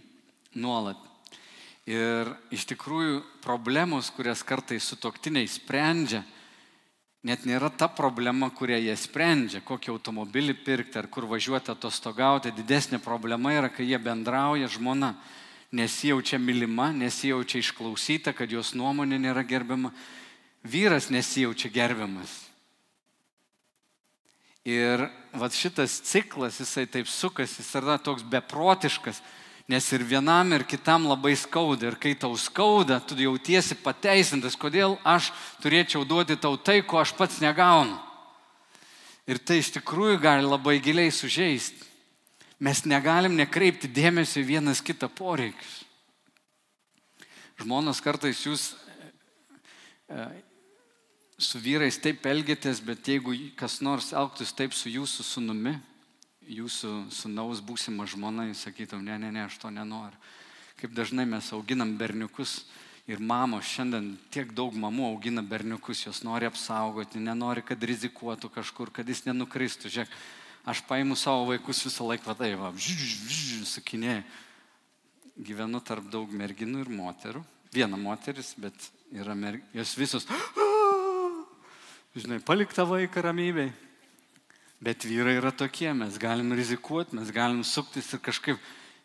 nuolat. 0.57 1.12
Ir 1.89 2.29
iš 2.55 2.63
tikrųjų 2.71 3.23
problemos, 3.43 4.13
kurias 4.15 4.45
kartais 4.47 4.87
sutoktiniai 4.87 5.49
sprendžia, 5.51 6.21
net 7.27 7.43
nėra 7.47 7.73
ta 7.75 7.89
problema, 7.91 8.51
kurią 8.55 8.79
jie 8.85 8.95
sprendžia, 8.99 9.63
kokį 9.67 9.91
automobilį 9.91 10.55
pirkti 10.63 11.01
ar 11.01 11.09
kur 11.11 11.27
važiuoti 11.31 11.73
atostogauti. 11.75 12.55
Didesnė 12.55 13.03
problema 13.03 13.55
yra, 13.55 13.71
kai 13.71 13.89
jie 13.89 13.99
bendrauja 13.99 14.71
žmona, 14.71 15.17
nesijaučia 15.75 16.39
mylima, 16.39 16.93
nesijaučia 16.95 17.59
išklausyta, 17.63 18.31
kad 18.31 18.51
jos 18.51 18.77
nuomonė 18.79 19.19
nėra 19.19 19.43
gerbiama. 19.43 19.91
Vyras 20.63 21.11
nesijaučia 21.11 21.73
gerbiamas. 21.75 22.31
Ir 24.63 25.09
va 25.35 25.49
šitas 25.51 25.99
ciklas, 26.07 26.61
jisai 26.63 26.87
taip 26.87 27.09
sukasi, 27.11 27.59
jis 27.59 27.75
yra 27.81 27.99
toks 27.99 28.23
beprotiškas 28.23 29.19
Nes 29.71 29.87
ir 29.95 30.03
vienam, 30.03 30.51
ir 30.53 30.65
kitam 30.67 31.07
labai 31.07 31.37
skauda. 31.39 31.93
Ir 31.93 31.97
kai 32.01 32.15
tau 32.19 32.35
skauda, 32.39 32.99
tu 33.01 33.15
jautiesi 33.15 33.77
pateisintas, 33.79 34.59
kodėl 34.59 34.99
aš 35.07 35.31
turėčiau 35.63 36.03
duoti 36.09 36.37
tau 36.37 36.59
tai, 36.59 36.81
ko 36.83 36.99
aš 36.99 37.15
pats 37.19 37.39
negaunu. 37.43 37.99
Ir 39.31 39.39
tai 39.39 39.61
iš 39.63 39.71
tikrųjų 39.79 40.19
gali 40.23 40.47
labai 40.47 40.81
giliai 40.83 41.13
sužeisti. 41.15 41.87
Mes 42.63 42.83
negalim 42.87 43.35
nekreipti 43.39 43.91
dėmesio 43.91 44.43
į 44.43 44.49
vienas 44.51 44.83
kitą 44.83 45.09
poreikius. 45.11 45.83
Žmonos 47.63 48.01
kartais 48.03 48.43
jūs 48.43 48.73
e, 50.11 50.27
su 51.39 51.59
vyrais 51.63 51.99
taip 52.03 52.27
elgėtės, 52.27 52.83
bet 52.83 53.07
jeigu 53.07 53.35
kas 53.59 53.81
nors 53.83 54.13
elgtųsi 54.15 54.55
taip 54.59 54.75
su 54.75 54.91
jūsų 54.91 55.27
sunumi, 55.27 55.77
jūsų 56.51 56.93
sunaus 57.13 57.61
būsima 57.65 58.07
žmona, 58.09 58.49
jūs 58.51 58.65
sakytum, 58.67 59.03
ne, 59.05 59.19
ne, 59.19 59.31
ne, 59.35 59.45
aš 59.47 59.59
to 59.63 59.71
nenoriu. 59.71 60.19
Kaip 60.81 60.95
dažnai 60.97 61.27
mes 61.29 61.53
auginam 61.55 61.95
berniukus 61.99 62.65
ir 63.07 63.21
mamos, 63.23 63.67
šiandien 63.71 64.13
tiek 64.35 64.53
daug 64.55 64.75
mamų 64.75 65.09
augina 65.13 65.43
berniukus, 65.43 66.05
jos 66.07 66.23
nori 66.27 66.49
apsaugoti, 66.49 67.23
nenori, 67.23 67.63
kad 67.67 67.83
rizikuotų 67.83 68.51
kažkur, 68.55 68.91
kad 68.95 69.09
jis 69.09 69.25
nenukristų. 69.29 69.91
Žiūrėk, 69.93 70.17
aš 70.73 70.83
paimu 70.89 71.19
savo 71.19 71.47
vaikus 71.53 71.85
visą 71.87 72.07
laiką 72.09 72.33
vadai, 72.33 72.55
va, 72.59 72.73
sakinėjai. 73.75 74.25
Gyvenu 75.43 75.81
tarp 75.81 76.11
daug 76.13 76.33
merginų 76.35 76.83
ir 76.85 76.91
moterų. 76.93 77.41
Viena 77.73 77.97
moteris, 77.97 78.53
bet 78.61 78.91
yra 79.15 79.35
merginų. 79.39 79.71
Jos 79.81 79.95
visos, 79.97 80.27
žinai, 82.19 82.43
palikta 82.45 82.85
vaiką 82.89 83.25
ramybei. 83.25 83.71
Bet 84.83 85.05
vyrai 85.07 85.37
yra 85.39 85.53
tokie, 85.55 85.93
mes 85.95 86.17
galim 86.19 86.51
rizikuoti, 86.59 87.15
mes 87.15 87.31
galim 87.31 87.63
suktis 87.63 88.09
ir 88.13 88.23
kažkaip. 88.23 88.59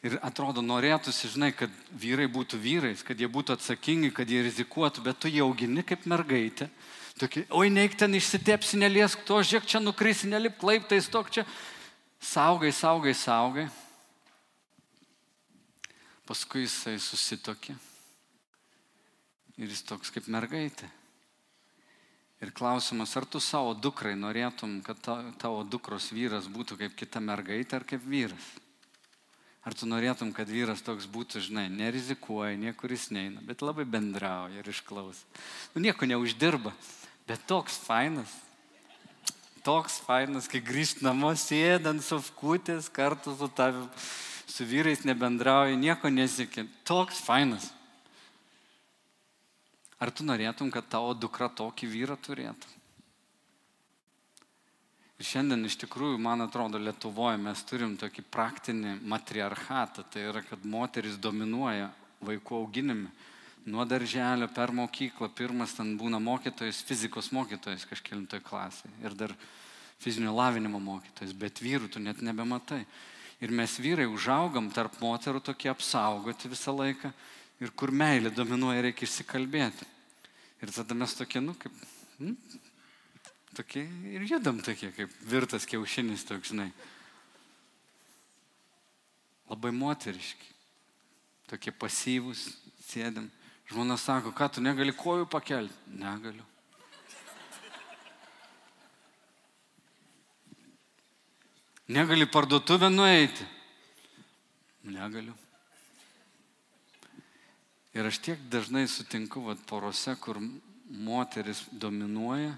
Ir 0.06 0.14
atrodo, 0.26 0.62
norėtųsi, 0.62 1.30
žinai, 1.34 1.50
kad 1.58 1.74
vyrai 1.98 2.28
būtų 2.30 2.58
vyrais, 2.62 3.02
kad 3.06 3.18
jie 3.18 3.28
būtų 3.30 3.56
atsakingi, 3.56 4.12
kad 4.14 4.30
jie 4.30 4.44
rizikuotų, 4.46 5.02
bet 5.06 5.18
tu 5.22 5.30
jie 5.30 5.42
augini 5.42 5.82
kaip 5.86 6.06
mergaitė. 6.10 6.70
Tokie, 7.18 7.48
oi, 7.50 7.72
neik 7.74 7.98
ten 7.98 8.14
išsitepsi, 8.14 8.78
neliesk 8.78 9.26
to, 9.26 9.42
žiūrėk, 9.42 9.66
čia 9.70 9.82
nukrisi, 9.82 10.30
nelip 10.30 10.62
laiptais, 10.62 11.10
tok 11.10 11.32
čia. 11.34 11.46
Saugai, 12.22 12.70
saugai, 12.74 13.14
saugai. 13.18 13.66
Paskui 16.30 16.66
jisai 16.66 16.98
susitokė. 17.02 17.74
Ir 19.58 19.74
jis 19.74 19.82
toks 19.86 20.14
kaip 20.14 20.30
mergaitė. 20.30 20.90
Ir 22.42 22.52
klausimas, 22.54 23.16
ar 23.18 23.26
tu 23.26 23.42
savo 23.42 23.74
dukrai 23.74 24.14
norėtum, 24.14 24.78
kad 24.86 25.00
tavo 25.42 25.64
dukros 25.66 26.12
vyras 26.14 26.46
būtų 26.46 26.78
kaip 26.84 26.94
kita 27.00 27.22
mergaitė 27.24 27.80
ar 27.80 27.86
kaip 27.88 28.04
vyras? 28.06 28.52
Ar 29.66 29.74
tu 29.76 29.90
norėtum, 29.90 30.30
kad 30.32 30.48
vyras 30.48 30.84
toks 30.86 31.10
būtų, 31.12 31.42
žinai, 31.50 31.66
nerizikuoja, 31.74 32.54
niekur 32.56 32.94
jis 32.94 33.10
neina, 33.12 33.42
bet 33.44 33.66
labai 33.66 33.84
bendrauja 33.90 34.62
ir 34.62 34.70
išklauso. 34.72 35.26
Nu, 35.74 35.82
nieko 35.84 36.08
neuždirba, 36.08 36.72
Bet 37.28 37.44
toks 37.44 37.76
fainas. 37.84 38.32
Toks 39.68 40.00
fainas, 40.00 40.46
kai 40.48 40.62
grįžt 40.64 41.02
namo, 41.04 41.34
sėdant 41.36 42.00
sofkutės 42.06 42.88
kartu 42.88 43.34
su 43.36 43.50
tavim, 43.52 43.90
su 44.48 44.64
vyrais 44.64 45.04
nebendrauji, 45.04 45.76
nieko 45.76 46.08
nesiekia. 46.08 46.64
Toks 46.88 47.20
fainas. 47.20 47.68
Ar 49.98 50.12
tu 50.14 50.26
norėtum, 50.26 50.70
kad 50.70 50.86
tavo 50.92 51.16
dukra 51.18 51.50
tokį 51.50 51.90
vyrą 51.90 52.18
turėtų? 52.22 52.78
Ir 55.18 55.26
šiandien 55.26 55.66
iš 55.66 55.80
tikrųjų, 55.82 56.20
man 56.22 56.46
atrodo, 56.46 56.78
Lietuvoje 56.78 57.40
mes 57.42 57.64
turim 57.66 57.96
tokį 57.98 58.22
praktinį 58.30 59.00
matriarchatą, 59.10 60.06
tai 60.14 60.28
yra, 60.30 60.44
kad 60.46 60.62
moteris 60.62 61.18
dominuoja 61.18 61.90
vaikų 62.22 62.60
auginime. 62.60 63.10
Nuo 63.68 63.84
darželio 63.90 64.46
per 64.54 64.72
mokyklą, 64.72 65.32
pirmas 65.36 65.74
ten 65.76 65.96
būna 66.00 66.22
mokytojas, 66.24 66.84
fizikos 66.86 67.32
mokytojas 67.36 67.88
kažkelintoj 67.90 68.44
klasėje. 68.46 68.94
Ir 69.02 69.18
dar 69.18 69.34
fizinio 70.00 70.36
lavinimo 70.38 70.80
mokytojas, 70.80 71.34
bet 71.34 71.64
vyrų 71.66 71.90
tu 71.92 72.00
net 72.00 72.22
nebematai. 72.22 72.84
Ir 73.42 73.52
mes 73.54 73.74
vyrai 73.82 74.06
užaugam 74.10 74.70
tarp 74.74 75.02
moterų 75.02 75.42
tokie 75.50 75.74
apsaugoti 75.74 76.54
visą 76.54 76.78
laiką 76.78 77.12
ir 77.64 77.74
kur 77.78 77.92
meilė 77.92 78.32
dominuoja, 78.34 78.84
reikia 78.86 79.08
išsikalbėti. 79.08 79.88
Ir 80.62 80.74
tada 80.74 80.98
mes 80.98 81.14
tokie, 81.14 81.42
nu, 81.44 81.54
kaip, 81.58 81.74
nu, 82.22 82.34
tokie 83.58 83.86
ir 84.14 84.26
judam 84.30 84.62
tokie, 84.66 84.92
kaip 84.96 85.14
virtas 85.30 85.66
kiaušinis 85.70 86.26
toks, 86.28 86.52
žinai. 86.54 86.70
Labai 89.48 89.72
moteriški, 89.72 90.52
tokie 91.50 91.72
pasyvūs, 91.72 92.50
sėdim. 92.90 93.30
Žmona 93.68 93.98
sako, 94.00 94.32
ką 94.32 94.48
tu 94.56 94.64
negali 94.64 94.94
kojų 94.96 95.26
pakelti? 95.28 95.76
Negaliu. 96.00 96.46
Negali 101.88 102.28
parduotuvę 102.28 102.90
nueiti? 102.92 103.46
Negaliu. 104.84 105.36
Ir 107.98 108.06
aš 108.06 108.20
tiek 108.22 108.42
dažnai 108.54 108.86
sutinku 108.86 109.42
vat, 109.42 109.62
porose, 109.66 110.14
kur 110.22 110.38
moteris 110.86 111.64
dominuoja, 111.72 112.54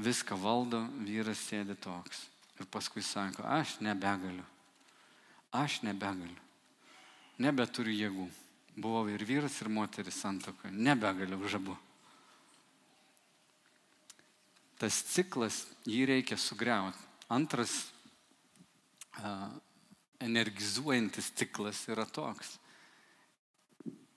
viską 0.00 0.38
valdo, 0.40 0.80
vyras 1.04 1.42
sėdi 1.44 1.76
toks. 1.76 2.22
Ir 2.56 2.68
paskui 2.72 3.04
sako, 3.04 3.44
aš 3.44 3.76
nebegaliu. 3.84 4.44
Aš 5.52 5.82
nebegaliu. 5.84 6.40
Nebeturiu 7.44 7.92
jėgų. 7.92 8.30
Buvau 8.80 9.04
ir 9.12 9.24
vyras, 9.28 9.60
ir 9.60 9.68
moteris 9.72 10.22
santokoje. 10.24 10.72
Nebegaliu 10.72 11.36
už 11.44 11.58
abu. 11.60 11.76
Tas 14.80 15.04
ciklas, 15.12 15.66
jį 15.84 16.04
reikia 16.08 16.36
sugriauti. 16.40 17.00
Antras 17.32 17.72
energizuojantis 20.20 21.32
ciklas 21.36 21.84
yra 21.92 22.04
toks, 22.08 22.56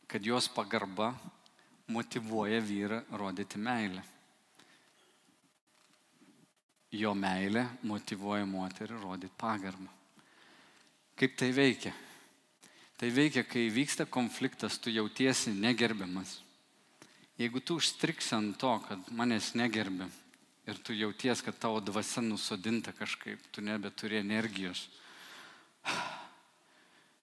kad 0.09 0.25
jos 0.25 0.49
pagarba 0.49 1.13
motivuoja 1.87 2.61
vyrą 2.61 3.03
rodyti 3.13 3.61
meilę. 3.61 4.01
Jo 6.91 7.13
meilė 7.13 7.67
motivuoja 7.85 8.47
moterį 8.49 8.97
rodyti 9.03 9.37
pagarbą. 9.37 9.89
Kaip 11.13 11.35
tai 11.37 11.51
veikia? 11.53 11.93
Tai 12.97 13.09
veikia, 13.13 13.45
kai 13.45 13.69
vyksta 13.71 14.09
konfliktas, 14.09 14.79
tu 14.81 14.89
jautiesi 14.89 15.53
negerbiamas. 15.53 16.39
Jeigu 17.39 17.61
tu 17.61 17.77
užstriksi 17.79 18.33
ant 18.35 18.57
to, 18.59 18.73
kad 18.87 19.13
manęs 19.15 19.53
negerbi 19.55 20.09
ir 20.67 20.81
tu 20.83 20.93
jauties, 20.93 21.41
kad 21.45 21.55
tavo 21.57 21.79
dvasia 21.79 22.21
nusodinta 22.25 22.91
kažkaip, 22.97 23.45
tu 23.51 23.61
nebeturi 23.61 24.19
energijos, 24.19 24.87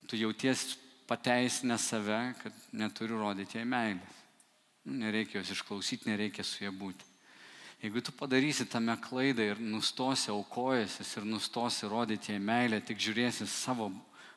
tu 0.09 0.17
jauties 0.17 0.79
pateisinę 1.07 1.79
save, 1.79 2.35
kad 2.43 2.63
neturiu 2.73 3.19
rodyti 3.21 3.59
jai 3.59 3.67
meilės. 3.69 4.23
Nu, 4.87 5.01
nereikia 5.03 5.41
jos 5.41 5.51
išklausyti, 5.57 6.07
nereikia 6.11 6.45
su 6.47 6.63
ja 6.65 6.71
būti. 6.71 7.07
Jeigu 7.83 8.01
tu 8.01 8.13
padarysi 8.15 8.65
tame 8.71 8.95
klaidą 9.03 9.45
ir 9.51 9.59
nustosi 9.61 10.31
aukojasis 10.33 11.17
ir 11.19 11.27
nustosi 11.29 11.89
rodyti 11.91 12.33
jai 12.33 12.39
meilę, 12.41 12.81
tik 12.81 13.03
žiūrėsi 13.03 13.49
savo 13.51 13.91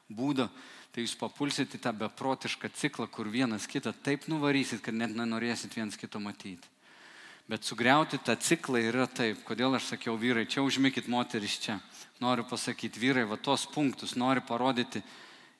būdą, 0.09 0.49
tai 0.91 1.05
jūs 1.05 1.13
papulsit 1.15 1.77
į 1.77 1.79
tą 1.85 1.93
beprotišką 2.01 2.71
ciklą, 2.75 3.07
kur 3.07 3.29
vienas 3.29 3.69
kitą 3.69 3.93
taip 3.93 4.25
nuvarysit, 4.27 4.81
kad 4.81 4.97
net 4.97 5.13
nenorėsit 5.15 5.77
vienas 5.77 5.97
kito 5.97 6.19
matyti. 6.19 6.67
Bet 7.49 7.65
sugriauti 7.65 8.19
tą 8.21 8.35
ciklą 8.37 8.81
yra 8.91 9.07
taip. 9.09 9.39
Kodėl 9.45 9.73
aš 9.77 9.87
sakiau 9.95 10.17
vyrai, 10.21 10.45
čia 10.45 10.61
užmykit 10.61 11.07
moteris 11.09 11.55
čia. 11.61 11.79
Noriu 12.21 12.43
pasakyti, 12.45 13.01
vyrai, 13.01 13.23
va 13.25 13.39
tos 13.41 13.63
punktus, 13.69 14.13
noriu 14.13 14.43
parodyti 14.45 15.01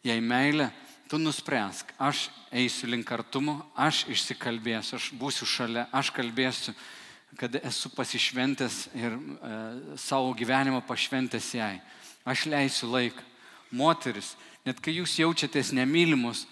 jai 0.05 0.20
meilę, 0.22 0.70
tu 1.10 1.18
nuspręsk, 1.18 1.89
aš 1.97 2.28
eisiu 2.53 2.88
link 2.91 3.10
artumo, 3.12 3.57
aš 3.74 4.03
išsikalbėsiu, 4.14 4.99
aš 4.99 5.10
būsiu 5.18 5.47
šalia, 5.49 5.88
aš 5.89 6.12
kalbėsiu, 6.14 6.76
kad 7.38 7.55
esu 7.62 7.89
pasišventęs 7.93 8.78
ir 8.97 9.16
e, 9.16 9.20
savo 9.97 10.32
gyvenimą 10.38 10.84
pašventęs 10.86 11.49
jai. 11.57 11.80
Aš 12.26 12.45
leisiu 12.49 12.91
laiką. 12.93 13.26
Moteris, 13.70 14.34
net 14.66 14.80
kai 14.82 14.95
jūs 14.95 15.20
jaučiatės 15.20 15.70
nemylimus, 15.78 16.47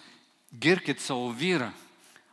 girkit 0.54 1.02
savo 1.02 1.32
vyrą. 1.34 1.72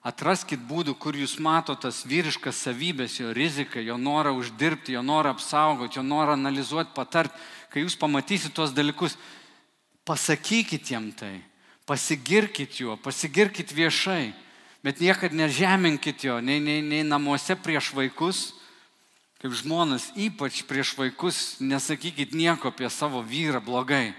Atraskit 0.04 0.60
būdų, 0.60 0.92
kur 1.00 1.16
jūs 1.16 1.38
matote 1.40 1.86
tas 1.86 2.02
vyriškas 2.04 2.58
savybės, 2.66 3.16
jo 3.22 3.30
riziką, 3.32 3.80
jo 3.80 3.96
norą 3.96 4.34
uždirbti, 4.36 4.92
jo 4.92 5.00
norą 5.00 5.32
apsaugoti, 5.32 5.96
jo 5.96 6.04
norą 6.04 6.36
analizuoti, 6.36 6.92
patart. 6.92 7.32
Kai 7.72 7.86
jūs 7.86 7.96
pamatysit 7.96 8.52
tuos 8.52 8.74
dalykus, 8.76 9.16
pasakykit 10.04 10.92
jam 10.92 11.08
tai, 11.16 11.38
pasigirkit 11.86 12.80
juo, 12.80 12.96
pasigirkit 12.96 13.72
viešai, 13.74 14.32
bet 14.84 15.00
niekad 15.00 15.32
nežeminkit 15.36 16.24
jo, 16.24 16.40
nei, 16.40 16.60
nei, 16.60 16.82
nei 16.84 17.04
namuose 17.04 17.56
prieš 17.56 17.92
vaikus, 17.96 18.52
kaip 19.40 19.52
žmonas, 19.56 20.10
ypač 20.16 20.62
prieš 20.68 20.94
vaikus, 20.96 21.60
nesakykit 21.60 22.32
nieko 22.32 22.72
apie 22.72 22.88
savo 22.88 23.20
vyrą 23.20 23.60
blogai 23.64 24.14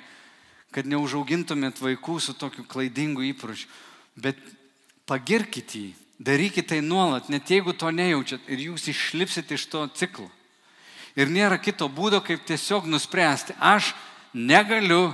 kad 0.76 0.88
neužaugintumėt 0.92 1.80
vaikų 1.80 2.18
su 2.20 2.34
tokiu 2.36 2.66
klaidingu 2.68 3.24
įpročiu, 3.30 3.70
bet 4.20 4.40
pagirkit 5.08 5.72
jį, 5.72 5.86
darykit 6.20 6.68
tai 6.68 6.82
nuolat, 6.84 7.30
net 7.32 7.48
jeigu 7.48 7.72
to 7.72 7.92
nejaučiat 7.96 8.50
ir 8.52 8.66
jūs 8.68 8.90
išlipsit 8.92 9.54
iš 9.56 9.70
to 9.72 9.86
ciklo. 9.96 10.28
Ir 11.16 11.32
nėra 11.32 11.56
kito 11.64 11.88
būdo, 11.88 12.20
kaip 12.20 12.44
tiesiog 12.44 12.90
nuspręsti. 12.92 13.56
Aš 13.64 13.94
negaliu 14.36 15.14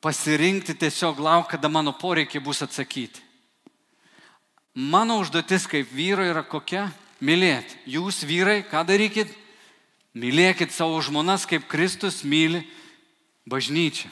pasirinkti 0.00 0.74
tiesiog 0.74 1.20
lauk, 1.20 1.48
kada 1.50 1.68
mano 1.68 1.92
poreikiai 1.92 2.42
bus 2.42 2.62
atsakyti. 2.62 3.22
Mano 4.76 5.18
užduotis 5.22 5.64
kaip 5.66 5.88
vyro 5.88 6.24
yra 6.26 6.44
kokia? 6.44 6.90
Mylėti. 7.24 7.78
Jūs 7.88 8.20
vyrai, 8.28 8.60
ką 8.68 8.82
darykit? 8.84 9.30
Mylėkit 10.16 10.72
savo 10.72 11.00
žmonas, 11.00 11.46
kaip 11.48 11.64
Kristus 11.68 12.20
myli 12.24 12.60
bažnyčią. 13.48 14.10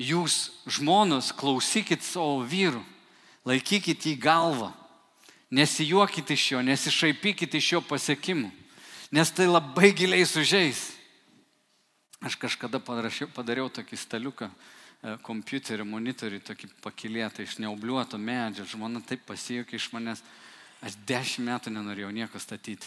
Jūs 0.00 0.50
žmonos 0.64 1.28
klausykit 1.36 2.00
savo 2.00 2.40
vyrų, 2.48 2.80
laikykit 3.44 4.08
į 4.08 4.16
galvą, 4.20 4.70
nesijuokit 5.52 6.32
iš 6.32 6.46
jo, 6.54 6.64
nesišaipykit 6.64 7.54
iš 7.60 7.72
jo 7.74 7.82
pasiekimų, 7.84 8.48
nes 9.12 9.30
tai 9.36 9.44
labai 9.50 9.92
giliai 9.92 10.24
sužeis. 10.24 10.88
Aš 12.24 12.38
kažkada 12.40 12.80
padariau, 12.80 13.28
padariau 13.34 13.68
tokį 13.68 13.98
staliuką 13.98 14.48
kompiuterį, 15.02 15.84
monitorių, 15.88 16.40
tokį 16.46 16.70
pakilėtą 16.82 17.42
iš 17.42 17.58
neobliuoto 17.62 18.18
medžio. 18.22 18.66
Žmona 18.70 19.02
taip 19.06 19.24
pasijokė 19.26 19.78
iš 19.78 19.90
manęs. 19.94 20.22
Aš 20.82 20.98
dešimt 21.06 21.46
metų 21.46 21.72
nenorėjau 21.74 22.10
nieko 22.14 22.38
statyti. 22.42 22.86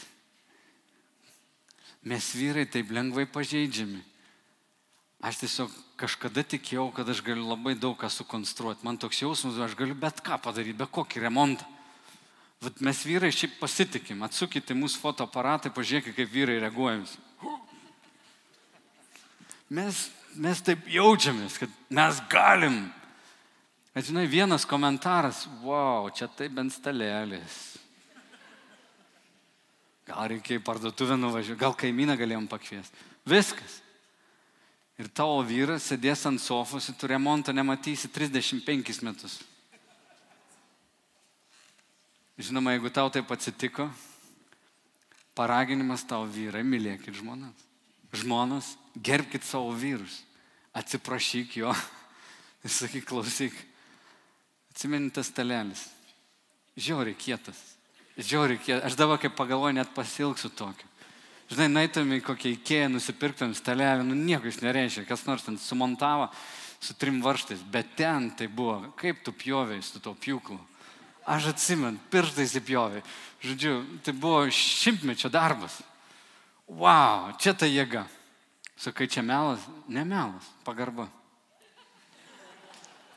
Mes 2.06 2.28
vyrai 2.38 2.68
taip 2.70 2.92
lengvai 2.94 3.26
pažeidžiami. 3.28 4.02
Aš 5.26 5.40
tiesiog 5.42 5.72
kažkada 6.00 6.44
tikėjau, 6.46 6.90
kad 6.96 7.08
aš 7.10 7.24
galiu 7.26 7.48
labai 7.50 7.74
daug 7.80 7.96
ką 7.98 8.10
sukonstruoti. 8.12 8.84
Man 8.86 9.00
toks 9.02 9.24
jausmas, 9.24 9.58
aš 9.58 9.76
galiu 9.80 9.96
bet 9.98 10.20
ką 10.24 10.38
padaryti, 10.44 10.78
be 10.78 10.88
kokį 10.88 11.24
remontą. 11.24 11.66
Vat 12.64 12.80
mes 12.84 13.00
vyrai 13.08 13.32
šiaip 13.36 13.58
pasitikim, 13.60 14.22
atsukite 14.24 14.76
mūsų 14.78 15.02
fotoaparatai, 15.02 15.74
pažiūrėkite, 15.76 16.16
kaip 16.16 16.32
vyrai 16.32 16.60
reaguojam. 16.64 17.04
Mes 19.76 20.06
mes 20.40 20.62
taip 20.66 20.88
jaučiamės, 20.92 21.58
kad 21.62 21.72
mes 21.94 22.20
galim. 22.32 22.86
Bet 23.96 24.10
žinai, 24.10 24.26
vienas 24.28 24.68
komentaras, 24.68 25.46
wow, 25.64 26.10
čia 26.12 26.28
tai 26.28 26.50
bent 26.52 26.74
stalėlis. 26.76 27.76
Gal 30.06 30.30
reikia 30.30 30.60
į 30.60 30.64
parduotuvę 30.66 31.18
nuvažiuoti, 31.18 31.60
gal 31.64 31.74
kaimyną 31.78 32.18
galėjom 32.20 32.46
pakviesti. 32.52 33.06
Viskas. 33.26 33.80
Ir 35.02 35.10
tavo 35.12 35.42
vyras 35.44 35.88
sėdės 35.90 36.22
ant 36.30 36.40
sofos 36.40 36.88
ir 36.88 36.96
tu 36.96 37.08
remonto 37.10 37.52
nematysi 37.52 38.08
35 38.14 39.02
metus. 39.04 39.40
Žinoma, 42.40 42.76
jeigu 42.76 42.92
tau 42.92 43.10
taip 43.12 43.32
atsitiko, 43.32 43.90
paraginimas 45.36 46.04
tavo 46.08 46.28
vyrai, 46.28 46.64
mylėkit 46.68 47.16
žmonas. 47.16 47.66
Žmonas, 48.16 48.76
gerbkite 48.96 49.46
savo 49.46 49.72
vyrus, 49.76 50.22
atsiprašyk 50.76 51.58
jo 51.62 51.74
ir 52.64 52.74
sakyk, 52.80 53.06
klausyk, 53.10 53.56
atsimeni 54.74 55.12
tas 55.14 55.32
talelis, 55.36 55.88
žiauriai 56.78 57.18
kietas, 57.18 57.60
žiauriai 58.18 58.60
kietas, 58.60 58.90
aš 58.90 59.00
dabar 59.00 59.22
kaip 59.22 59.38
pagalvoju, 59.38 59.78
net 59.78 59.94
pasilgsiu 59.96 60.52
tokiu. 60.56 60.92
Žinai, 61.46 61.68
naitume 61.70 62.18
į 62.18 62.24
kokią 62.26 62.56
įkėją, 62.56 62.86
nusipirktum 62.90 63.52
stalelį, 63.54 64.08
nu 64.08 64.16
nieko 64.18 64.50
jis 64.50 64.64
nereiškia, 64.66 65.04
kas 65.06 65.28
nors 65.28 65.46
ten 65.46 65.60
sumontavo 65.62 66.32
su 66.82 66.96
trim 66.98 67.20
varštais, 67.22 67.62
bet 67.70 67.94
ten 68.00 68.32
tai 68.34 68.48
buvo, 68.50 68.80
kaip 68.98 69.22
tu 69.24 69.34
pjoviai 69.34 69.84
su 69.86 70.02
to 70.02 70.16
pjūklu. 70.18 70.58
Aš 71.26 71.52
atsimenu, 71.54 72.02
pirštais 72.14 72.54
įpjoviai. 72.60 73.02
Žodžiu, 73.46 73.78
tai 74.06 74.14
buvo 74.14 74.44
šimtmečio 74.54 75.30
darbas. 75.34 75.80
Wow, 76.66 77.34
čia 77.42 77.54
ta 77.58 77.70
jėga. 77.70 78.06
Sakai, 78.76 79.08
čia 79.08 79.24
melas? 79.24 79.64
Ne 79.88 80.04
melas, 80.04 80.44
pagarba. 80.68 81.08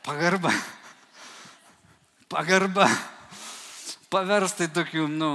Pagarba. 0.05 0.53
Pagarba. 2.31 2.87
Paverstai 4.09 4.69
tokių, 4.73 5.05
nu, 5.11 5.29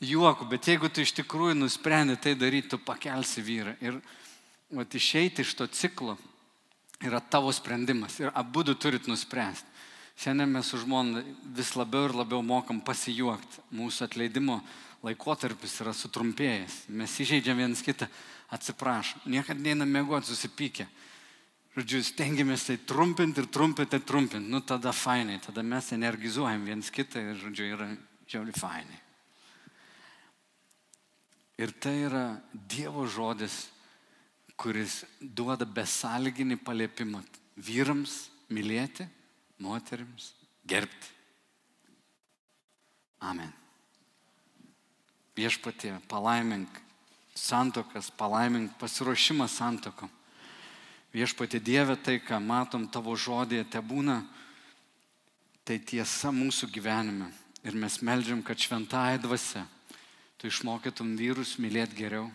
juokų, 0.00 0.46
bet 0.48 0.68
jeigu 0.70 0.88
tu 0.88 1.02
iš 1.04 1.12
tikrųjų 1.18 1.58
nusprendė 1.58 2.16
tai 2.16 2.34
daryti, 2.38 2.72
tu 2.72 2.78
pakelsi 2.80 3.42
vyrą. 3.44 3.74
Ir 3.84 3.98
vat, 4.72 4.94
išeiti 4.94 5.44
iš 5.44 5.54
to 5.58 5.66
ciklo 5.68 6.16
yra 7.04 7.20
tavo 7.20 7.52
sprendimas. 7.52 8.18
Ir 8.20 8.32
abu 8.34 8.64
du 8.64 8.74
turit 8.74 9.08
nuspręsti. 9.08 9.69
Šiandien 10.20 10.50
mes 10.52 10.68
su 10.68 10.76
žmona 10.76 11.22
vis 11.56 11.72
labiau 11.78 12.10
ir 12.10 12.12
labiau 12.12 12.42
mokam 12.44 12.82
pasijuokti. 12.84 13.62
Mūsų 13.72 14.04
atleidimo 14.04 14.58
laikotarpis 15.06 15.78
yra 15.80 15.94
sutrumpėjęs. 15.96 16.82
Mes 16.92 17.14
įžeidžiam 17.24 17.56
vienas 17.56 17.80
kitą, 17.84 18.08
atsiprašom. 18.52 19.22
Niekada 19.32 19.62
neinam 19.64 19.88
mėgoti 19.88 20.28
susipykę. 20.28 20.84
Žodžiu, 21.72 22.02
stengiamės 22.04 22.66
tai 22.66 22.76
trumpinti 22.84 23.40
ir 23.40 23.48
trumpinti 23.48 23.96
ir 23.96 24.04
trumpinti. 24.04 24.50
Nu 24.52 24.60
tada 24.60 24.92
fainai, 24.92 25.38
tada 25.40 25.62
mes 25.64 25.88
energizuojam 25.96 26.66
viens 26.68 26.90
kitą 26.92 27.22
ir, 27.22 27.38
žodžiu, 27.40 27.68
yra 27.78 27.86
žiauri 28.28 28.52
fainai. 28.58 28.98
Ir 31.60 31.72
tai 31.80 31.94
yra 32.08 32.24
Dievo 32.52 33.06
žodis, 33.08 33.70
kuris 34.60 35.04
duoda 35.20 35.64
besalginį 35.64 36.58
paliepimą 36.60 37.22
vyrams 37.56 38.26
mylėti, 38.52 39.08
moteriams 39.60 40.32
gerbti. 40.66 41.16
Amen. 43.20 43.52
Viešpatie, 45.36 45.92
palaimink 46.08 46.80
santokas, 47.36 48.10
palaimink 48.10 48.72
pasiruošimą 48.80 49.48
santokom. 49.48 50.10
Viešpatie 51.12 51.60
Dieve, 51.60 51.96
tai, 51.96 52.20
ką 52.22 52.38
matom 52.40 52.86
tavo 52.88 53.16
žodėje, 53.18 53.66
te 53.66 53.80
būna, 53.82 54.20
tai 55.66 55.80
tiesa 55.82 56.30
mūsų 56.32 56.70
gyvenime. 56.70 57.30
Ir 57.66 57.76
mes 57.76 57.98
melžiam, 58.06 58.40
kad 58.42 58.58
šventąją 58.58 59.20
dvasę 59.26 59.66
tu 60.40 60.48
išmokytum 60.48 61.18
vyrus 61.20 61.58
mylėti 61.60 61.98
geriau, 61.98 62.30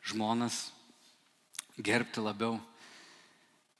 žmonas 0.00 0.70
gerbti 1.76 2.22
labiau, 2.24 2.56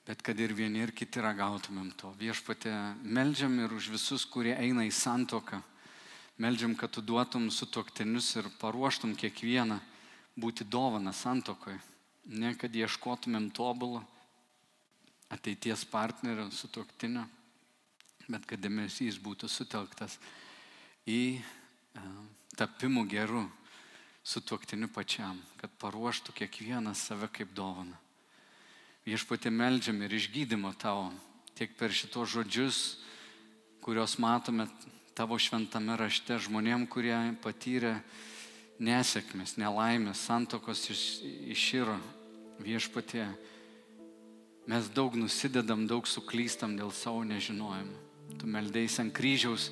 bet 0.07 0.21
kad 0.25 0.39
ir 0.39 0.53
vieni 0.57 0.81
ir 0.83 0.93
kiti 0.95 1.21
ragautumėm 1.21 1.91
to. 1.99 2.13
Viešpatė, 2.19 2.71
melžiam 3.03 3.59
ir 3.61 3.73
už 3.73 3.91
visus, 3.93 4.25
kurie 4.25 4.55
eina 4.57 4.85
į 4.87 4.93
santoką 4.95 5.61
Meldžiam, 6.41 6.73
kad 6.75 6.89
tu 6.89 7.03
duotum 7.05 7.51
sutoktinius 7.53 8.31
ir 8.39 8.47
paruoštum 8.57 9.11
kiekvieną 9.13 9.75
būti 10.41 10.65
dovana 10.65 11.11
santokoje. 11.13 11.77
Ne, 12.33 12.55
kad 12.57 12.73
ieškotumėm 12.73 13.51
tobulą 13.53 14.01
ateities 15.29 15.83
partnerio 15.85 16.47
sutoktinio, 16.49 17.27
bet 18.25 18.47
kad 18.49 18.61
dėmesys 18.63 19.19
būtų 19.21 19.49
sutelktas 19.53 20.17
į 21.05 21.37
e, 21.37 22.05
tapimų 22.57 23.05
gerų 23.13 23.43
sutoktiniu 24.25 24.89
pačiam, 24.89 25.37
kad 25.61 25.69
paruoštų 25.77 26.33
kiekvieną 26.41 26.95
save 26.97 27.29
kaip 27.29 27.53
dovana. 27.53 28.01
Viešpatė 29.01 29.49
meldžiam 29.49 29.97
ir 30.05 30.13
išgydymo 30.13 30.75
tavo, 30.77 31.07
tiek 31.57 31.71
per 31.77 31.89
šitos 31.89 32.35
žodžius, 32.35 32.81
kuriuos 33.81 34.19
matome 34.21 34.67
tavo 35.17 35.39
šventame 35.41 35.95
rašte 35.97 36.37
žmonėm, 36.37 36.85
kurie 36.85 37.15
patyrė 37.41 37.95
nesėkmės, 38.81 39.55
nelaimės, 39.57 40.21
santokos 40.21 40.83
iš, 40.93 41.01
iširo 41.49 41.97
viešpatie. 42.61 43.25
Mes 44.69 44.89
daug 44.93 45.17
nusidedam, 45.17 45.87
daug 45.89 46.05
suklystam 46.05 46.77
dėl 46.77 46.93
savo 46.93 47.25
nežinojimo. 47.25 47.97
Tu 48.37 48.47
meldėjai 48.47 49.01
ant 49.03 49.13
kryžiaus, 49.17 49.71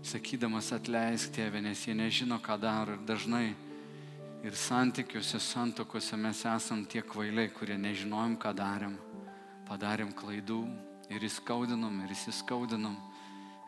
sakydamas 0.00 0.72
atleisk 0.72 1.36
tėvė, 1.36 1.60
nes 1.60 1.84
jie 1.84 1.92
nežino, 1.92 2.40
ką 2.40 2.56
daro. 2.60 2.96
Ir 2.96 3.04
dažnai 3.04 3.50
ir 4.46 4.54
santykiuose, 4.54 5.40
santokose 5.42 6.16
mes 6.16 6.44
esam 6.46 6.84
tie 6.86 7.02
kvailiai, 7.02 7.50
kurie 7.50 7.76
nežinojom, 7.80 8.36
ką 8.38 8.52
darėm. 8.54 8.94
Padarėm 9.66 10.12
klaidų 10.14 10.60
ir 11.10 11.24
įskaudinom, 11.26 12.04
ir 12.04 12.12
įsiskaudinom 12.14 12.94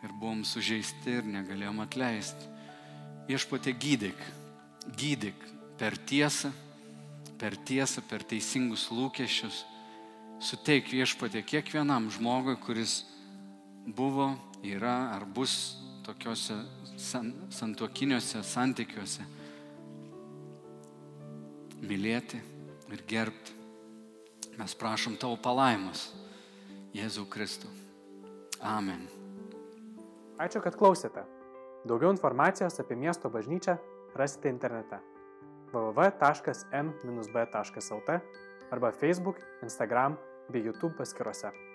ir 0.07 0.15
buvom 0.21 0.45
sužeisti 0.47 1.17
ir 1.19 1.27
negalėjom 1.27 1.83
atleisti. 1.83 2.53
Viešpatė 3.27 3.75
gydyk, 3.75 4.21
gydyk 4.95 5.43
per 5.81 5.99
tiesą, 5.99 6.53
per 7.41 7.59
tiesą, 7.67 8.05
per 8.07 8.23
teisingus 8.23 8.89
lūkesčius. 8.95 9.65
Suteik 10.39 10.93
viešpatė 10.95 11.43
kiekvienam 11.43 12.07
žmogui, 12.15 12.55
kuris 12.63 13.01
buvo, 13.85 14.31
yra 14.63 15.11
ar 15.17 15.27
bus 15.27 15.75
tokiuose 16.07 16.61
san, 16.95 17.35
santuokiniuose 17.51 18.45
santykiuose. 18.47 19.27
Mylėti 21.83 22.41
ir 22.93 23.03
gerbti. 23.09 23.53
Mes 24.59 24.75
prašom 24.75 25.17
tavo 25.21 25.37
palaimus. 25.39 26.09
Jėzau 26.97 27.27
Kristų. 27.31 27.69
Amen. 28.65 29.07
Ačiū, 30.43 30.63
kad 30.65 30.75
klausėte. 30.79 31.23
Daugiau 31.87 32.11
informacijos 32.11 32.81
apie 32.83 32.97
miesto 32.99 33.31
bažnyčią 33.31 33.79
rasite 34.19 34.49
internete. 34.51 34.99
www.m-b.lt 35.73 36.51
arba 38.71 38.91
Facebook, 38.93 39.37
Instagram 39.63 40.17
bei 40.49 40.65
YouTube 40.65 40.97
paskiruose. 40.97 41.68